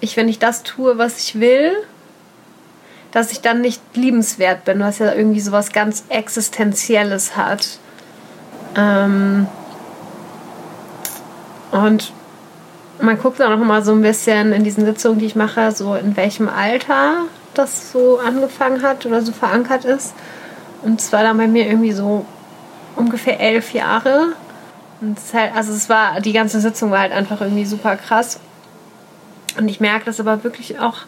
ich, 0.00 0.16
wenn 0.16 0.28
ich 0.28 0.38
das 0.38 0.62
tue, 0.62 0.96
was 0.96 1.18
ich 1.18 1.40
will, 1.40 1.72
dass 3.14 3.30
ich 3.30 3.40
dann 3.40 3.60
nicht 3.60 3.80
liebenswert 3.94 4.64
bin, 4.64 4.80
was 4.80 4.98
ja 4.98 5.14
irgendwie 5.14 5.40
sowas 5.40 5.70
ganz 5.70 6.02
Existenzielles 6.08 7.36
hat. 7.36 7.78
Ähm 8.76 9.46
und 11.70 12.12
man 13.00 13.16
guckt 13.16 13.40
auch 13.40 13.50
noch 13.50 13.58
mal 13.58 13.84
so 13.84 13.92
ein 13.92 14.02
bisschen 14.02 14.52
in 14.52 14.64
diesen 14.64 14.84
Sitzungen, 14.84 15.20
die 15.20 15.26
ich 15.26 15.36
mache, 15.36 15.70
so 15.70 15.94
in 15.94 16.16
welchem 16.16 16.48
Alter 16.48 17.26
das 17.54 17.92
so 17.92 18.18
angefangen 18.18 18.82
hat 18.82 19.06
oder 19.06 19.22
so 19.22 19.30
verankert 19.30 19.84
ist. 19.84 20.12
Und 20.82 21.00
es 21.00 21.12
war 21.12 21.22
dann 21.22 21.36
bei 21.36 21.46
mir 21.46 21.66
irgendwie 21.66 21.92
so 21.92 22.26
ungefähr 22.96 23.38
elf 23.38 23.74
Jahre. 23.74 24.32
Und 25.00 25.18
es 25.18 25.32
halt, 25.32 25.54
also 25.54 25.72
es 25.72 25.88
war, 25.88 26.20
die 26.20 26.32
ganze 26.32 26.60
Sitzung 26.60 26.90
war 26.90 26.98
halt 26.98 27.12
einfach 27.12 27.40
irgendwie 27.40 27.64
super 27.64 27.94
krass. 27.94 28.40
Und 29.56 29.68
ich 29.68 29.78
merke 29.78 30.06
das 30.06 30.18
aber 30.18 30.42
wirklich 30.42 30.80
auch, 30.80 31.02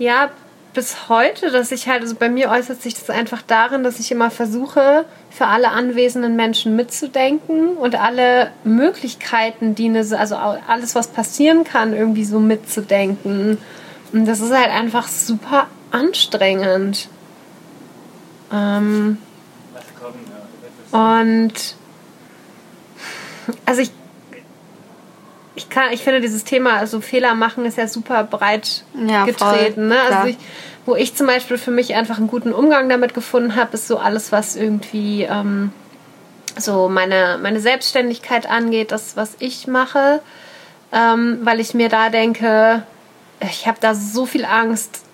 ja, 0.00 0.30
bis 0.76 1.08
heute, 1.08 1.50
dass 1.50 1.72
ich 1.72 1.88
halt, 1.88 2.02
also 2.02 2.14
bei 2.14 2.28
mir 2.28 2.50
äußert 2.50 2.82
sich 2.82 2.94
das 2.94 3.08
einfach 3.08 3.40
darin, 3.40 3.82
dass 3.82 3.98
ich 3.98 4.12
immer 4.12 4.30
versuche, 4.30 5.06
für 5.30 5.46
alle 5.46 5.70
anwesenden 5.70 6.36
Menschen 6.36 6.76
mitzudenken 6.76 7.78
und 7.78 7.94
alle 7.94 8.50
Möglichkeiten, 8.62 9.74
die 9.74 9.86
eine, 9.86 10.00
also 10.18 10.36
alles, 10.36 10.94
was 10.94 11.08
passieren 11.08 11.64
kann, 11.64 11.94
irgendwie 11.94 12.24
so 12.24 12.40
mitzudenken. 12.40 13.56
Und 14.12 14.26
das 14.26 14.40
ist 14.40 14.52
halt 14.52 14.70
einfach 14.70 15.08
super 15.08 15.66
anstrengend. 15.90 17.08
Ähm, 18.52 19.16
und 20.92 21.54
also 23.64 23.80
ich 23.80 23.90
ich 25.56 25.70
kann, 25.70 25.92
ich 25.92 26.02
finde 26.02 26.20
dieses 26.20 26.44
Thema, 26.44 26.76
also 26.76 27.00
Fehler 27.00 27.34
machen, 27.34 27.64
ist 27.64 27.78
ja 27.78 27.88
super 27.88 28.24
breit 28.24 28.84
ja, 28.94 29.24
getreten. 29.24 29.88
ne? 29.88 29.98
Also 30.00 30.28
ich, 30.28 30.36
wo 30.84 30.94
ich 30.94 31.16
zum 31.16 31.26
Beispiel 31.26 31.58
für 31.58 31.70
mich 31.70 31.94
einfach 31.94 32.18
einen 32.18 32.28
guten 32.28 32.52
Umgang 32.52 32.88
damit 32.88 33.14
gefunden 33.14 33.56
habe, 33.56 33.72
ist 33.72 33.88
so 33.88 33.98
alles, 33.98 34.32
was 34.32 34.54
irgendwie 34.54 35.22
ähm, 35.22 35.72
so 36.58 36.88
meine, 36.88 37.38
meine 37.42 37.60
Selbstständigkeit 37.60 38.48
angeht, 38.48 38.92
das, 38.92 39.16
was 39.16 39.34
ich 39.38 39.66
mache, 39.66 40.20
ähm, 40.92 41.40
weil 41.42 41.58
ich 41.58 41.72
mir 41.72 41.88
da 41.88 42.10
denke, 42.10 42.82
ich 43.40 43.66
habe 43.66 43.78
da 43.80 43.94
so 43.94 44.26
viel 44.26 44.44
Angst, 44.44 45.04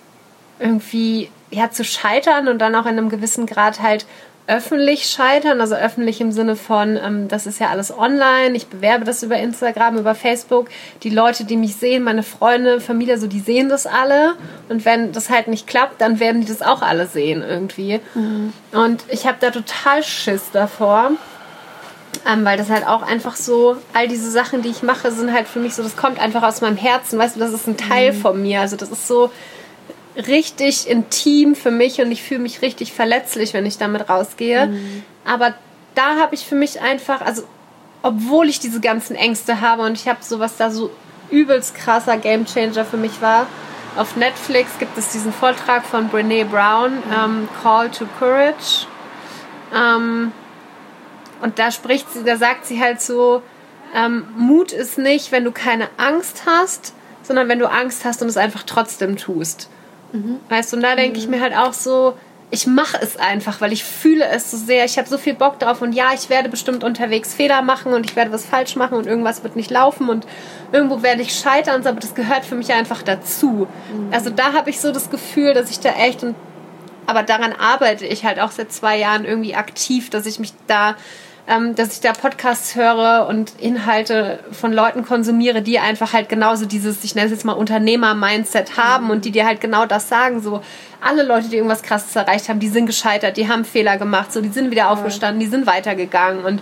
irgendwie 0.59 1.29
ja 1.51 1.71
zu 1.71 1.85
scheitern 1.85 2.49
und 2.49 2.59
dann 2.59 2.75
auch 2.75 2.85
in 2.85 2.97
einem 2.97 3.09
gewissen 3.09 3.45
Grad 3.45 3.81
halt 3.81 4.05
öffentlich 4.47 5.05
scheitern, 5.05 5.61
also 5.61 5.75
öffentlich 5.75 6.19
im 6.19 6.31
Sinne 6.31 6.55
von, 6.55 6.97
ähm, 6.97 7.27
das 7.29 7.47
ist 7.47 7.59
ja 7.59 7.69
alles 7.69 7.97
online, 7.97 8.55
ich 8.55 8.67
bewerbe 8.67 9.05
das 9.05 9.23
über 9.23 9.37
Instagram, 9.37 9.97
über 9.97 10.15
Facebook, 10.15 10.67
die 11.03 11.09
Leute, 11.09 11.45
die 11.45 11.55
mich 11.55 11.75
sehen, 11.77 12.03
meine 12.03 12.23
Freunde, 12.23 12.81
Familie, 12.81 13.17
so 13.17 13.27
die 13.27 13.39
sehen 13.39 13.69
das 13.69 13.85
alle 13.87 14.33
und 14.67 14.83
wenn 14.83 15.13
das 15.13 15.29
halt 15.29 15.47
nicht 15.47 15.65
klappt, 15.65 16.01
dann 16.01 16.19
werden 16.19 16.41
die 16.41 16.47
das 16.47 16.61
auch 16.61 16.81
alle 16.81 17.07
sehen 17.07 17.41
irgendwie. 17.41 18.01
Mhm. 18.15 18.53
Und 18.73 19.03
ich 19.09 19.25
habe 19.25 19.37
da 19.39 19.49
total 19.51 20.03
Schiss 20.03 20.51
davor. 20.51 21.11
Ähm, 22.31 22.45
weil 22.45 22.57
das 22.57 22.69
halt 22.69 22.87
auch 22.87 23.01
einfach 23.01 23.35
so, 23.35 23.75
all 23.91 24.07
diese 24.07 24.31
Sachen, 24.31 24.61
die 24.61 24.69
ich 24.69 24.81
mache, 24.81 25.11
sind 25.11 25.33
halt 25.33 25.45
für 25.45 25.59
mich 25.59 25.73
so, 25.73 25.83
das 25.83 25.97
kommt 25.97 26.21
einfach 26.21 26.43
aus 26.43 26.61
meinem 26.61 26.77
Herzen, 26.77 27.19
weißt 27.19 27.35
du, 27.35 27.39
das 27.41 27.51
ist 27.51 27.67
ein 27.67 27.75
Teil 27.75 28.13
mhm. 28.13 28.17
von 28.17 28.41
mir. 28.41 28.61
Also 28.61 28.77
das 28.77 28.91
ist 28.91 29.07
so, 29.07 29.29
richtig 30.15 30.87
intim 30.87 31.55
für 31.55 31.71
mich 31.71 32.01
und 32.01 32.11
ich 32.11 32.23
fühle 32.23 32.41
mich 32.41 32.61
richtig 32.61 32.93
verletzlich, 32.93 33.53
wenn 33.53 33.65
ich 33.65 33.77
damit 33.77 34.09
rausgehe. 34.09 34.67
Mhm. 34.67 35.03
Aber 35.25 35.53
da 35.95 36.17
habe 36.19 36.35
ich 36.35 36.45
für 36.45 36.55
mich 36.55 36.81
einfach, 36.81 37.21
also 37.21 37.43
obwohl 38.01 38.49
ich 38.49 38.59
diese 38.59 38.79
ganzen 38.79 39.15
Ängste 39.15 39.61
habe 39.61 39.83
und 39.83 39.93
ich 39.93 40.07
habe 40.07 40.23
sowas 40.23 40.57
da 40.57 40.69
so 40.69 40.91
übelst 41.31 41.75
krasser 41.75 42.17
Gamechanger 42.17 42.85
für 42.85 42.97
mich 42.97 43.21
war. 43.21 43.47
Auf 43.95 44.15
Netflix 44.15 44.77
gibt 44.79 44.97
es 44.97 45.09
diesen 45.09 45.31
Vortrag 45.31 45.85
von 45.85 46.09
Brene 46.09 46.45
Brown, 46.45 46.95
mhm. 46.95 47.13
ähm, 47.15 47.49
Call 47.61 47.89
to 47.89 48.05
Courage. 48.19 48.87
Ähm, 49.73 50.31
und 51.41 51.59
da 51.59 51.71
spricht 51.71 52.11
sie, 52.11 52.23
da 52.23 52.37
sagt 52.37 52.65
sie 52.65 52.79
halt 52.81 53.01
so, 53.01 53.41
ähm, 53.95 54.25
Mut 54.35 54.71
ist 54.71 54.97
nicht, 54.97 55.31
wenn 55.31 55.43
du 55.43 55.51
keine 55.51 55.89
Angst 55.97 56.43
hast, 56.45 56.93
sondern 57.21 57.47
wenn 57.47 57.59
du 57.59 57.69
Angst 57.69 58.05
hast 58.05 58.21
und 58.21 58.27
es 58.27 58.37
einfach 58.37 58.63
trotzdem 58.63 59.17
tust. 59.17 59.69
Mhm. 60.13 60.39
Weißt 60.49 60.71
du, 60.71 60.77
und 60.77 60.83
da 60.83 60.95
denke 60.95 61.19
ich 61.19 61.27
mir 61.27 61.41
halt 61.41 61.55
auch 61.55 61.73
so, 61.73 62.15
ich 62.53 62.67
mache 62.67 62.99
es 63.01 63.17
einfach, 63.17 63.61
weil 63.61 63.73
ich 63.73 63.83
fühle 63.83 64.25
es 64.25 64.51
so 64.51 64.57
sehr. 64.57 64.85
Ich 64.85 64.99
habe 64.99 65.09
so 65.09 65.17
viel 65.17 65.33
Bock 65.33 65.57
drauf 65.57 65.81
und 65.81 65.91
ja, 65.91 66.13
ich 66.13 66.29
werde 66.29 66.49
bestimmt 66.49 66.83
unterwegs 66.83 67.33
Fehler 67.33 67.63
machen 67.63 67.93
und 67.93 68.05
ich 68.05 68.15
werde 68.15 68.31
was 68.31 68.45
falsch 68.45 68.75
machen 68.75 68.95
und 68.95 69.07
irgendwas 69.07 69.43
wird 69.43 69.55
nicht 69.55 69.71
laufen 69.71 70.07
und 70.07 70.27
irgendwo 70.71 71.01
werde 71.01 71.23
ich 71.23 71.33
scheitern, 71.33 71.85
aber 71.85 71.99
das 71.99 72.13
gehört 72.13 72.45
für 72.45 72.53
mich 72.53 72.71
einfach 72.71 73.01
dazu. 73.01 73.67
Mhm. 73.91 74.13
Also 74.13 74.29
da 74.29 74.53
habe 74.53 74.69
ich 74.69 74.79
so 74.79 74.91
das 74.91 75.09
Gefühl, 75.09 75.55
dass 75.55 75.71
ich 75.71 75.79
da 75.79 75.89
echt 75.89 76.23
und 76.23 76.35
aber 77.07 77.23
daran 77.23 77.53
arbeite 77.53 78.05
ich 78.05 78.23
halt 78.23 78.39
auch 78.39 78.51
seit 78.51 78.71
zwei 78.71 78.97
Jahren 78.97 79.25
irgendwie 79.25 79.55
aktiv, 79.55 80.09
dass 80.09 80.25
ich 80.25 80.39
mich 80.39 80.53
da 80.67 80.95
ähm, 81.47 81.75
dass 81.75 81.93
ich 81.93 81.99
da 81.99 82.13
Podcasts 82.13 82.75
höre 82.75 83.27
und 83.27 83.59
Inhalte 83.59 84.39
von 84.51 84.71
Leuten 84.71 85.05
konsumiere, 85.05 85.61
die 85.61 85.77
einfach 85.77 86.13
halt 86.13 86.29
genauso 86.29 86.65
dieses, 86.65 87.03
ich 87.03 87.15
nenne 87.15 87.25
es 87.25 87.31
jetzt 87.31 87.43
mal 87.43 87.53
Unternehmer-Mindset 87.53 88.77
haben 88.77 89.09
und 89.09 89.25
die 89.25 89.31
dir 89.31 89.45
halt 89.45 89.59
genau 89.59 89.85
das 89.85 90.07
sagen, 90.07 90.41
so 90.41 90.61
alle 91.01 91.23
Leute, 91.23 91.49
die 91.49 91.57
irgendwas 91.57 91.83
Krasses 91.83 92.15
erreicht 92.15 92.47
haben, 92.47 92.59
die 92.59 92.69
sind 92.69 92.85
gescheitert, 92.85 93.35
die 93.35 93.49
haben 93.49 93.65
Fehler 93.65 93.97
gemacht, 93.97 94.31
so 94.31 94.39
die 94.39 94.49
sind 94.49 94.71
wieder 94.71 94.89
aufgestanden, 94.89 95.41
die 95.41 95.47
sind 95.47 95.67
weitergegangen. 95.67 96.45
Und 96.45 96.61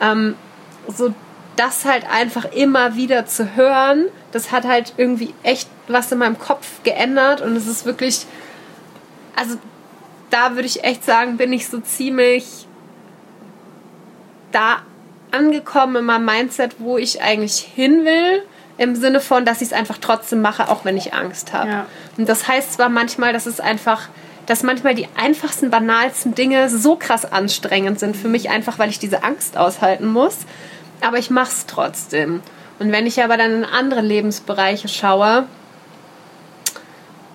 ähm, 0.00 0.36
so 0.86 1.12
das 1.56 1.84
halt 1.84 2.08
einfach 2.08 2.44
immer 2.52 2.94
wieder 2.94 3.26
zu 3.26 3.56
hören, 3.56 4.06
das 4.30 4.52
hat 4.52 4.64
halt 4.64 4.94
irgendwie 4.96 5.34
echt 5.42 5.68
was 5.88 6.12
in 6.12 6.18
meinem 6.18 6.38
Kopf 6.38 6.82
geändert 6.84 7.40
und 7.40 7.56
es 7.56 7.66
ist 7.66 7.84
wirklich, 7.84 8.26
also 9.34 9.56
da 10.30 10.52
würde 10.54 10.66
ich 10.66 10.84
echt 10.84 11.04
sagen, 11.04 11.36
bin 11.36 11.52
ich 11.52 11.68
so 11.68 11.80
ziemlich 11.80 12.68
da 14.52 14.82
angekommen 15.30 15.96
in 15.96 16.04
meinem 16.04 16.24
Mindset, 16.24 16.76
wo 16.78 16.98
ich 16.98 17.22
eigentlich 17.22 17.58
hin 17.58 18.04
will. 18.04 18.42
Im 18.78 18.96
Sinne 18.96 19.20
von, 19.20 19.44
dass 19.44 19.60
ich 19.60 19.68
es 19.68 19.72
einfach 19.74 19.98
trotzdem 20.00 20.40
mache, 20.40 20.68
auch 20.68 20.86
wenn 20.86 20.96
ich 20.96 21.12
Angst 21.12 21.52
habe. 21.52 21.68
Ja. 21.68 21.86
Und 22.16 22.28
das 22.28 22.48
heißt 22.48 22.72
zwar 22.72 22.88
manchmal, 22.88 23.34
dass 23.34 23.44
es 23.44 23.60
einfach, 23.60 24.08
dass 24.46 24.62
manchmal 24.62 24.94
die 24.94 25.06
einfachsten, 25.20 25.68
banalsten 25.68 26.34
Dinge 26.34 26.70
so 26.70 26.96
krass 26.96 27.30
anstrengend 27.30 28.00
sind 28.00 28.16
für 28.16 28.28
mich, 28.28 28.48
einfach 28.48 28.78
weil 28.78 28.88
ich 28.88 28.98
diese 28.98 29.22
Angst 29.22 29.58
aushalten 29.58 30.06
muss. 30.06 30.38
Aber 31.02 31.18
ich 31.18 31.28
mache 31.28 31.50
es 31.50 31.66
trotzdem. 31.66 32.40
Und 32.78 32.90
wenn 32.90 33.06
ich 33.06 33.22
aber 33.22 33.36
dann 33.36 33.52
in 33.52 33.64
andere 33.64 34.00
Lebensbereiche 34.00 34.88
schaue, 34.88 35.44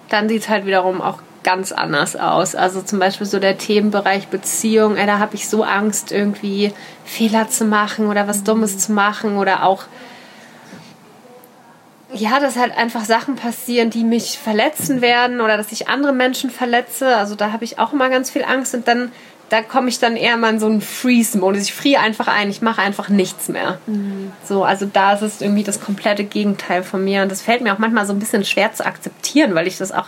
dann 0.10 0.28
sieht 0.28 0.44
es 0.44 0.50
halt 0.50 0.66
wiederum 0.66 1.02
auch 1.02 1.20
ganz 1.46 1.72
anders 1.72 2.18
aus. 2.18 2.56
Also 2.56 2.82
zum 2.82 3.00
Beispiel 3.00 3.28
so 3.28 3.40
der 3.40 3.58
Themenbereich 3.58 4.28
Beziehung, 4.28 4.98
ey, 4.98 5.06
da 5.06 5.20
habe 5.20 5.36
ich 5.36 5.48
so 5.48 5.64
Angst, 5.64 6.12
irgendwie 6.12 6.74
Fehler 7.06 7.48
zu 7.48 7.64
machen 7.64 8.08
oder 8.08 8.28
was 8.28 8.44
Dummes 8.44 8.80
zu 8.80 8.92
machen 8.92 9.38
oder 9.38 9.64
auch 9.64 9.84
ja, 12.14 12.40
dass 12.40 12.56
halt 12.56 12.76
einfach 12.78 13.04
Sachen 13.04 13.36
passieren, 13.36 13.90
die 13.90 14.04
mich 14.04 14.40
verletzen 14.40 15.02
werden 15.02 15.42
oder 15.42 15.58
dass 15.58 15.72
ich 15.72 15.90
andere 15.90 16.14
Menschen 16.14 16.50
verletze. 16.50 17.16
Also 17.16 17.36
da 17.36 17.52
habe 17.52 17.66
ich 17.66 17.78
auch 17.78 17.94
immer 17.94 18.10
ganz 18.10 18.32
viel 18.32 18.44
Angst 18.44 18.74
und 18.74 18.88
dann 18.88 19.12
da 19.50 19.62
komme 19.62 19.90
ich 19.90 20.00
dann 20.00 20.16
eher 20.16 20.38
mal 20.38 20.54
in 20.54 20.60
so 20.60 20.66
einen 20.66 20.82
Freeze-Modus. 20.82 21.62
Ich 21.64 21.74
friere 21.74 22.02
einfach 22.02 22.28
ein, 22.28 22.50
ich 22.50 22.64
mache 22.64 22.82
einfach 22.82 23.10
nichts 23.10 23.48
mehr. 23.48 23.80
Mhm. 23.86 24.32
So, 24.44 24.64
also 24.64 24.88
da 24.92 25.14
ist 25.14 25.22
es 25.22 25.42
irgendwie 25.42 25.64
das 25.64 25.82
komplette 25.82 26.24
Gegenteil 26.24 26.82
von 26.82 27.04
mir 27.04 27.22
und 27.22 27.32
das 27.32 27.44
fällt 27.44 27.62
mir 27.62 27.74
auch 27.74 27.78
manchmal 27.78 28.08
so 28.08 28.14
ein 28.14 28.20
bisschen 28.20 28.44
schwer 28.44 28.74
zu 28.74 28.86
akzeptieren, 28.86 29.54
weil 29.54 29.68
ich 29.68 29.78
das 29.78 29.92
auch 29.92 30.08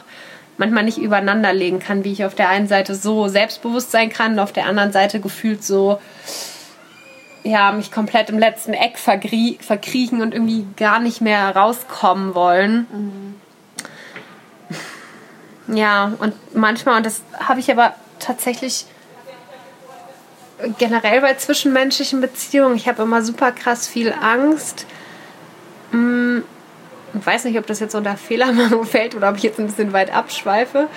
manchmal 0.57 0.83
nicht 0.83 0.97
übereinander 0.97 1.53
legen 1.53 1.79
kann, 1.79 2.03
wie 2.03 2.11
ich 2.11 2.25
auf 2.25 2.35
der 2.35 2.49
einen 2.49 2.67
Seite 2.67 2.95
so 2.95 3.27
selbstbewusst 3.27 3.91
sein 3.91 4.09
kann 4.09 4.33
und 4.33 4.39
auf 4.39 4.53
der 4.53 4.65
anderen 4.65 4.91
Seite 4.91 5.19
gefühlt 5.19 5.63
so 5.63 5.99
ja, 7.43 7.71
mich 7.71 7.91
komplett 7.91 8.29
im 8.29 8.39
letzten 8.39 8.73
Eck 8.73 8.97
verkriechen 8.97 10.21
und 10.21 10.33
irgendwie 10.33 10.65
gar 10.75 10.99
nicht 10.99 11.21
mehr 11.21 11.55
rauskommen 11.55 12.35
wollen. 12.35 12.87
Mhm. 12.91 13.35
Ja, 15.75 16.13
und 16.19 16.33
manchmal, 16.55 16.97
und 16.97 17.05
das 17.05 17.21
habe 17.39 17.59
ich 17.59 17.71
aber 17.71 17.93
tatsächlich 18.19 18.85
generell 20.77 21.21
bei 21.21 21.35
zwischenmenschlichen 21.35 22.21
Beziehungen, 22.21 22.75
ich 22.75 22.87
habe 22.87 23.03
immer 23.03 23.21
super 23.21 23.51
krass 23.51 23.87
viel 23.87 24.13
Angst, 24.13 24.85
mm, 25.91 26.39
ich 27.19 27.25
weiß 27.25 27.45
nicht, 27.45 27.57
ob 27.57 27.65
das 27.67 27.79
jetzt 27.79 27.95
unter 27.95 28.15
Fehlermachung 28.17 28.83
fällt 28.85 29.15
oder 29.15 29.29
ob 29.29 29.37
ich 29.37 29.43
jetzt 29.43 29.59
ein 29.59 29.67
bisschen 29.67 29.93
weit 29.93 30.13
abschweife, 30.13 30.87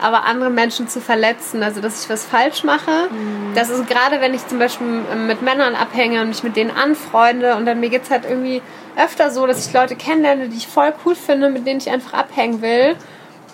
aber 0.00 0.24
andere 0.24 0.50
Menschen 0.50 0.88
zu 0.88 1.00
verletzen, 1.00 1.62
also 1.62 1.80
dass 1.80 2.04
ich 2.04 2.10
was 2.10 2.24
falsch 2.24 2.64
mache. 2.64 3.08
Mhm. 3.10 3.54
Das 3.54 3.70
ist 3.70 3.88
gerade, 3.88 4.20
wenn 4.20 4.34
ich 4.34 4.46
zum 4.46 4.58
Beispiel 4.58 4.86
mit 5.26 5.42
Männern 5.42 5.74
abhänge 5.74 6.20
und 6.22 6.28
mich 6.28 6.42
mit 6.42 6.56
denen 6.56 6.70
anfreunde 6.70 7.56
und 7.56 7.66
dann 7.66 7.80
mir 7.80 7.90
geht 7.90 8.04
es 8.04 8.10
halt 8.10 8.24
irgendwie 8.24 8.62
öfter 8.96 9.30
so, 9.30 9.46
dass 9.46 9.66
ich 9.66 9.72
Leute 9.72 9.96
kennenlerne, 9.96 10.48
die 10.48 10.56
ich 10.56 10.66
voll 10.66 10.92
cool 11.04 11.14
finde, 11.14 11.48
mit 11.50 11.66
denen 11.66 11.80
ich 11.80 11.90
einfach 11.90 12.14
abhängen 12.14 12.62
will. 12.62 12.96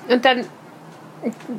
Und 0.09 0.25
dann 0.25 0.47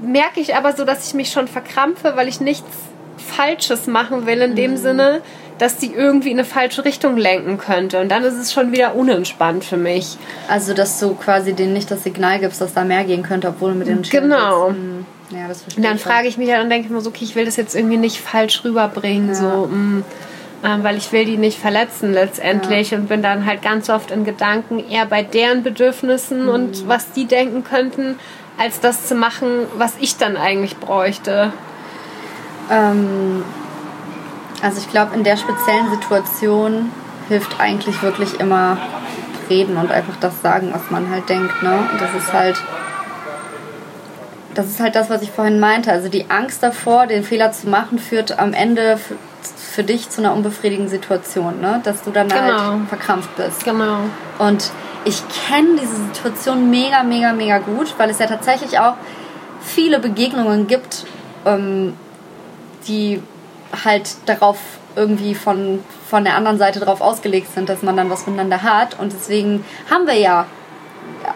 merke 0.02 0.40
ich 0.40 0.56
aber 0.56 0.74
so, 0.74 0.86
dass 0.86 1.08
ich 1.08 1.14
mich 1.14 1.32
schon 1.32 1.48
verkrampfe, 1.48 2.16
weil 2.16 2.28
ich 2.28 2.40
nichts 2.40 2.70
Falsches 3.18 3.88
machen 3.88 4.26
will 4.26 4.42
in 4.42 4.56
dem 4.56 4.72
mhm. 4.72 4.78
Sinne, 4.78 5.22
dass 5.58 5.78
die 5.78 5.94
irgendwie 5.94 6.32
in 6.32 6.38
eine 6.38 6.46
falsche 6.46 6.86
Richtung 6.86 7.18
lenken 7.18 7.58
könnte. 7.58 8.00
Und 8.00 8.10
dann 8.10 8.24
ist 8.24 8.36
es 8.36 8.54
schon 8.54 8.72
wieder 8.72 8.96
unentspannt 8.96 9.64
für 9.64 9.78
mich. 9.78 10.18
Also, 10.48 10.74
dass 10.74 11.00
du 11.00 11.16
quasi 11.16 11.54
denen 11.54 11.74
nicht 11.74 11.90
das 11.90 12.04
Signal 12.04 12.40
gibst, 12.40 12.62
dass 12.62 12.74
da 12.74 12.84
mehr 12.84 13.04
gehen 13.04 13.24
könnte, 13.24 13.50
obwohl 13.50 13.72
du 13.74 13.80
mit 13.80 13.88
den 13.88 14.02
Genau. 14.04 14.70
Hm. 14.70 15.06
Ja, 15.30 15.48
das 15.48 15.62
verstehe 15.62 15.84
Und 15.84 15.90
dann 15.90 16.00
frage 16.00 16.28
ich 16.28 16.38
mich 16.38 16.48
ja 16.48 16.62
und 16.62 16.70
denke 16.70 16.86
ich 16.86 16.92
mir 16.92 17.02
so, 17.02 17.10
okay, 17.10 17.26
ich 17.26 17.36
will 17.36 17.46
das 17.46 17.58
jetzt 17.58 17.76
irgendwie 17.76 17.98
nicht 17.98 18.22
falsch 18.22 18.64
rüberbringen, 18.64 19.30
ja. 19.30 19.36
so, 19.36 19.70
mh, 19.70 20.04
äh, 20.64 20.84
weil 20.84 20.98
ich 20.98 21.12
will 21.12 21.26
die 21.26 21.38
nicht 21.38 21.60
verletzen 21.60 22.14
letztendlich 22.14 22.92
ja. 22.92 22.98
und 22.98 23.10
bin 23.10 23.22
dann 23.22 23.46
halt 23.46 23.62
ganz 23.62 23.90
oft 23.90 24.12
in 24.12 24.24
Gedanken 24.24 24.80
eher 24.80 25.06
bei 25.06 25.24
deren 25.24 25.64
Bedürfnissen 25.64 26.44
mhm. 26.44 26.50
und 26.50 26.88
was 26.88 27.12
die 27.12 27.26
denken 27.26 27.64
könnten, 27.66 28.18
als 28.58 28.80
das 28.80 29.08
zu 29.08 29.16
machen, 29.16 29.50
was 29.78 29.96
ich 30.00 30.18
dann 30.18 30.38
eigentlich 30.38 30.78
bräuchte. 30.78 31.52
Ähm, 32.72 33.44
also 34.62 34.80
ich 34.80 34.90
glaube, 34.90 35.16
in 35.16 35.24
der 35.24 35.38
speziellen 35.38 35.90
Situation 35.90 36.92
hilft 37.28 37.60
eigentlich 37.60 38.02
wirklich 38.02 38.40
immer 38.40 38.78
reden 39.50 39.78
und 39.78 39.92
einfach 39.92 40.16
das 40.20 40.42
sagen, 40.42 40.70
was 40.74 40.90
man 40.90 41.10
halt 41.10 41.30
denkt. 41.30 41.62
Ne? 41.64 41.78
Und 41.92 42.02
das 42.02 42.14
ist 42.16 42.34
halt 42.34 42.58
das 44.58 44.66
ist 44.66 44.80
halt 44.80 44.96
das, 44.96 45.12
was 45.12 45.22
ich 45.22 45.30
vorhin 45.30 45.60
meinte. 45.60 45.92
Also 45.92 46.10
die 46.10 46.32
Angst 46.32 46.64
davor, 46.64 47.06
den 47.06 47.24
Fehler 47.24 47.52
zu 47.52 47.70
machen, 47.70 48.00
führt 48.00 48.40
am 48.40 48.54
Ende 48.54 49.00
für 49.56 49.84
dich 49.84 50.10
zu 50.10 50.20
einer 50.20 50.34
unbefriedigenden 50.34 50.90
Situation, 50.90 51.62
ne? 51.62 51.80
Dass 51.84 52.02
du 52.02 52.10
dann 52.10 52.32
halt 52.34 52.48
genau. 52.48 52.72
halt 52.72 52.90
verkrampft 52.90 53.36
bist. 53.38 53.64
Genau. 53.64 54.00
Und 54.40 54.72
ich 55.06 55.22
kenne 55.48 55.80
diese 55.80 55.96
Situation 55.96 56.72
mega, 56.72 57.04
mega, 57.04 57.34
mega 57.34 57.60
gut, 57.60 57.94
weil 58.00 58.10
es 58.10 58.18
ja 58.18 58.26
tatsächlich 58.26 58.80
auch 58.80 58.96
viele 59.62 60.00
Begegnungen 60.00 60.66
gibt, 60.66 61.06
ähm, 61.46 61.94
die 62.88 63.22
halt 63.84 64.16
darauf 64.26 64.58
irgendwie 64.96 65.36
von, 65.36 65.84
von 66.10 66.24
der 66.24 66.36
anderen 66.36 66.58
Seite 66.58 66.80
darauf 66.80 67.02
ausgelegt 67.02 67.54
sind, 67.54 67.70
dass 67.70 67.84
man 67.84 67.96
dann 67.96 68.10
was 68.10 68.26
miteinander 68.26 68.64
hat. 68.64 69.00
Und 69.00 69.14
deswegen 69.14 69.64
haben 69.90 70.08
wir 70.08 70.16
ja 70.16 70.46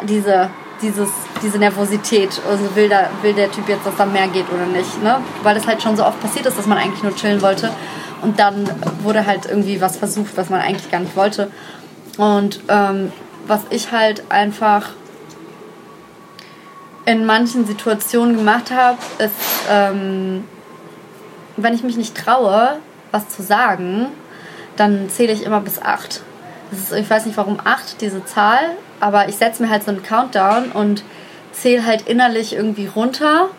diese, 0.03 0.49
dieses, 0.81 1.09
diese 1.43 1.59
Nervosität. 1.59 2.41
Also 2.49 2.75
will, 2.75 2.89
da, 2.89 3.09
will 3.21 3.33
der 3.33 3.51
Typ 3.51 3.69
jetzt, 3.69 3.85
dass 3.85 3.95
da 3.95 4.05
mehr 4.05 4.27
geht 4.27 4.51
oder 4.51 4.65
nicht. 4.65 5.01
Ne? 5.03 5.17
Weil 5.43 5.55
es 5.57 5.67
halt 5.67 5.81
schon 5.81 5.95
so 5.95 6.05
oft 6.05 6.19
passiert 6.21 6.45
ist, 6.45 6.57
dass 6.57 6.65
man 6.65 6.77
eigentlich 6.77 7.03
nur 7.03 7.15
chillen 7.15 7.41
wollte. 7.41 7.71
Und 8.21 8.39
dann 8.39 8.69
wurde 9.03 9.25
halt 9.25 9.45
irgendwie 9.45 9.79
was 9.81 9.97
versucht, 9.97 10.35
was 10.35 10.49
man 10.49 10.61
eigentlich 10.61 10.89
gar 10.91 10.99
nicht 10.99 11.15
wollte. 11.15 11.51
Und 12.17 12.61
ähm, 12.67 13.11
was 13.47 13.61
ich 13.69 13.91
halt 13.91 14.23
einfach 14.29 14.89
in 17.05 17.25
manchen 17.25 17.65
Situationen 17.65 18.37
gemacht 18.37 18.71
habe, 18.71 18.97
ist, 19.17 19.33
ähm, 19.69 20.43
wenn 21.57 21.73
ich 21.73 21.83
mich 21.83 21.97
nicht 21.97 22.15
traue, 22.15 22.79
was 23.11 23.29
zu 23.29 23.41
sagen, 23.41 24.07
dann 24.77 25.09
zähle 25.09 25.33
ich 25.33 25.43
immer 25.43 25.61
bis 25.61 25.81
acht. 25.81 26.21
Ist, 26.71 26.93
ich 26.93 27.09
weiß 27.09 27.25
nicht 27.25 27.37
warum 27.37 27.59
acht, 27.63 28.01
diese 28.01 28.23
Zahl, 28.25 28.71
aber 28.99 29.27
ich 29.27 29.35
setze 29.35 29.61
mir 29.61 29.69
halt 29.69 29.83
so 29.83 29.91
einen 29.91 30.03
Countdown 30.03 30.71
und 30.71 31.03
zähle 31.51 31.85
halt 31.85 32.07
innerlich 32.07 32.53
irgendwie 32.53 32.87
runter 32.87 33.49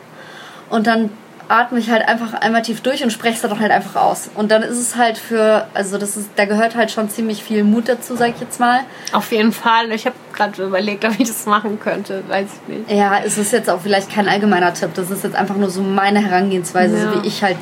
und 0.70 0.86
dann 0.86 1.10
atme 1.48 1.78
ich 1.78 1.90
halt 1.90 2.06
einfach 2.08 2.34
einmal 2.34 2.62
tief 2.62 2.80
durch 2.80 3.02
und 3.02 3.10
spreche 3.10 3.34
es 3.34 3.42
dann 3.42 3.58
halt 3.58 3.70
einfach 3.70 4.00
aus. 4.00 4.30
Und 4.34 4.50
dann 4.50 4.62
ist 4.62 4.78
es 4.78 4.96
halt 4.96 5.18
für, 5.18 5.66
also 5.74 5.98
das 5.98 6.16
ist, 6.16 6.30
da 6.36 6.44
gehört 6.44 6.74
halt 6.76 6.90
schon 6.90 7.10
ziemlich 7.10 7.42
viel 7.42 7.64
Mut 7.64 7.88
dazu, 7.88 8.16
sag 8.16 8.30
ich 8.30 8.40
jetzt 8.40 8.60
mal. 8.60 8.80
Auf 9.12 9.30
jeden 9.32 9.52
Fall. 9.52 9.92
Ich 9.92 10.06
habe 10.06 10.16
gerade 10.32 10.62
überlegt, 10.64 11.04
ob 11.04 11.18
ich 11.18 11.28
das 11.28 11.46
machen 11.46 11.78
könnte, 11.80 12.22
weiß 12.28 12.46
ich 12.46 12.74
nicht. 12.74 12.90
Ja, 12.90 13.18
es 13.24 13.38
ist 13.38 13.52
jetzt 13.52 13.68
auch 13.68 13.80
vielleicht 13.80 14.10
kein 14.10 14.28
allgemeiner 14.28 14.72
Tipp. 14.72 14.90
Das 14.94 15.10
ist 15.10 15.24
jetzt 15.24 15.36
einfach 15.36 15.56
nur 15.56 15.70
so 15.70 15.82
meine 15.82 16.20
Herangehensweise, 16.20 16.96
ja. 16.96 17.02
so 17.12 17.22
wie 17.22 17.26
ich 17.26 17.42
halt 17.42 17.56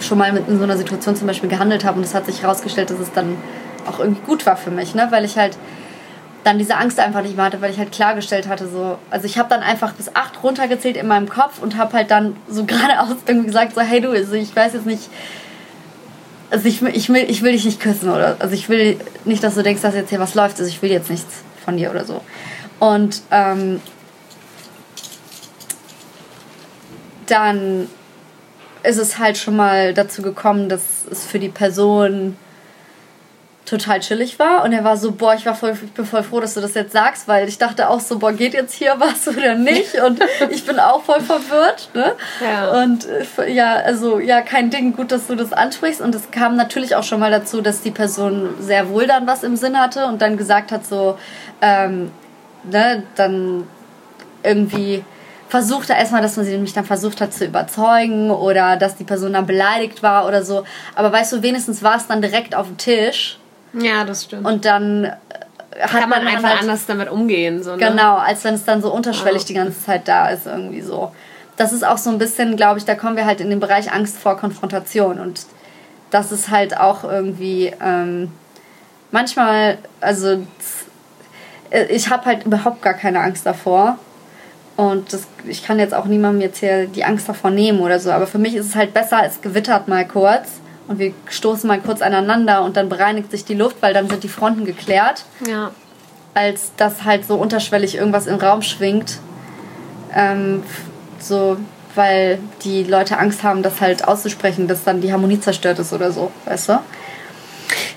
schon 0.00 0.18
mal 0.18 0.32
mit 0.32 0.48
in 0.48 0.58
so 0.58 0.64
einer 0.64 0.76
Situation 0.76 1.16
zum 1.16 1.26
Beispiel 1.26 1.48
gehandelt 1.48 1.84
habe. 1.84 1.98
Und 1.98 2.04
es 2.04 2.14
hat 2.14 2.26
sich 2.26 2.42
herausgestellt, 2.42 2.90
dass 2.90 2.98
es 2.98 3.12
dann 3.12 3.36
auch 3.86 3.98
irgendwie 3.98 4.22
gut 4.22 4.46
war 4.46 4.56
für 4.56 4.70
mich, 4.70 4.94
ne? 4.94 5.08
Weil 5.10 5.24
ich 5.24 5.36
halt 5.36 5.56
dann 6.44 6.58
diese 6.58 6.76
Angst 6.76 7.00
einfach 7.00 7.22
nicht 7.22 7.36
mehr 7.36 7.46
hatte, 7.46 7.60
weil 7.60 7.70
ich 7.70 7.78
halt 7.78 7.90
klargestellt 7.90 8.48
hatte, 8.48 8.68
so, 8.68 8.98
also 9.10 9.26
ich 9.26 9.38
habe 9.38 9.48
dann 9.48 9.62
einfach 9.62 9.92
bis 9.94 10.14
acht 10.14 10.42
runtergezählt 10.42 10.96
in 10.96 11.06
meinem 11.06 11.28
Kopf 11.28 11.60
und 11.60 11.76
habe 11.76 11.94
halt 11.94 12.10
dann 12.10 12.36
so 12.48 12.64
geradeaus 12.66 13.16
irgendwie 13.26 13.46
gesagt, 13.46 13.74
so, 13.74 13.80
hey 13.80 14.00
du, 14.00 14.10
also 14.10 14.34
ich 14.34 14.54
weiß 14.54 14.74
jetzt 14.74 14.86
nicht, 14.86 15.08
also 16.50 16.68
ich, 16.68 16.82
ich, 16.82 17.08
will, 17.08 17.24
ich 17.28 17.42
will 17.42 17.52
dich 17.52 17.64
nicht 17.64 17.80
küssen 17.80 18.10
oder, 18.10 18.36
also 18.38 18.54
ich 18.54 18.68
will 18.68 18.98
nicht, 19.24 19.42
dass 19.42 19.54
du 19.54 19.62
denkst, 19.62 19.82
dass 19.82 19.94
jetzt 19.94 20.10
hier 20.10 20.20
was 20.20 20.34
läuft, 20.34 20.58
also 20.60 20.68
ich 20.68 20.82
will 20.82 20.90
jetzt 20.90 21.10
nichts 21.10 21.42
von 21.64 21.76
dir 21.76 21.90
oder 21.90 22.04
so. 22.04 22.20
Und 22.78 23.22
ähm, 23.30 23.80
dann 27.26 27.88
ist 28.82 28.98
es 28.98 29.18
halt 29.18 29.38
schon 29.38 29.56
mal 29.56 29.94
dazu 29.94 30.20
gekommen, 30.20 30.68
dass 30.68 30.82
es 31.10 31.24
für 31.24 31.38
die 31.38 31.48
Person 31.48 32.36
total 33.78 34.00
chillig 34.00 34.38
war 34.38 34.64
und 34.64 34.72
er 34.72 34.84
war 34.84 34.96
so, 34.96 35.12
boah, 35.12 35.34
ich 35.34 35.44
war 35.46 35.54
voll, 35.54 35.72
ich 35.72 35.92
bin 35.92 36.04
voll 36.04 36.22
froh, 36.22 36.40
dass 36.40 36.54
du 36.54 36.60
das 36.60 36.74
jetzt 36.74 36.92
sagst, 36.92 37.26
weil 37.28 37.48
ich 37.48 37.58
dachte 37.58 37.88
auch 37.88 38.00
so, 38.00 38.18
boah, 38.18 38.32
geht 38.32 38.54
jetzt 38.54 38.74
hier 38.74 38.94
was 38.98 39.26
oder 39.36 39.54
nicht 39.54 39.94
und 40.00 40.20
ich 40.50 40.64
bin 40.64 40.78
auch 40.78 41.02
voll 41.02 41.20
verwirrt, 41.20 41.90
ne? 41.94 42.12
Ja. 42.40 42.82
Und 42.82 43.06
äh, 43.38 43.52
ja, 43.52 43.74
also 43.74 44.18
ja, 44.18 44.42
kein 44.42 44.70
Ding, 44.70 44.94
gut, 44.94 45.12
dass 45.12 45.26
du 45.26 45.34
das 45.34 45.52
ansprichst 45.52 46.00
und 46.00 46.14
es 46.14 46.30
kam 46.30 46.56
natürlich 46.56 46.94
auch 46.96 47.04
schon 47.04 47.20
mal 47.20 47.30
dazu, 47.30 47.60
dass 47.60 47.82
die 47.82 47.90
Person 47.90 48.54
sehr 48.60 48.88
wohl 48.90 49.06
dann 49.06 49.26
was 49.26 49.42
im 49.42 49.56
Sinn 49.56 49.78
hatte 49.78 50.06
und 50.06 50.22
dann 50.22 50.36
gesagt 50.36 50.72
hat 50.72 50.86
so, 50.86 51.18
ähm, 51.60 52.10
ne, 52.64 53.02
dann 53.16 53.64
irgendwie 54.42 55.04
versucht 55.48 55.90
er 55.90 55.96
erstmal, 55.98 56.20
dass 56.20 56.36
man 56.36 56.44
sie 56.44 56.58
mich 56.58 56.72
dann 56.72 56.84
versucht 56.84 57.20
hat 57.20 57.32
zu 57.32 57.44
überzeugen 57.44 58.30
oder 58.30 58.76
dass 58.76 58.96
die 58.96 59.04
Person 59.04 59.34
dann 59.34 59.46
beleidigt 59.46 60.02
war 60.02 60.26
oder 60.26 60.42
so. 60.42 60.64
Aber 60.94 61.12
weißt 61.12 61.32
du, 61.32 61.42
wenigstens 61.42 61.82
war 61.82 61.96
es 61.96 62.06
dann 62.06 62.20
direkt 62.20 62.54
auf 62.54 62.66
dem 62.66 62.76
Tisch 62.76 63.38
ja, 63.78 64.04
das 64.04 64.24
stimmt. 64.24 64.46
Und 64.46 64.64
dann 64.64 65.04
äh, 65.04 65.10
hat 65.80 65.90
kann 65.90 66.08
man, 66.08 66.24
man 66.24 66.34
einfach 66.34 66.50
halt, 66.50 66.62
anders 66.62 66.86
damit 66.86 67.10
umgehen. 67.10 67.62
So, 67.62 67.72
ne? 67.72 67.78
Genau, 67.78 68.16
als 68.16 68.44
wenn 68.44 68.54
es 68.54 68.64
dann 68.64 68.82
so 68.82 68.92
unterschwellig 68.92 69.42
oh. 69.42 69.46
die 69.48 69.54
ganze 69.54 69.84
Zeit 69.84 70.08
da 70.08 70.28
ist, 70.28 70.46
irgendwie 70.46 70.82
so. 70.82 71.12
Das 71.56 71.72
ist 71.72 71.84
auch 71.84 71.98
so 71.98 72.10
ein 72.10 72.18
bisschen, 72.18 72.56
glaube 72.56 72.78
ich, 72.78 72.84
da 72.84 72.94
kommen 72.94 73.16
wir 73.16 73.26
halt 73.26 73.40
in 73.40 73.50
den 73.50 73.60
Bereich 73.60 73.92
Angst 73.92 74.18
vor 74.18 74.36
Konfrontation. 74.36 75.18
Und 75.20 75.46
das 76.10 76.32
ist 76.32 76.50
halt 76.50 76.76
auch 76.76 77.04
irgendwie 77.04 77.72
ähm, 77.80 78.32
manchmal, 79.10 79.78
also 80.00 80.44
äh, 81.70 81.84
ich 81.86 82.10
habe 82.10 82.26
halt 82.26 82.44
überhaupt 82.44 82.82
gar 82.82 82.94
keine 82.94 83.20
Angst 83.20 83.46
davor. 83.46 83.98
Und 84.76 85.12
das, 85.12 85.28
ich 85.46 85.64
kann 85.64 85.78
jetzt 85.78 85.94
auch 85.94 86.06
niemandem 86.06 86.40
jetzt 86.40 86.58
hier 86.58 86.86
die 86.86 87.04
Angst 87.04 87.28
davor 87.28 87.50
nehmen 87.50 87.80
oder 87.80 88.00
so. 88.00 88.10
Aber 88.10 88.26
für 88.26 88.38
mich 88.38 88.56
ist 88.56 88.66
es 88.66 88.74
halt 88.74 88.92
besser, 88.92 89.22
es 89.24 89.40
gewittert 89.40 89.86
mal 89.86 90.06
kurz 90.06 90.60
und 90.86 90.98
wir 90.98 91.12
stoßen 91.28 91.66
mal 91.66 91.80
kurz 91.80 92.02
aneinander 92.02 92.62
und 92.62 92.76
dann 92.76 92.88
bereinigt 92.88 93.30
sich 93.30 93.44
die 93.44 93.54
Luft, 93.54 93.76
weil 93.80 93.94
dann 93.94 94.08
sind 94.08 94.22
die 94.22 94.28
Fronten 94.28 94.64
geklärt. 94.64 95.24
Ja. 95.46 95.70
Als 96.34 96.72
dass 96.76 97.04
halt 97.04 97.26
so 97.26 97.36
unterschwellig 97.36 97.96
irgendwas 97.96 98.26
im 98.26 98.36
Raum 98.36 98.62
schwingt. 98.62 99.18
Ähm, 100.14 100.62
so, 101.18 101.56
weil 101.94 102.38
die 102.62 102.84
Leute 102.84 103.18
Angst 103.18 103.42
haben, 103.42 103.62
das 103.62 103.80
halt 103.80 104.06
auszusprechen, 104.06 104.68
dass 104.68 104.84
dann 104.84 105.00
die 105.00 105.12
Harmonie 105.12 105.40
zerstört 105.40 105.78
ist 105.78 105.92
oder 105.92 106.12
so, 106.12 106.30
weißt 106.44 106.68
du? 106.70 106.72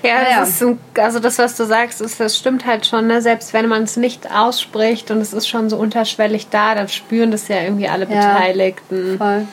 Ja, 0.02 0.20
das 0.20 0.30
ja. 0.30 0.42
ist 0.42 0.62
ein, 0.62 0.78
also 0.96 1.18
das, 1.18 1.38
was 1.38 1.56
du 1.56 1.64
sagst, 1.64 2.00
ist, 2.00 2.20
das 2.20 2.36
stimmt 2.36 2.66
halt 2.66 2.86
schon. 2.86 3.06
Ne? 3.06 3.20
Selbst 3.20 3.52
wenn 3.52 3.66
man 3.68 3.82
es 3.82 3.96
nicht 3.96 4.30
ausspricht 4.30 5.10
und 5.10 5.20
es 5.20 5.32
ist 5.32 5.48
schon 5.48 5.68
so 5.68 5.76
unterschwellig 5.76 6.48
da, 6.48 6.74
dann 6.74 6.88
spüren 6.88 7.30
das 7.30 7.48
ja 7.48 7.60
irgendwie 7.62 7.88
alle 7.88 8.06
ja, 8.08 8.34
Beteiligten. 8.34 9.18
Voll. 9.18 9.46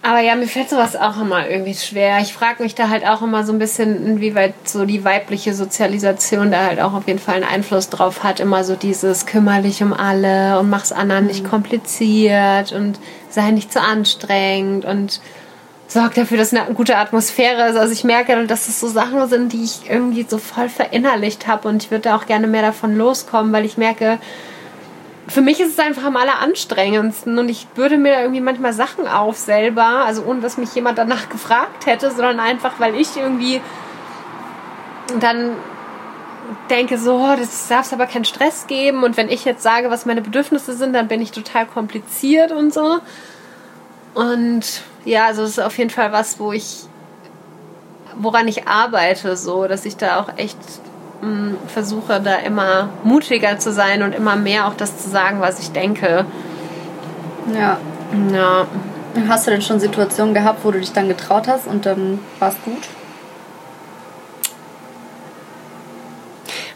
Aber 0.00 0.20
ja, 0.20 0.36
mir 0.36 0.46
fällt 0.46 0.70
sowas 0.70 0.94
auch 0.94 1.20
immer 1.20 1.48
irgendwie 1.48 1.74
schwer. 1.74 2.20
Ich 2.20 2.32
frage 2.32 2.62
mich 2.62 2.74
da 2.74 2.88
halt 2.88 3.04
auch 3.04 3.20
immer 3.20 3.44
so 3.44 3.52
ein 3.52 3.58
bisschen, 3.58 4.06
inwieweit 4.06 4.54
so 4.64 4.84
die 4.84 5.04
weibliche 5.04 5.54
Sozialisation 5.54 6.52
da 6.52 6.66
halt 6.66 6.80
auch 6.80 6.94
auf 6.94 7.08
jeden 7.08 7.18
Fall 7.18 7.36
einen 7.36 7.44
Einfluss 7.44 7.88
drauf 7.88 8.22
hat. 8.22 8.38
Immer 8.38 8.62
so 8.62 8.76
dieses 8.76 9.26
kümmerlich 9.26 9.82
um 9.82 9.92
alle 9.92 10.58
und 10.60 10.70
mach's 10.70 10.92
anderen 10.92 11.24
mhm. 11.24 11.30
nicht 11.30 11.44
kompliziert 11.44 12.72
und 12.72 13.00
sei 13.28 13.50
nicht 13.50 13.72
zu 13.72 13.80
anstrengend 13.80 14.84
und 14.84 15.20
sorg 15.88 16.14
dafür, 16.14 16.38
dass 16.38 16.54
eine 16.54 16.72
gute 16.74 16.96
Atmosphäre 16.96 17.68
ist. 17.68 17.76
Also 17.76 17.92
ich 17.92 18.04
merke, 18.04 18.46
dass 18.46 18.68
es 18.68 18.78
so 18.78 18.86
Sachen 18.86 19.26
sind, 19.28 19.52
die 19.52 19.64
ich 19.64 19.90
irgendwie 19.90 20.26
so 20.28 20.38
voll 20.38 20.68
verinnerlicht 20.68 21.48
habe 21.48 21.66
und 21.68 21.82
ich 21.82 21.90
würde 21.90 22.02
da 22.10 22.16
auch 22.16 22.26
gerne 22.26 22.46
mehr 22.46 22.62
davon 22.62 22.96
loskommen, 22.96 23.52
weil 23.52 23.64
ich 23.64 23.78
merke, 23.78 24.18
für 25.28 25.42
mich 25.42 25.60
ist 25.60 25.72
es 25.72 25.78
einfach 25.78 26.04
am 26.04 26.16
alleranstrengendsten 26.16 27.38
und 27.38 27.48
ich 27.48 27.66
würde 27.74 27.98
mir 27.98 28.12
da 28.12 28.20
irgendwie 28.20 28.40
manchmal 28.40 28.72
Sachen 28.72 29.06
auf 29.06 29.36
selber, 29.36 30.04
also 30.04 30.24
ohne 30.24 30.40
dass 30.40 30.56
mich 30.56 30.74
jemand 30.74 30.98
danach 30.98 31.28
gefragt 31.30 31.86
hätte, 31.86 32.10
sondern 32.10 32.40
einfach, 32.40 32.80
weil 32.80 32.94
ich 32.94 33.16
irgendwie 33.16 33.60
dann 35.20 35.52
denke 36.70 36.96
so, 36.96 37.16
oh, 37.16 37.36
das 37.36 37.68
darf 37.68 37.86
es 37.86 37.92
aber 37.92 38.06
keinen 38.06 38.24
Stress 38.24 38.66
geben 38.66 39.02
und 39.04 39.16
wenn 39.16 39.28
ich 39.28 39.44
jetzt 39.44 39.62
sage, 39.62 39.90
was 39.90 40.06
meine 40.06 40.22
Bedürfnisse 40.22 40.72
sind, 40.74 40.94
dann 40.94 41.08
bin 41.08 41.20
ich 41.20 41.30
total 41.30 41.66
kompliziert 41.66 42.52
und 42.52 42.72
so. 42.72 42.98
Und 44.14 44.82
ja, 45.04 45.26
also 45.26 45.42
es 45.42 45.50
ist 45.50 45.60
auf 45.60 45.76
jeden 45.76 45.90
Fall 45.90 46.10
was, 46.10 46.40
wo 46.40 46.52
ich, 46.52 46.84
woran 48.16 48.48
ich 48.48 48.66
arbeite, 48.66 49.36
so, 49.36 49.68
dass 49.68 49.84
ich 49.84 49.96
da 49.96 50.20
auch 50.20 50.38
echt 50.38 50.56
mh, 51.20 51.28
mm, 51.28 51.56
versuche, 51.66 52.20
da 52.20 52.36
immer 52.36 52.88
mutiger 53.04 53.58
zu 53.58 53.72
sein 53.72 54.02
und 54.02 54.14
immer 54.14 54.36
mehr 54.36 54.66
auch 54.66 54.74
das 54.74 54.98
zu 54.98 55.08
sagen, 55.08 55.40
was 55.40 55.60
ich 55.60 55.72
denke. 55.72 56.24
Ja. 57.54 57.78
Ja. 58.32 58.66
Hast 59.28 59.46
du 59.46 59.50
denn 59.50 59.62
schon 59.62 59.80
Situationen 59.80 60.34
gehabt, 60.34 60.64
wo 60.64 60.70
du 60.70 60.78
dich 60.78 60.92
dann 60.92 61.08
getraut 61.08 61.48
hast 61.48 61.66
und 61.66 61.86
dann 61.86 62.20
war 62.38 62.50
es 62.50 62.56
gut? 62.64 62.82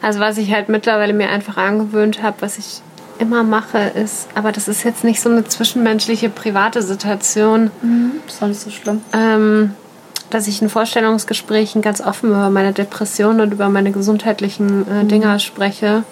Also 0.00 0.18
was 0.18 0.36
ich 0.38 0.52
halt 0.52 0.68
mittlerweile 0.68 1.12
mir 1.12 1.28
einfach 1.28 1.56
angewöhnt 1.56 2.22
habe, 2.22 2.36
was 2.40 2.58
ich 2.58 2.82
immer 3.18 3.44
mache, 3.44 3.78
ist, 3.78 4.28
aber 4.34 4.50
das 4.50 4.66
ist 4.66 4.82
jetzt 4.82 5.04
nicht 5.04 5.20
so 5.20 5.30
eine 5.30 5.44
zwischenmenschliche, 5.44 6.28
private 6.28 6.82
Situation. 6.82 7.70
Mhm, 7.80 8.12
das 8.26 8.34
ist 8.34 8.42
auch 8.42 8.48
nicht 8.48 8.60
so 8.60 8.70
schlimm. 8.70 9.02
Ähm, 9.12 9.74
dass 10.32 10.48
ich 10.48 10.62
in 10.62 10.70
Vorstellungsgesprächen 10.70 11.82
ganz 11.82 12.00
offen 12.00 12.30
über 12.30 12.48
meine 12.48 12.72
Depression 12.72 13.40
und 13.40 13.52
über 13.52 13.68
meine 13.68 13.92
gesundheitlichen 13.92 14.86
äh, 14.88 15.02
mhm. 15.02 15.08
Dinger 15.08 15.38
spreche, 15.38 16.04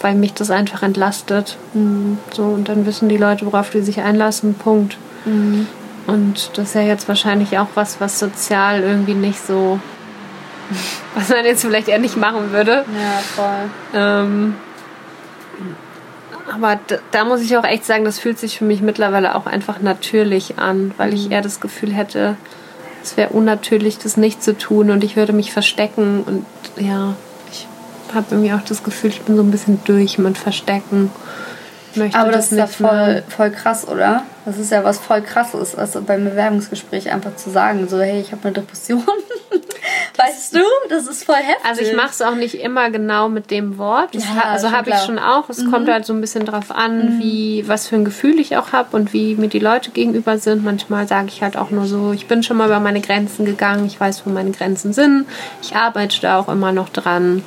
weil 0.00 0.14
mich 0.14 0.34
das 0.34 0.50
einfach 0.50 0.82
entlastet. 0.82 1.56
Mhm. 1.72 2.18
So, 2.32 2.42
und 2.42 2.68
dann 2.68 2.84
wissen 2.84 3.08
die 3.08 3.16
Leute, 3.16 3.46
worauf 3.46 3.70
die 3.70 3.80
sich 3.80 4.00
einlassen. 4.00 4.54
Punkt. 4.54 4.98
Mhm. 5.24 5.66
Und 6.06 6.50
das 6.58 6.68
ist 6.68 6.74
ja 6.74 6.82
jetzt 6.82 7.08
wahrscheinlich 7.08 7.58
auch 7.58 7.68
was, 7.74 8.00
was 8.00 8.18
sozial 8.18 8.82
irgendwie 8.82 9.14
nicht 9.14 9.40
so, 9.40 9.80
was 11.14 11.30
man 11.30 11.46
jetzt 11.46 11.62
vielleicht 11.62 11.88
eher 11.88 11.98
nicht 11.98 12.18
machen 12.18 12.52
würde. 12.52 12.84
Ja, 12.84 13.18
voll. 13.34 13.70
Ähm, 13.94 14.54
aber 16.52 16.78
da, 16.86 16.96
da, 17.10 17.24
muss 17.24 17.40
ich 17.40 17.56
auch 17.56 17.64
echt 17.64 17.86
sagen, 17.86 18.04
das 18.04 18.18
fühlt 18.18 18.38
sich 18.38 18.58
für 18.58 18.64
mich 18.64 18.82
mittlerweile 18.82 19.34
auch 19.34 19.46
einfach 19.46 19.80
natürlich 19.80 20.58
an, 20.58 20.92
weil 20.98 21.08
mhm. 21.08 21.16
ich 21.16 21.30
eher 21.30 21.40
das 21.40 21.60
Gefühl 21.60 21.94
hätte, 21.94 22.36
es 23.04 23.16
wäre 23.16 23.30
unnatürlich, 23.30 23.98
das 23.98 24.16
nicht 24.16 24.42
zu 24.42 24.56
tun 24.56 24.90
und 24.90 25.04
ich 25.04 25.16
würde 25.16 25.32
mich 25.32 25.52
verstecken 25.52 26.22
und 26.24 26.46
ja, 26.76 27.14
ich 27.50 27.66
habe 28.14 28.26
irgendwie 28.30 28.52
auch 28.52 28.62
das 28.62 28.82
Gefühl, 28.82 29.10
ich 29.10 29.22
bin 29.22 29.36
so 29.36 29.42
ein 29.42 29.50
bisschen 29.50 29.80
durch 29.84 30.18
mit 30.18 30.38
Verstecken 30.38 31.10
möchte 31.96 32.18
Aber 32.18 32.32
das, 32.32 32.50
das 32.50 32.52
ist 32.52 32.58
ja 32.58 32.66
voll, 32.66 33.22
voll 33.28 33.50
krass, 33.50 33.86
oder? 33.86 34.24
Das 34.44 34.58
ist 34.58 34.70
ja 34.70 34.84
was 34.84 34.98
voll 34.98 35.22
krasses, 35.22 35.74
also 35.74 36.02
beim 36.02 36.24
Bewerbungsgespräch 36.24 37.10
einfach 37.10 37.36
zu 37.36 37.50
sagen, 37.50 37.88
so 37.88 38.00
hey, 38.00 38.20
ich 38.20 38.32
habe 38.32 38.42
eine 38.44 38.52
Depression. 38.52 39.04
Weißt 40.26 40.54
du, 40.54 40.60
das 40.88 41.06
ist 41.06 41.24
voll 41.24 41.36
heftig. 41.36 41.64
Also 41.64 41.82
ich 41.82 41.94
mache 41.94 42.10
es 42.10 42.22
auch 42.22 42.34
nicht 42.34 42.54
immer 42.54 42.90
genau 42.90 43.28
mit 43.28 43.50
dem 43.50 43.78
Wort. 43.78 44.14
Ja, 44.14 44.44
also 44.50 44.70
habe 44.70 44.90
ich 44.90 44.96
schon 44.96 45.18
auch. 45.18 45.48
Es 45.48 45.58
mhm. 45.58 45.70
kommt 45.70 45.88
halt 45.88 46.06
so 46.06 46.12
ein 46.12 46.20
bisschen 46.20 46.46
drauf 46.46 46.70
an, 46.70 47.16
mhm. 47.16 47.20
wie 47.20 47.64
was 47.66 47.88
für 47.88 47.96
ein 47.96 48.04
Gefühl 48.04 48.38
ich 48.38 48.56
auch 48.56 48.72
habe 48.72 48.96
und 48.96 49.12
wie 49.12 49.34
mir 49.34 49.48
die 49.48 49.58
Leute 49.58 49.90
gegenüber 49.90 50.38
sind. 50.38 50.64
Manchmal 50.64 51.06
sage 51.08 51.28
ich 51.28 51.42
halt 51.42 51.56
auch 51.56 51.70
nur 51.70 51.86
so, 51.86 52.12
ich 52.12 52.26
bin 52.26 52.42
schon 52.42 52.56
mal 52.56 52.66
über 52.66 52.80
meine 52.80 53.00
Grenzen 53.00 53.44
gegangen, 53.44 53.86
ich 53.86 54.00
weiß, 54.00 54.22
wo 54.24 54.30
meine 54.30 54.50
Grenzen 54.50 54.92
sind. 54.92 55.26
Ich 55.62 55.76
arbeite 55.76 56.20
da 56.20 56.38
auch 56.38 56.48
immer 56.48 56.72
noch 56.72 56.88
dran. 56.88 57.42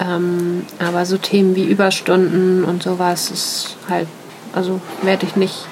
Ähm, 0.00 0.64
aber 0.78 1.06
so 1.06 1.16
Themen 1.16 1.56
wie 1.56 1.64
Überstunden 1.64 2.64
und 2.64 2.82
sowas 2.82 3.30
ist 3.30 3.76
halt, 3.88 4.06
also 4.52 4.80
werde 5.02 5.26
ich 5.26 5.34
nicht 5.34 5.66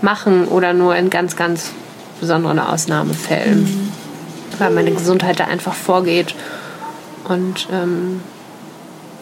machen 0.00 0.48
oder 0.48 0.72
nur 0.72 0.96
in 0.96 1.10
ganz, 1.10 1.36
ganz 1.36 1.72
besonderen 2.20 2.58
Ausnahmefällen, 2.58 3.62
mhm. 3.62 3.92
Weil 4.58 4.70
meine 4.70 4.92
Gesundheit 4.92 5.40
da 5.40 5.44
einfach 5.44 5.74
vorgeht 5.74 6.34
und 7.28 7.68
ähm, 7.72 8.20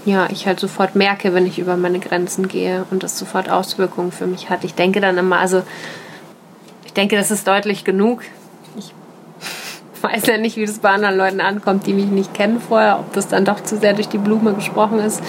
ja, 0.04 0.28
ich 0.30 0.46
halt 0.46 0.60
sofort 0.60 0.94
merke, 0.94 1.34
wenn 1.34 1.46
ich 1.46 1.58
über 1.58 1.76
meine 1.76 1.98
Grenzen 1.98 2.46
gehe 2.46 2.86
und 2.90 3.02
das 3.02 3.18
sofort 3.18 3.50
Auswirkungen 3.50 4.12
für 4.12 4.26
mich 4.26 4.50
hat. 4.50 4.62
Ich 4.62 4.74
denke 4.74 5.00
dann 5.00 5.18
immer, 5.18 5.38
also 5.38 5.62
ich 6.84 6.92
denke, 6.92 7.16
das 7.16 7.30
ist 7.30 7.48
deutlich 7.48 7.84
genug 7.84 8.22
weiß 10.02 10.26
ja 10.26 10.38
nicht, 10.38 10.56
wie 10.56 10.66
das 10.66 10.78
bei 10.78 10.90
anderen 10.90 11.16
Leuten 11.16 11.40
ankommt, 11.40 11.86
die 11.86 11.92
mich 11.92 12.06
nicht 12.06 12.34
kennen 12.34 12.60
vorher, 12.60 12.98
ob 13.00 13.12
das 13.12 13.28
dann 13.28 13.44
doch 13.44 13.62
zu 13.62 13.76
sehr 13.76 13.94
durch 13.94 14.08
die 14.08 14.18
Blume 14.18 14.54
gesprochen 14.54 15.00
ist. 15.00 15.22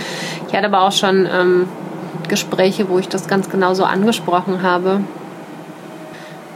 Ich 0.48 0.54
hatte 0.54 0.68
aber 0.68 0.82
auch 0.82 0.92
schon 0.92 1.28
ähm, 1.32 1.68
Gespräche, 2.28 2.90
wo 2.90 3.00
ich 3.00 3.08
das 3.08 3.28
ganz 3.28 3.50
genau 3.50 3.74
so 3.74 3.84
angesprochen 3.84 4.62
habe. 4.62 5.02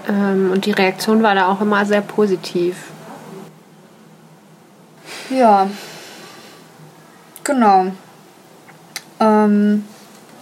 Ähm, 0.10 0.52
und 0.52 0.66
die 0.66 0.72
Reaktion 0.72 1.24
war 1.24 1.36
da 1.36 1.48
auch 1.48 1.62
immer 1.62 1.86
sehr 1.86 2.02
positiv. 2.02 2.91
Ja, 5.32 5.70
genau. 7.44 7.88
Ähm, 9.20 9.86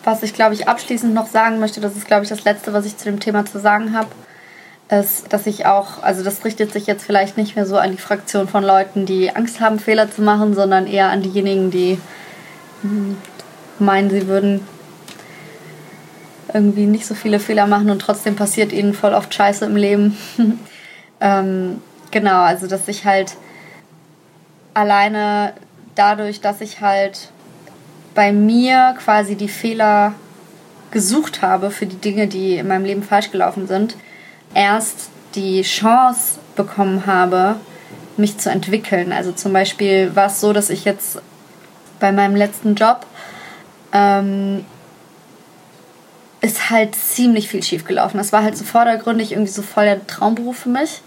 was 0.04 0.24
ich, 0.24 0.34
glaube 0.34 0.56
ich, 0.56 0.68
abschließend 0.68 1.14
noch 1.14 1.28
sagen 1.28 1.60
möchte, 1.60 1.80
das 1.80 1.96
ist, 1.96 2.08
glaube 2.08 2.24
ich, 2.24 2.30
das 2.30 2.44
Letzte, 2.44 2.74
was 2.74 2.86
ich 2.86 2.98
zu 2.98 3.06
dem 3.06 3.20
Thema 3.20 3.46
zu 3.46 3.60
sagen 3.60 3.96
habe 3.96 4.10
ist, 4.90 5.32
dass 5.32 5.46
ich 5.46 5.68
auch, 5.68 6.02
also 6.02 6.24
das 6.24 6.44
richtet 6.44 6.74
sich 6.74 6.88
jetzt 6.88 7.06
vielleicht 7.06 7.38
nicht 7.38 7.56
mehr 7.56 7.68
so 7.68 7.78
an 7.78 7.92
die 7.92 8.02
Fraktion 8.02 8.48
von 8.48 8.64
Leuten, 8.64 9.06
die 9.06 9.36
Angst 9.36 9.60
haben, 9.60 9.78
Fehler 9.78 10.12
zu 10.12 10.24
machen, 10.24 10.56
sondern 10.56 10.88
eher 10.88 11.10
an 11.10 11.22
diejenigen, 11.22 11.70
die 11.70 12.00
hm, 12.82 13.18
meinen, 13.78 14.10
sie 14.10 14.28
würden 14.28 14.66
irgendwie 16.52 16.88
nicht 16.88 17.06
so 17.06 17.14
viele 17.14 17.40
Fehler 17.40 17.68
machen 17.68 17.92
und 17.92 18.00
trotzdem 18.00 18.36
passiert 18.36 18.74
ihnen 18.74 18.96
voll 18.96 19.14
oft 19.14 19.32
Scheiße 19.32 19.66
im 19.66 19.76
Leben. 19.76 20.18
ähm, 21.22 21.82
genau, 22.10 22.42
also 22.42 22.66
dass 22.66 22.88
ich 22.88 23.06
halt 23.06 23.34
alleine 24.80 25.54
dadurch, 25.96 26.40
dass 26.40 26.62
ich 26.62 26.80
halt 26.80 27.32
bei 28.16 28.32
mir 28.32 28.96
quasi 29.04 29.36
die 29.36 29.50
Fehler 29.50 30.14
gesucht 30.92 31.42
habe 31.42 31.70
für 31.70 31.86
die 31.86 31.98
Dinge, 31.98 32.28
die 32.28 32.56
in 32.56 32.68
meinem 32.68 32.86
Leben 32.86 33.04
falsch 33.04 33.30
gelaufen 33.30 33.68
sind, 33.68 33.96
erst 34.54 35.10
die 35.36 35.62
Chance 35.62 36.40
bekommen 36.56 37.06
habe, 37.06 37.58
mich 38.18 38.38
zu 38.38 38.50
entwickeln. 38.50 39.12
Also 39.12 39.32
zum 39.34 39.54
Beispiel 39.54 40.16
war 40.16 40.28
es 40.28 40.40
so, 40.40 40.54
dass 40.54 40.70
ich 40.70 40.86
jetzt 40.86 41.22
bei 42.00 42.12
meinem 42.12 42.36
letzten 42.36 42.76
Job 42.76 43.06
ähm, 43.92 44.66
ist 46.42 46.70
halt 46.70 46.96
ziemlich 46.96 47.50
viel 47.50 47.64
schief 47.64 47.86
gelaufen. 47.86 48.18
Das 48.18 48.32
war 48.32 48.44
halt 48.44 48.58
so 48.58 48.64
vordergründig 48.64 49.34
irgendwie 49.34 49.52
so 49.52 49.62
voll 49.62 49.86
der 49.86 50.08
Traumberuf 50.08 50.58
für 50.58 50.70
mich. 50.70 51.02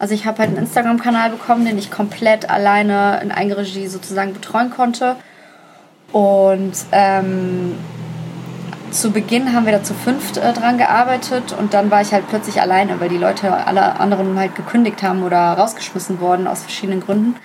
Also 0.00 0.14
ich 0.14 0.24
habe 0.24 0.38
halt 0.38 0.48
einen 0.48 0.56
Instagram-Kanal 0.56 1.28
bekommen, 1.28 1.66
den 1.66 1.76
ich 1.76 1.90
komplett 1.90 2.48
alleine 2.48 3.20
in 3.22 3.30
Eigenregie 3.30 3.86
sozusagen 3.86 4.32
betreuen 4.32 4.70
konnte. 4.70 5.16
Und 6.10 6.72
ähm, 6.90 7.74
zu 8.90 9.10
Beginn 9.12 9.52
haben 9.52 9.66
wir 9.66 9.72
da 9.72 9.82
zu 9.82 9.92
fünft 9.92 10.38
äh, 10.38 10.54
dran 10.54 10.78
gearbeitet 10.78 11.54
und 11.56 11.74
dann 11.74 11.90
war 11.90 12.00
ich 12.00 12.12
halt 12.12 12.26
plötzlich 12.28 12.62
alleine, 12.62 12.98
weil 12.98 13.10
die 13.10 13.18
Leute 13.18 13.52
alle 13.52 14.00
anderen 14.00 14.38
halt 14.38 14.54
gekündigt 14.54 15.02
haben 15.02 15.22
oder 15.22 15.36
rausgeschmissen 15.36 16.18
worden 16.18 16.46
aus 16.46 16.62
verschiedenen 16.62 17.00
Gründen. 17.00 17.36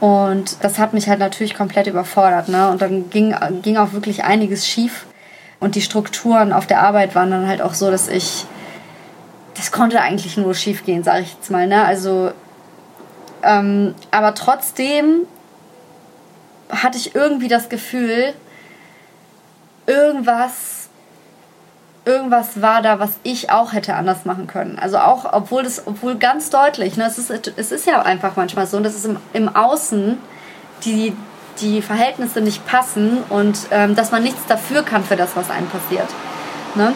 Und 0.00 0.64
das 0.64 0.80
hat 0.80 0.94
mich 0.94 1.08
halt 1.08 1.20
natürlich 1.20 1.54
komplett 1.54 1.86
überfordert. 1.86 2.48
Ne? 2.48 2.70
Und 2.70 2.82
dann 2.82 3.08
ging, 3.10 3.36
ging 3.62 3.76
auch 3.76 3.92
wirklich 3.92 4.24
einiges 4.24 4.66
schief. 4.66 5.06
Und 5.60 5.76
die 5.76 5.82
Strukturen 5.82 6.52
auf 6.52 6.66
der 6.66 6.82
Arbeit 6.82 7.14
waren 7.14 7.30
dann 7.30 7.46
halt 7.46 7.62
auch 7.62 7.74
so, 7.74 7.88
dass 7.88 8.08
ich. 8.08 8.46
Das 9.60 9.72
konnte 9.72 10.00
eigentlich 10.00 10.38
nur 10.38 10.54
schief 10.54 10.86
gehen, 10.86 11.04
sage 11.04 11.20
ich 11.20 11.34
jetzt 11.34 11.50
mal. 11.50 11.66
Ne? 11.66 11.84
Also. 11.84 12.32
Ähm, 13.42 13.94
aber 14.10 14.34
trotzdem 14.34 15.26
hatte 16.70 16.96
ich 16.96 17.14
irgendwie 17.14 17.48
das 17.48 17.68
Gefühl, 17.68 18.32
irgendwas 19.86 20.88
irgendwas 22.06 22.62
war 22.62 22.80
da, 22.80 22.98
was 22.98 23.10
ich 23.22 23.50
auch 23.50 23.74
hätte 23.74 23.94
anders 23.94 24.24
machen 24.24 24.46
können. 24.46 24.78
Also 24.78 24.98
auch, 24.98 25.30
obwohl 25.32 25.62
das, 25.62 25.86
obwohl 25.86 26.16
ganz 26.16 26.48
deutlich, 26.48 26.96
ne, 26.96 27.04
es, 27.04 27.18
ist, 27.18 27.30
es 27.30 27.72
ist 27.72 27.86
ja 27.86 28.00
einfach 28.00 28.36
manchmal 28.36 28.66
so, 28.66 28.80
dass 28.80 28.94
es 28.94 29.04
im, 29.04 29.18
im 29.34 29.54
Außen 29.54 30.16
die, 30.86 31.14
die 31.60 31.82
Verhältnisse 31.82 32.40
nicht 32.40 32.66
passen 32.66 33.22
und 33.28 33.58
ähm, 33.70 33.94
dass 33.94 34.10
man 34.10 34.22
nichts 34.22 34.40
dafür 34.48 34.82
kann 34.82 35.04
für 35.04 35.16
das, 35.16 35.36
was 35.36 35.50
einem 35.50 35.68
passiert. 35.68 36.08
Ne? 36.74 36.94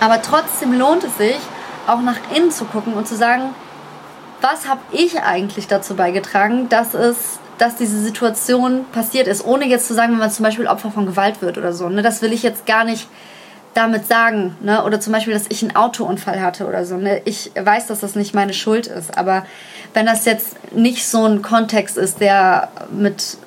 Aber 0.00 0.22
trotzdem 0.22 0.72
lohnt 0.78 1.02
es 1.04 1.16
sich, 1.18 1.40
auch 1.86 2.00
nach 2.00 2.18
innen 2.34 2.50
zu 2.50 2.64
gucken 2.64 2.94
und 2.94 3.06
zu 3.06 3.16
sagen, 3.16 3.54
was 4.40 4.68
habe 4.68 4.80
ich 4.92 5.22
eigentlich 5.22 5.68
dazu 5.68 5.94
beigetragen, 5.94 6.68
dass 6.68 6.94
es 6.94 7.38
dass 7.58 7.76
diese 7.76 8.00
Situation 8.00 8.86
passiert 8.92 9.28
ist, 9.28 9.44
ohne 9.44 9.66
jetzt 9.66 9.86
zu 9.86 9.94
sagen, 9.94 10.12
wenn 10.12 10.18
man 10.18 10.32
zum 10.32 10.44
Beispiel 10.44 10.66
Opfer 10.66 10.90
von 10.90 11.06
Gewalt 11.06 11.42
wird 11.42 11.58
oder 11.58 11.72
so. 11.72 11.88
Ne? 11.88 12.02
Das 12.02 12.20
will 12.20 12.32
ich 12.32 12.42
jetzt 12.42 12.66
gar 12.66 12.82
nicht 12.82 13.06
damit 13.74 14.06
sagen, 14.06 14.56
ne? 14.60 14.84
Oder 14.84 15.00
zum 15.00 15.12
Beispiel, 15.12 15.32
dass 15.32 15.44
ich 15.48 15.62
einen 15.62 15.76
Autounfall 15.76 16.40
hatte 16.42 16.66
oder 16.66 16.84
so. 16.84 16.96
Ne? 16.96 17.22
Ich 17.24 17.52
weiß, 17.54 17.86
dass 17.86 18.00
das 18.00 18.16
nicht 18.16 18.34
meine 18.34 18.52
Schuld 18.52 18.86
ist, 18.86 19.16
aber 19.16 19.46
wenn 19.94 20.06
das 20.06 20.24
jetzt 20.24 20.56
nicht 20.74 21.06
so 21.06 21.24
ein 21.24 21.42
Kontext 21.42 21.96
ist, 21.96 22.20
der 22.20 22.68
mit 22.90 23.38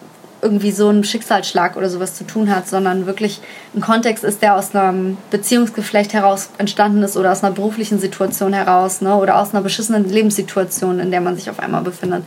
irgendwie 0.46 0.72
so 0.72 0.88
einem 0.88 1.04
Schicksalsschlag 1.04 1.76
oder 1.76 1.90
sowas 1.90 2.16
zu 2.16 2.24
tun 2.24 2.56
hat, 2.56 2.70
sondern 2.70 3.06
wirklich 3.08 3.42
ein 3.76 3.82
Kontext 3.82 4.24
ist, 4.24 4.42
der 4.42 4.56
aus 4.56 4.76
einem 4.76 5.18
Beziehungsgeflecht 5.32 6.14
heraus 6.14 6.50
entstanden 6.60 7.02
ist 7.04 7.18
oder 7.18 7.32
aus 7.32 7.44
einer 7.44 7.54
beruflichen 7.54 8.00
Situation 8.00 8.54
heraus, 8.54 9.02
ne? 9.02 9.16
Oder 9.16 9.40
aus 9.40 9.54
einer 9.54 9.64
beschissenen 9.64 10.08
Lebenssituation, 10.08 11.00
in 11.00 11.10
der 11.12 11.22
man 11.22 11.36
sich 11.36 11.50
auf 11.50 11.60
einmal 11.60 11.82
befindet. 11.82 12.24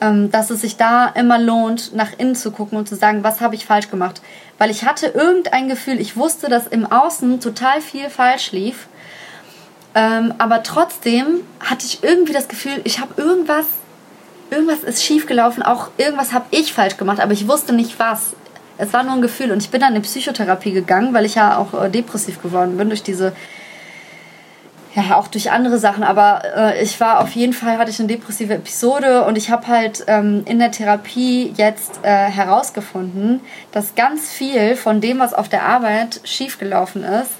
ähm, 0.00 0.30
dass 0.30 0.50
es 0.50 0.60
sich 0.60 0.76
da 0.76 1.06
immer 1.06 1.38
lohnt, 1.38 1.94
nach 1.94 2.10
innen 2.18 2.34
zu 2.34 2.50
gucken 2.50 2.78
und 2.78 2.88
zu 2.88 2.96
sagen, 2.96 3.22
was 3.22 3.40
habe 3.40 3.54
ich 3.54 3.66
falsch 3.66 3.90
gemacht. 3.90 4.20
Weil 4.58 4.70
ich 4.70 4.84
hatte 4.84 5.06
irgendein 5.06 5.68
Gefühl, 5.68 6.00
ich 6.00 6.16
wusste, 6.16 6.48
dass 6.48 6.66
im 6.66 6.90
Außen 6.90 7.40
total 7.40 7.80
viel 7.80 8.10
falsch 8.10 8.52
lief. 8.52 8.88
Ähm, 9.94 10.34
aber 10.38 10.62
trotzdem 10.62 11.40
hatte 11.60 11.86
ich 11.86 12.02
irgendwie 12.02 12.32
das 12.32 12.48
Gefühl, 12.48 12.80
ich 12.84 13.00
habe 13.00 13.20
irgendwas, 13.20 13.66
irgendwas 14.54 14.84
ist 14.84 15.02
schiefgelaufen, 15.02 15.62
auch 15.62 15.90
irgendwas 15.98 16.32
habe 16.32 16.46
ich 16.50 16.72
falsch 16.72 16.96
gemacht, 16.96 17.20
aber 17.20 17.32
ich 17.32 17.48
wusste 17.48 17.74
nicht 17.74 17.98
was. 17.98 18.34
Es 18.78 18.92
war 18.92 19.02
nur 19.02 19.14
ein 19.14 19.22
Gefühl 19.22 19.52
und 19.52 19.62
ich 19.62 19.70
bin 19.70 19.80
dann 19.80 19.94
in 19.94 20.02
Psychotherapie 20.02 20.72
gegangen, 20.72 21.14
weil 21.14 21.24
ich 21.24 21.34
ja 21.34 21.58
auch 21.58 21.80
äh, 21.80 21.90
depressiv 21.90 22.42
geworden 22.42 22.76
bin 22.76 22.88
durch 22.88 23.02
diese 23.02 23.32
ja, 24.94 25.16
auch 25.16 25.26
durch 25.26 25.50
andere 25.50 25.78
Sachen, 25.78 26.04
aber 26.04 26.42
äh, 26.56 26.82
ich 26.82 27.00
war 27.00 27.20
auf 27.20 27.32
jeden 27.32 27.52
Fall, 27.52 27.78
hatte 27.78 27.90
ich 27.90 27.98
eine 27.98 28.06
depressive 28.06 28.54
Episode 28.54 29.24
und 29.24 29.36
ich 29.36 29.50
habe 29.50 29.66
halt 29.66 30.04
ähm, 30.06 30.42
in 30.46 30.60
der 30.60 30.70
Therapie 30.70 31.52
jetzt 31.56 31.98
äh, 32.02 32.08
herausgefunden, 32.08 33.40
dass 33.72 33.96
ganz 33.96 34.30
viel 34.30 34.76
von 34.76 35.00
dem, 35.00 35.18
was 35.18 35.34
auf 35.34 35.48
der 35.48 35.64
Arbeit 35.64 36.20
schiefgelaufen 36.22 37.02
ist, 37.02 37.32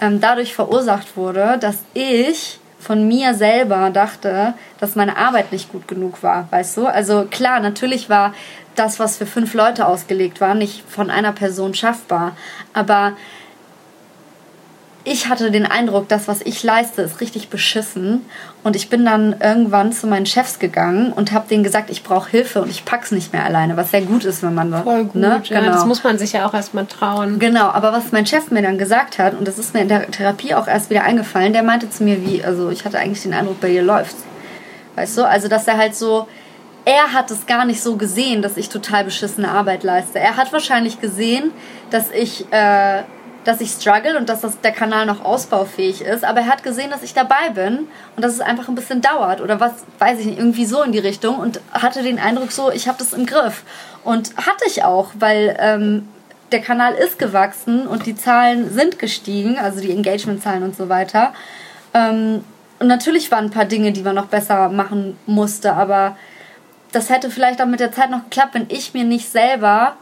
ähm, 0.00 0.22
dadurch 0.22 0.54
verursacht 0.54 1.16
wurde, 1.16 1.58
dass 1.60 1.80
ich 1.92 2.58
von 2.82 3.06
mir 3.06 3.34
selber 3.34 3.90
dachte, 3.90 4.54
dass 4.80 4.96
meine 4.96 5.16
Arbeit 5.16 5.52
nicht 5.52 5.70
gut 5.70 5.86
genug 5.86 6.22
war, 6.24 6.48
weißt 6.50 6.76
du? 6.76 6.86
Also 6.86 7.26
klar, 7.30 7.60
natürlich 7.60 8.10
war 8.10 8.34
das, 8.74 8.98
was 8.98 9.16
für 9.16 9.26
fünf 9.26 9.54
Leute 9.54 9.86
ausgelegt 9.86 10.40
war, 10.40 10.54
nicht 10.54 10.82
von 10.88 11.08
einer 11.08 11.32
Person 11.32 11.74
schaffbar, 11.74 12.36
aber 12.72 13.12
ich 15.04 15.28
hatte 15.28 15.50
den 15.50 15.66
Eindruck, 15.66 16.08
das, 16.08 16.28
was 16.28 16.42
ich 16.42 16.62
leiste, 16.62 17.02
ist 17.02 17.20
richtig 17.20 17.48
beschissen. 17.48 18.24
Und 18.62 18.76
ich 18.76 18.88
bin 18.88 19.04
dann 19.04 19.34
irgendwann 19.40 19.92
zu 19.92 20.06
meinen 20.06 20.26
Chefs 20.26 20.60
gegangen 20.60 21.12
und 21.12 21.32
habe 21.32 21.48
denen 21.48 21.64
gesagt, 21.64 21.90
ich 21.90 22.04
brauche 22.04 22.30
Hilfe 22.30 22.62
und 22.62 22.70
ich 22.70 22.84
pack's 22.84 23.10
nicht 23.10 23.32
mehr 23.32 23.44
alleine, 23.44 23.76
was 23.76 23.90
sehr 23.90 24.02
gut 24.02 24.24
ist, 24.24 24.44
wenn 24.44 24.54
man 24.54 24.72
Voll 24.84 25.04
gut, 25.04 25.16
ne? 25.16 25.42
ja, 25.44 25.60
genau. 25.60 25.72
das 25.72 25.84
muss 25.86 26.04
man 26.04 26.18
sich 26.18 26.34
ja 26.34 26.46
auch 26.46 26.54
erstmal 26.54 26.86
trauen. 26.86 27.40
Genau, 27.40 27.66
aber 27.70 27.92
was 27.92 28.12
mein 28.12 28.26
Chef 28.26 28.52
mir 28.52 28.62
dann 28.62 28.78
gesagt 28.78 29.18
hat, 29.18 29.34
und 29.34 29.48
das 29.48 29.58
ist 29.58 29.74
mir 29.74 29.80
in 29.80 29.88
der 29.88 30.08
Therapie 30.08 30.54
auch 30.54 30.68
erst 30.68 30.90
wieder 30.90 31.02
eingefallen, 31.02 31.52
der 31.52 31.64
meinte 31.64 31.90
zu 31.90 32.04
mir, 32.04 32.24
wie, 32.24 32.44
also 32.44 32.70
ich 32.70 32.84
hatte 32.84 32.98
eigentlich 32.98 33.22
den 33.22 33.34
Eindruck, 33.34 33.60
bei 33.60 33.70
dir 33.70 33.82
läuft's. 33.82 34.22
Weißt 34.94 35.18
du, 35.18 35.26
also 35.26 35.48
dass 35.48 35.66
er 35.66 35.78
halt 35.78 35.96
so, 35.96 36.28
er 36.84 37.12
hat 37.12 37.32
es 37.32 37.46
gar 37.46 37.64
nicht 37.64 37.82
so 37.82 37.96
gesehen, 37.96 38.42
dass 38.42 38.56
ich 38.56 38.68
total 38.68 39.04
beschissene 39.04 39.48
Arbeit 39.48 39.82
leiste. 39.82 40.20
Er 40.20 40.36
hat 40.36 40.52
wahrscheinlich 40.52 41.00
gesehen, 41.00 41.50
dass 41.90 42.10
ich 42.12 42.46
äh, 42.52 43.02
dass 43.44 43.60
ich 43.60 43.70
struggle 43.70 44.16
und 44.16 44.28
dass 44.28 44.40
das, 44.40 44.60
der 44.60 44.72
Kanal 44.72 45.06
noch 45.06 45.24
ausbaufähig 45.24 46.02
ist. 46.02 46.24
Aber 46.24 46.40
er 46.40 46.46
hat 46.46 46.62
gesehen, 46.62 46.90
dass 46.90 47.02
ich 47.02 47.14
dabei 47.14 47.50
bin 47.54 47.88
und 48.16 48.22
dass 48.24 48.32
es 48.32 48.40
einfach 48.40 48.68
ein 48.68 48.74
bisschen 48.74 49.00
dauert 49.00 49.40
oder 49.40 49.60
was, 49.60 49.72
weiß 49.98 50.18
ich 50.20 50.26
nicht, 50.26 50.38
irgendwie 50.38 50.64
so 50.64 50.82
in 50.82 50.92
die 50.92 50.98
Richtung 50.98 51.38
und 51.38 51.60
hatte 51.72 52.02
den 52.02 52.18
Eindruck 52.18 52.52
so, 52.52 52.70
ich 52.70 52.88
habe 52.88 52.98
das 52.98 53.12
im 53.12 53.26
Griff. 53.26 53.62
Und 54.04 54.36
hatte 54.36 54.64
ich 54.66 54.84
auch, 54.84 55.12
weil 55.18 55.56
ähm, 55.60 56.08
der 56.50 56.60
Kanal 56.60 56.94
ist 56.94 57.18
gewachsen 57.18 57.86
und 57.86 58.06
die 58.06 58.16
Zahlen 58.16 58.72
sind 58.72 58.98
gestiegen, 58.98 59.58
also 59.58 59.80
die 59.80 59.92
Engagement-Zahlen 59.92 60.62
und 60.62 60.76
so 60.76 60.88
weiter. 60.88 61.32
Ähm, 61.94 62.44
und 62.78 62.86
natürlich 62.88 63.30
waren 63.30 63.44
ein 63.44 63.50
paar 63.50 63.64
Dinge, 63.64 63.92
die 63.92 64.02
man 64.02 64.14
noch 64.14 64.26
besser 64.26 64.68
machen 64.68 65.16
musste, 65.26 65.72
aber 65.72 66.16
das 66.90 67.10
hätte 67.10 67.30
vielleicht 67.30 67.62
auch 67.62 67.66
mit 67.66 67.80
der 67.80 67.92
Zeit 67.92 68.10
noch 68.10 68.24
geklappt, 68.24 68.54
wenn 68.54 68.66
ich 68.68 68.92
mir 68.92 69.04
nicht 69.04 69.30
selber 69.30 69.96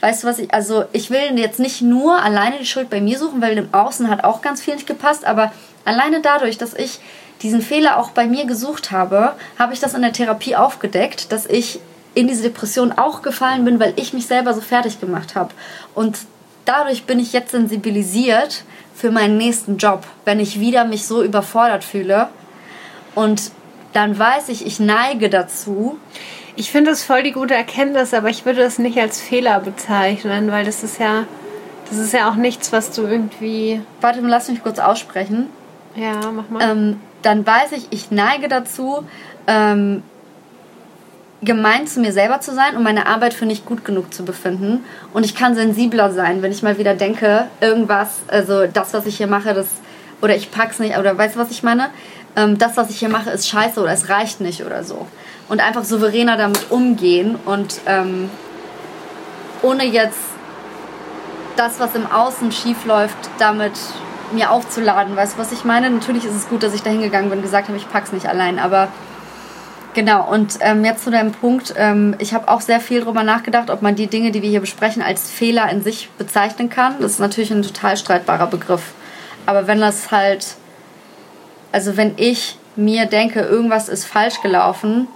weißt 0.00 0.22
du 0.22 0.26
was 0.26 0.38
ich, 0.38 0.52
also 0.54 0.84
ich 0.92 1.10
will 1.10 1.38
jetzt 1.38 1.60
nicht 1.60 1.82
nur 1.82 2.22
alleine 2.22 2.58
die 2.58 2.66
Schuld 2.66 2.90
bei 2.90 3.00
mir 3.00 3.18
suchen, 3.18 3.40
weil 3.40 3.56
im 3.58 3.72
Außen 3.72 4.08
hat 4.08 4.24
auch 4.24 4.42
ganz 4.42 4.60
viel 4.62 4.74
nicht 4.74 4.86
gepasst, 4.86 5.24
aber 5.24 5.52
alleine 5.84 6.20
dadurch, 6.20 6.58
dass 6.58 6.74
ich 6.74 7.00
diesen 7.42 7.62
Fehler 7.62 7.98
auch 7.98 8.10
bei 8.10 8.26
mir 8.26 8.46
gesucht 8.46 8.90
habe, 8.90 9.32
habe 9.58 9.72
ich 9.72 9.80
das 9.80 9.94
in 9.94 10.02
der 10.02 10.12
Therapie 10.12 10.56
aufgedeckt, 10.56 11.32
dass 11.32 11.46
ich 11.46 11.80
in 12.14 12.26
diese 12.26 12.42
Depression 12.42 12.92
auch 12.92 13.22
gefallen 13.22 13.64
bin, 13.64 13.78
weil 13.78 13.92
ich 13.96 14.12
mich 14.12 14.26
selber 14.26 14.54
so 14.54 14.60
fertig 14.60 15.00
gemacht 15.00 15.34
habe. 15.36 15.50
Und 15.94 16.18
dadurch 16.64 17.04
bin 17.04 17.20
ich 17.20 17.32
jetzt 17.32 17.52
sensibilisiert 17.52 18.64
für 18.94 19.10
meinen 19.10 19.36
nächsten 19.36 19.76
Job, 19.76 20.04
wenn 20.24 20.40
ich 20.40 20.58
wieder 20.58 20.84
mich 20.84 21.06
so 21.06 21.22
überfordert 21.22 21.84
fühle. 21.84 22.28
Und 23.14 23.52
dann 23.92 24.18
weiß 24.18 24.48
ich, 24.48 24.66
ich 24.66 24.80
neige 24.80 25.30
dazu, 25.30 25.98
ich 26.58 26.72
finde 26.72 26.90
das 26.90 27.04
voll 27.04 27.22
die 27.22 27.30
gute 27.30 27.54
Erkenntnis, 27.54 28.12
aber 28.12 28.30
ich 28.30 28.44
würde 28.44 28.60
das 28.62 28.80
nicht 28.80 28.98
als 28.98 29.20
Fehler 29.20 29.60
bezeichnen, 29.60 30.50
weil 30.50 30.64
das 30.64 30.82
ist 30.82 30.98
ja, 30.98 31.24
das 31.88 31.98
ist 31.98 32.12
ja 32.12 32.28
auch 32.28 32.34
nichts, 32.34 32.72
was 32.72 32.90
du 32.90 33.02
irgendwie. 33.02 33.80
Warte, 34.00 34.20
lass 34.22 34.48
mich 34.48 34.60
kurz 34.64 34.80
aussprechen. 34.80 35.46
Ja, 35.94 36.32
mach 36.32 36.48
mal. 36.50 36.60
Ähm, 36.68 37.00
dann 37.22 37.46
weiß 37.46 37.70
ich, 37.72 37.86
ich 37.90 38.10
neige 38.10 38.48
dazu, 38.48 39.04
ähm, 39.46 40.02
gemein 41.42 41.86
zu 41.86 42.00
mir 42.00 42.12
selber 42.12 42.40
zu 42.40 42.52
sein 42.52 42.76
und 42.76 42.82
meine 42.82 43.06
Arbeit 43.06 43.34
für 43.34 43.46
nicht 43.46 43.64
gut 43.64 43.84
genug 43.84 44.12
zu 44.12 44.24
befinden. 44.24 44.84
Und 45.14 45.24
ich 45.24 45.36
kann 45.36 45.54
sensibler 45.54 46.10
sein, 46.10 46.42
wenn 46.42 46.50
ich 46.50 46.64
mal 46.64 46.76
wieder 46.76 46.94
denke, 46.94 47.46
irgendwas, 47.60 48.22
also 48.26 48.66
das, 48.66 48.92
was 48.94 49.06
ich 49.06 49.16
hier 49.16 49.28
mache, 49.28 49.54
das, 49.54 49.68
oder 50.20 50.34
ich 50.34 50.50
pack's 50.50 50.80
nicht, 50.80 50.98
oder 50.98 51.16
weißt 51.16 51.36
du, 51.36 51.38
was 51.38 51.52
ich 51.52 51.62
meine? 51.62 51.90
Ähm, 52.34 52.58
das, 52.58 52.76
was 52.76 52.90
ich 52.90 52.98
hier 52.98 53.10
mache, 53.10 53.30
ist 53.30 53.48
scheiße 53.48 53.80
oder 53.80 53.92
es 53.92 54.08
reicht 54.08 54.40
nicht 54.40 54.64
oder 54.64 54.82
so 54.82 55.06
und 55.48 55.60
einfach 55.60 55.84
souveräner 55.84 56.36
damit 56.36 56.70
umgehen 56.70 57.36
und 57.44 57.80
ähm, 57.86 58.30
ohne 59.62 59.84
jetzt 59.84 60.18
das, 61.56 61.80
was 61.80 61.94
im 61.94 62.06
Außen 62.06 62.52
schief 62.52 62.84
läuft, 62.84 63.16
damit 63.38 63.72
mir 64.32 64.50
aufzuladen. 64.50 65.16
Weißt 65.16 65.34
du, 65.34 65.38
was 65.38 65.52
ich 65.52 65.64
meine? 65.64 65.90
Natürlich 65.90 66.24
ist 66.24 66.34
es 66.34 66.48
gut, 66.48 66.62
dass 66.62 66.74
ich 66.74 66.82
da 66.82 66.90
hingegangen 66.90 67.30
bin 67.30 67.38
und 67.38 67.44
gesagt 67.44 67.68
habe, 67.68 67.78
ich 67.78 67.90
pack's 67.90 68.12
nicht 68.12 68.26
allein, 68.26 68.58
aber 68.58 68.88
genau. 69.94 70.30
Und 70.30 70.58
ähm, 70.60 70.84
jetzt 70.84 71.02
zu 71.04 71.10
deinem 71.10 71.32
Punkt, 71.32 71.74
ähm, 71.76 72.14
ich 72.18 72.34
habe 72.34 72.48
auch 72.48 72.60
sehr 72.60 72.80
viel 72.80 73.00
darüber 73.00 73.22
nachgedacht, 73.22 73.70
ob 73.70 73.82
man 73.82 73.96
die 73.96 74.06
Dinge, 74.06 74.30
die 74.30 74.42
wir 74.42 74.50
hier 74.50 74.60
besprechen, 74.60 75.02
als 75.02 75.30
Fehler 75.30 75.70
in 75.70 75.82
sich 75.82 76.10
bezeichnen 76.18 76.68
kann. 76.68 76.96
Das 77.00 77.12
ist 77.12 77.20
natürlich 77.20 77.50
ein 77.50 77.62
total 77.62 77.96
streitbarer 77.96 78.46
Begriff. 78.46 78.92
Aber 79.46 79.66
wenn 79.66 79.80
das 79.80 80.10
halt, 80.10 80.56
also 81.72 81.96
wenn 81.96 82.14
ich 82.18 82.58
mir 82.76 83.06
denke, 83.06 83.40
irgendwas 83.40 83.88
ist 83.88 84.04
falsch 84.04 84.42
gelaufen, 84.42 85.08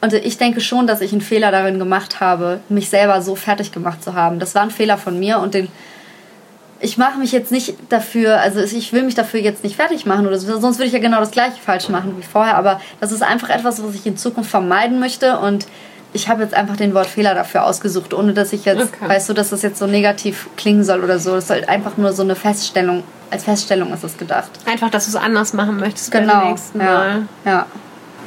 und 0.00 0.12
ich 0.12 0.38
denke 0.38 0.60
schon, 0.60 0.86
dass 0.86 1.00
ich 1.00 1.12
einen 1.12 1.20
Fehler 1.20 1.50
darin 1.50 1.78
gemacht 1.78 2.20
habe, 2.20 2.60
mich 2.68 2.90
selber 2.90 3.22
so 3.22 3.34
fertig 3.34 3.72
gemacht 3.72 4.02
zu 4.02 4.14
haben. 4.14 4.38
Das 4.38 4.54
war 4.54 4.62
ein 4.62 4.70
Fehler 4.70 4.98
von 4.98 5.18
mir 5.18 5.38
und 5.38 5.54
den 5.54 5.68
ich 6.78 6.98
mache 6.98 7.18
mich 7.18 7.32
jetzt 7.32 7.50
nicht 7.50 7.74
dafür, 7.88 8.38
also 8.38 8.60
ich 8.60 8.92
will 8.92 9.02
mich 9.02 9.14
dafür 9.14 9.40
jetzt 9.40 9.64
nicht 9.64 9.76
fertig 9.76 10.04
machen 10.04 10.26
oder 10.26 10.38
so, 10.38 10.60
sonst 10.60 10.76
würde 10.76 10.88
ich 10.88 10.92
ja 10.92 10.98
genau 10.98 11.20
das 11.20 11.30
gleiche 11.30 11.58
falsch 11.58 11.88
machen 11.88 12.14
wie 12.18 12.22
vorher, 12.22 12.56
aber 12.56 12.80
das 13.00 13.12
ist 13.12 13.22
einfach 13.22 13.48
etwas, 13.48 13.82
was 13.82 13.94
ich 13.94 14.06
in 14.06 14.18
Zukunft 14.18 14.50
vermeiden 14.50 15.00
möchte 15.00 15.38
und 15.38 15.66
ich 16.12 16.28
habe 16.28 16.42
jetzt 16.42 16.54
einfach 16.54 16.76
den 16.76 16.94
Wort 16.94 17.06
Fehler 17.06 17.34
dafür 17.34 17.64
ausgesucht, 17.64 18.14
ohne 18.14 18.32
dass 18.34 18.52
ich 18.52 18.64
jetzt, 18.64 18.94
okay. 18.94 19.08
weißt 19.08 19.28
du, 19.28 19.32
dass 19.32 19.50
das 19.50 19.62
jetzt 19.62 19.78
so 19.78 19.86
negativ 19.86 20.48
klingen 20.56 20.84
soll 20.84 21.02
oder 21.02 21.18
so. 21.18 21.34
Das 21.34 21.44
ist 21.44 21.50
halt 21.50 21.68
einfach 21.68 21.96
nur 21.96 22.12
so 22.12 22.22
eine 22.22 22.34
Feststellung, 22.34 23.04
als 23.30 23.44
Feststellung 23.44 23.92
ist 23.92 24.04
es 24.04 24.16
gedacht. 24.16 24.50
Einfach, 24.66 24.90
dass 24.90 25.04
du 25.04 25.10
es 25.10 25.16
anders 25.16 25.52
machen 25.52 25.78
möchtest 25.78 26.10
genau. 26.10 26.40
beim 26.40 26.48
nächsten 26.50 26.78
Mal. 26.78 27.22
Ja. 27.44 27.50
ja. 27.50 27.66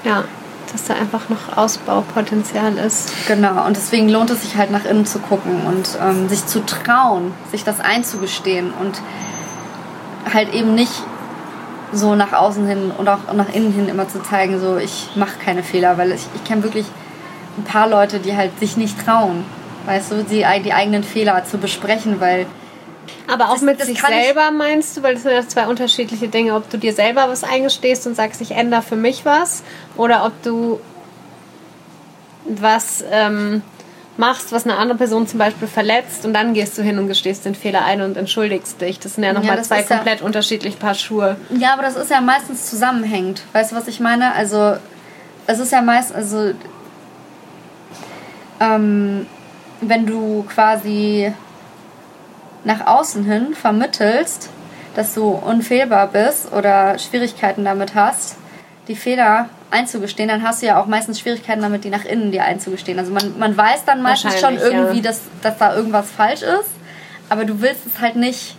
ja 0.04 0.24
dass 0.72 0.86
da 0.86 0.94
einfach 0.96 1.30
noch 1.30 1.58
Ausbaupotenzial 1.58 2.78
ist. 2.78 3.12
Genau, 3.28 3.66
und 3.66 3.76
deswegen 3.76 4.10
lohnt 4.10 4.30
es 4.30 4.42
sich 4.42 4.56
halt 4.56 4.72
nach 4.72 4.86
innen 4.86 5.06
zu 5.06 5.20
gucken 5.20 5.66
und 5.68 5.98
ähm, 6.02 6.30
sich 6.30 6.46
zu 6.46 6.66
trauen, 6.66 7.34
sich 7.52 7.64
das 7.64 7.80
einzugestehen 7.80 8.72
und 8.80 9.02
halt 10.34 10.54
eben 10.54 10.76
nicht 10.76 10.92
so 11.92 12.16
nach 12.16 12.34
außen 12.34 12.68
hin 12.68 12.92
und 12.98 13.08
auch 13.08 13.34
nach 13.34 13.54
innen 13.54 13.74
hin 13.74 13.90
immer 13.90 14.08
zu 14.08 14.22
zeigen, 14.22 14.60
so 14.60 14.78
ich 14.78 15.10
mache 15.16 15.40
keine 15.44 15.64
Fehler, 15.64 15.98
weil 15.98 16.12
ich, 16.12 16.28
ich 16.36 16.44
kenne 16.44 16.64
wirklich 16.64 16.86
ein 17.58 17.64
paar 17.64 17.88
Leute, 17.88 18.20
die 18.20 18.36
halt 18.36 18.58
sich 18.60 18.78
nicht 18.78 19.04
trauen, 19.04 19.44
weißt 19.86 20.12
du, 20.12 20.24
die, 20.24 20.46
die 20.64 20.74
eigenen 20.74 21.04
Fehler 21.04 21.44
zu 21.46 21.58
besprechen, 21.58 22.20
weil 22.20 22.46
aber 23.32 23.50
auch 23.50 23.54
das, 23.54 23.62
mit 23.62 23.80
das 23.80 23.88
sich 23.88 24.02
selber 24.02 24.52
meinst 24.52 24.98
du, 24.98 25.04
weil 25.04 25.14
das 25.14 25.24
sind 25.24 25.32
ja 25.32 25.48
zwei 25.48 25.68
unterschiedliche 25.68 26.28
Dinge, 26.28 26.56
ob 26.56 26.70
du 26.70 26.78
dir 26.78 26.94
selber 26.94 27.30
was 27.30 27.44
eingestehst 27.44 28.08
und 28.08 28.16
sagst, 28.16 28.42
ich 28.42 28.52
ändere 28.52 28.82
für 28.82 28.96
mich 28.96 29.26
was, 29.26 29.64
oder 29.96 30.26
ob 30.26 30.44
du 30.44 30.80
was 32.46 33.04
ähm, 33.12 33.62
machst, 34.18 34.52
was 34.52 34.66
eine 34.66 34.76
andere 34.78 34.98
Person 34.98 35.28
zum 35.28 35.40
Beispiel 35.40 35.68
verletzt 35.68 36.26
und 36.26 36.34
dann 36.34 36.54
gehst 36.54 36.78
du 36.78 36.82
hin 36.82 37.00
und 37.00 37.08
gestehst 37.08 37.46
den 37.46 37.56
Fehler 37.56 37.86
ein 37.86 38.02
und 38.02 38.18
entschuldigst 38.18 38.82
dich. 38.82 39.00
Das 39.00 39.16
sind 39.16 39.24
ja 39.24 39.32
nochmal 39.32 39.58
ja, 39.58 39.64
zwei 39.64 39.82
komplett 39.82 40.20
ja, 40.20 40.26
unterschiedliche 40.26 40.78
Paar 40.78 40.94
Schuhe. 40.94 41.38
Ja, 41.58 41.74
aber 41.74 41.84
das 41.84 41.96
ist 41.96 42.12
ja 42.12 42.20
meistens 42.20 42.70
zusammenhängend. 42.70 43.44
Weißt 43.54 43.72
du, 43.72 43.76
was 43.76 43.88
ich 43.88 44.00
meine? 44.02 44.34
Also, 44.34 44.76
es 45.48 45.60
ist 45.60 45.72
ja 45.72 45.82
meist, 45.82 46.14
also, 46.14 46.52
ähm, 48.60 49.26
wenn 49.82 50.06
du 50.06 50.46
quasi 50.54 51.34
nach 52.64 52.86
außen 52.88 53.24
hin 53.24 53.54
vermittelst, 53.54 54.50
dass 54.96 55.14
du 55.14 55.30
unfehlbar 55.30 56.08
bist 56.08 56.52
oder 56.52 56.98
Schwierigkeiten 57.00 57.64
damit 57.64 57.96
hast, 57.96 58.36
die 58.88 58.96
Fehler 58.96 59.50
einzugestehen, 59.72 60.30
dann 60.30 60.44
hast 60.44 60.62
du 60.62 60.66
ja 60.66 60.82
auch 60.82 60.88
meistens 60.88 61.20
Schwierigkeiten 61.20 61.62
damit, 61.62 61.84
die 61.84 61.90
nach 61.90 62.06
innen 62.06 62.32
dir 62.32 62.44
einzugestehen. 62.44 62.98
Also 62.98 63.14
man, 63.14 63.38
man 63.38 63.56
weiß 63.56 63.86
dann 63.86 64.02
meistens 64.02 64.40
schon 64.40 64.58
irgendwie, 64.58 64.98
ja. 64.98 65.04
dass, 65.04 65.22
dass 65.42 65.58
da 65.58 65.76
irgendwas 65.76 66.10
falsch 66.10 66.42
ist, 66.42 66.72
aber 67.30 67.46
du 67.46 67.62
willst 67.62 67.86
es 67.86 68.02
halt 68.02 68.16
nicht 68.16 68.56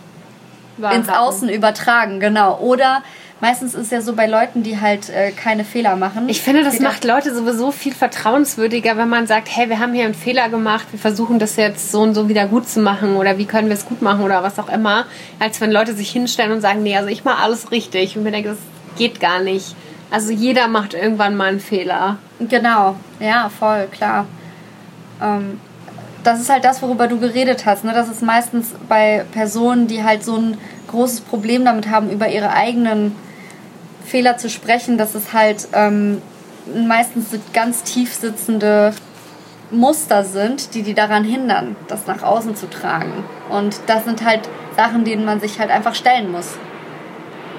Wahrhaben. 0.77 1.01
ins 1.01 1.09
Außen 1.09 1.49
übertragen, 1.49 2.21
genau. 2.21 2.59
Oder 2.59 3.03
meistens 3.41 3.75
ist 3.75 3.87
es 3.87 3.91
ja 3.91 4.01
so 4.01 4.15
bei 4.15 4.27
Leuten, 4.27 4.63
die 4.63 4.81
halt 4.81 5.09
äh, 5.09 5.31
keine 5.33 5.65
Fehler 5.65 5.97
machen. 5.97 6.29
Ich 6.29 6.41
finde, 6.43 6.63
das 6.63 6.81
macht 6.81 7.05
Leute 7.05 7.35
sowieso 7.35 7.73
viel 7.73 7.95
vertrauenswürdiger, 7.95 8.97
wenn 8.97 9.09
man 9.09 9.27
sagt, 9.27 9.49
hey, 9.51 9.69
wir 9.69 9.79
haben 9.79 9.93
hier 9.93 10.05
einen 10.05 10.15
Fehler 10.15 10.49
gemacht, 10.49 10.87
wir 10.91 10.99
versuchen 10.99 11.39
das 11.39 11.57
jetzt 11.57 11.91
so 11.91 12.03
und 12.03 12.15
so 12.15 12.29
wieder 12.29 12.47
gut 12.47 12.69
zu 12.69 12.81
machen 12.81 13.17
oder 13.17 13.39
wie 13.39 13.47
können 13.47 13.69
wir 13.69 13.75
es 13.75 13.87
gut 13.87 14.03
machen 14.03 14.23
oder 14.25 14.43
was 14.43 14.59
auch 14.59 14.69
immer, 14.69 15.07
als 15.39 15.61
wenn 15.61 15.71
Leute 15.71 15.95
sich 15.95 16.11
hinstellen 16.11 16.53
und 16.53 16.61
sagen, 16.61 16.83
nee, 16.83 16.97
also 16.97 17.09
ich 17.09 17.25
mache 17.25 17.43
alles 17.43 17.71
richtig 17.71 18.17
und 18.17 18.23
mir 18.23 18.33
denke, 18.33 18.51
das 18.51 18.59
geht 18.97 19.21
gar 19.21 19.41
nicht. 19.41 19.75
Also 20.11 20.33
jeder 20.33 20.69
macht 20.69 20.95
irgendwann 20.95 21.37
mal 21.37 21.49
einen 21.49 21.61
Fehler. 21.61 22.19
Genau, 22.41 22.97
ja, 23.21 23.49
voll, 23.49 23.87
klar. 23.93 24.27
Ähm, 25.23 25.61
das 26.25 26.41
ist 26.41 26.51
halt 26.51 26.65
das, 26.65 26.83
worüber 26.83 27.07
du 27.07 27.19
geredet 27.19 27.65
hast. 27.65 27.85
Ne? 27.85 27.93
Das 27.93 28.09
ist 28.09 28.23
meistens 28.23 28.75
bei 28.89 29.25
Personen, 29.33 29.87
die 29.87 30.05
halt 30.05 30.25
so 30.25 30.37
ein 30.37 30.59
großes 30.89 31.23
Problem 31.23 31.65
damit 31.65 31.89
haben, 31.89 32.11
über 32.11 32.29
ihre 32.29 32.51
eigenen 32.51 33.17
Fehler 34.11 34.37
zu 34.37 34.51
sprechen, 34.51 34.99
dass 34.99 35.15
es 35.15 35.33
halt 35.33 35.69
ähm, 35.73 36.21
meistens 36.87 37.27
ganz 37.53 37.85
tief 37.85 38.13
sitzende 38.13 38.93
Muster 39.71 40.25
sind, 40.25 40.75
die 40.75 40.83
die 40.83 40.95
daran 40.95 41.23
hindern, 41.23 41.77
das 41.87 42.07
nach 42.09 42.23
außen 42.23 42.57
zu 42.57 42.69
tragen. 42.69 43.25
Und 43.51 43.81
das 43.87 44.05
sind 44.05 44.25
halt 44.25 44.49
Sachen, 44.77 45.05
denen 45.05 45.25
man 45.25 45.39
sich 45.39 45.61
halt 45.61 45.71
einfach 45.71 45.95
stellen 45.95 46.33
muss. 46.33 46.59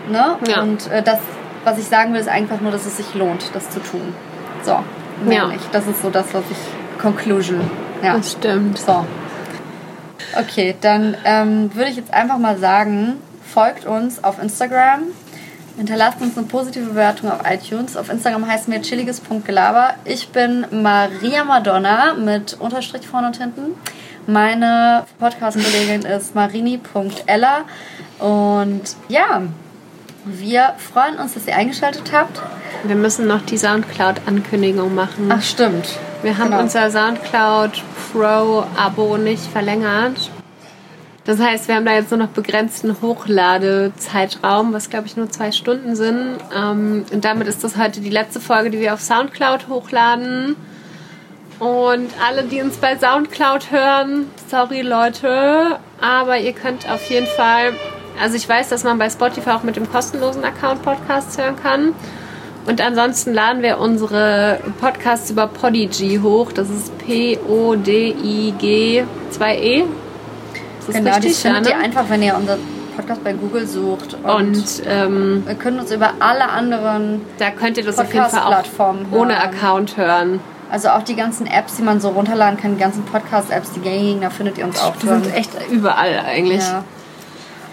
Ne? 0.09 0.35
Ja. 0.47 0.61
Und 0.61 0.91
äh, 0.91 1.01
das, 1.01 1.19
was 1.63 1.77
ich 1.77 1.85
sagen 1.85 2.11
will, 2.13 2.19
ist 2.19 2.27
einfach 2.27 2.59
nur, 2.59 2.71
dass 2.71 2.85
es 2.85 2.97
sich 2.97 3.13
lohnt, 3.13 3.45
das 3.53 3.69
zu 3.69 3.79
tun. 3.79 4.13
So, 4.63 4.79
ja. 5.29 5.51
Das 5.71 5.87
ist 5.87 6.01
so 6.01 6.09
das, 6.09 6.33
was 6.33 6.43
ich 6.51 7.01
Conclusion. 7.01 7.61
Ja. 8.03 8.17
Das 8.17 8.33
stimmt. 8.33 8.77
So. 8.77 9.05
Okay, 10.37 10.75
dann 10.81 11.15
ähm, 11.23 11.73
würde 11.73 11.91
ich 11.91 11.95
jetzt 11.95 12.13
einfach 12.13 12.37
mal 12.37 12.57
sagen, 12.57 13.17
folgt 13.53 13.85
uns 13.85 14.23
auf 14.23 14.41
Instagram, 14.41 15.03
hinterlasst 15.77 16.21
uns 16.21 16.37
eine 16.37 16.47
positive 16.47 16.85
Bewertung 16.85 17.31
auf 17.31 17.39
iTunes. 17.49 17.97
Auf 17.97 18.09
Instagram 18.09 18.47
heißen 18.47 18.71
wir 18.71 18.81
chilliges.gelaber. 18.81 19.95
Ich 20.05 20.29
bin 20.29 20.65
Maria 20.71 21.43
Madonna 21.43 22.13
mit 22.13 22.57
Unterstrich 22.59 23.07
vorne 23.07 23.27
und 23.27 23.37
hinten. 23.37 23.75
Meine 24.27 25.05
Podcast-Kollegin 25.19 26.03
ist 26.03 26.35
marini.ella. 26.35 27.61
Und 28.19 28.81
ja, 29.07 29.41
wir 30.25 30.73
freuen 30.77 31.17
uns, 31.17 31.33
dass 31.33 31.47
ihr 31.47 31.55
eingeschaltet 31.55 32.11
habt. 32.13 32.41
Wir 32.83 32.95
müssen 32.95 33.27
noch 33.27 33.41
die 33.41 33.57
Soundcloud-Ankündigung 33.57 34.93
machen. 34.93 35.29
Ach, 35.31 35.41
stimmt. 35.41 35.97
Wir 36.21 36.37
haben 36.37 36.51
genau. 36.51 36.61
unser 36.61 36.91
Soundcloud 36.91 37.83
Pro-Abo 38.11 39.17
nicht 39.17 39.45
verlängert. 39.45 40.29
Das 41.23 41.39
heißt, 41.39 41.67
wir 41.67 41.75
haben 41.75 41.85
da 41.85 41.93
jetzt 41.93 42.09
nur 42.09 42.19
noch 42.19 42.29
begrenzten 42.29 42.99
Hochladezeitraum, 42.99 44.73
was 44.73 44.89
glaube 44.89 45.05
ich 45.05 45.15
nur 45.15 45.29
zwei 45.29 45.51
Stunden 45.51 45.95
sind. 45.95 46.37
Ähm, 46.55 47.05
und 47.13 47.23
damit 47.23 47.47
ist 47.47 47.63
das 47.63 47.77
heute 47.77 48.01
die 48.01 48.09
letzte 48.09 48.39
Folge, 48.39 48.71
die 48.71 48.79
wir 48.79 48.93
auf 48.93 49.01
Soundcloud 49.01 49.67
hochladen. 49.67 50.55
Und 51.59 52.09
alle, 52.27 52.43
die 52.43 52.61
uns 52.61 52.77
bei 52.77 52.97
Soundcloud 52.97 53.69
hören, 53.69 54.25
sorry 54.49 54.81
Leute, 54.81 55.77
aber 56.01 56.39
ihr 56.39 56.53
könnt 56.53 56.89
auf 56.89 57.07
jeden 57.07 57.27
Fall, 57.27 57.73
also 58.19 58.35
ich 58.35 58.49
weiß, 58.49 58.69
dass 58.69 58.83
man 58.83 58.97
bei 58.97 59.11
Spotify 59.11 59.51
auch 59.51 59.61
mit 59.61 59.75
dem 59.75 59.91
kostenlosen 59.91 60.43
Account 60.43 60.81
Podcasts 60.81 61.37
hören 61.37 61.55
kann. 61.55 61.93
Und 62.65 62.81
ansonsten 62.81 63.33
laden 63.33 63.61
wir 63.61 63.77
unsere 63.77 64.59
Podcasts 64.79 65.29
über 65.29 65.45
Podigy 65.45 66.19
hoch. 66.23 66.51
Das 66.51 66.71
ist 66.71 66.97
P-O-D-I-G 66.97 69.03
2E. 69.31 69.85
Das 70.81 70.89
ist 70.89 70.95
genau, 70.95 71.15
richtig, 71.15 71.31
das 71.31 71.41
findet 71.41 71.67
ihr 71.67 71.77
einfach, 71.77 72.05
wenn 72.09 72.23
ihr 72.23 72.35
unser 72.35 72.57
Podcast 72.95 73.23
bei 73.23 73.33
Google 73.33 73.67
sucht. 73.67 74.15
Und, 74.23 74.27
und 74.27 74.83
ähm, 74.85 75.43
wir 75.45 75.55
können 75.55 75.79
uns 75.79 75.91
über 75.91 76.13
alle 76.19 76.49
anderen 76.49 77.21
Da 77.37 77.51
könnt 77.51 77.77
ihr 77.77 77.85
das 77.85 77.99
auf 77.99 78.13
jeden 78.13 78.25
Fall 78.25 78.53
auch 78.53 78.63
ohne 79.11 79.41
Account 79.41 79.97
hören. 79.97 80.39
Also 80.71 80.89
auch 80.89 81.03
die 81.03 81.15
ganzen 81.15 81.47
Apps, 81.47 81.75
die 81.75 81.83
man 81.83 81.99
so 81.99 82.09
runterladen 82.09 82.57
kann, 82.57 82.75
die 82.75 82.79
ganzen 82.79 83.03
Podcast-Apps, 83.03 83.73
die 83.73 83.81
gängigen, 83.81 84.21
da 84.21 84.29
findet 84.29 84.57
ihr 84.57 84.65
uns 84.65 84.81
auch 84.81 84.95
Die 84.95 85.07
sind 85.07 85.33
echt 85.35 85.51
überall 85.69 86.19
eigentlich. 86.25 86.61
Ja. 86.61 86.83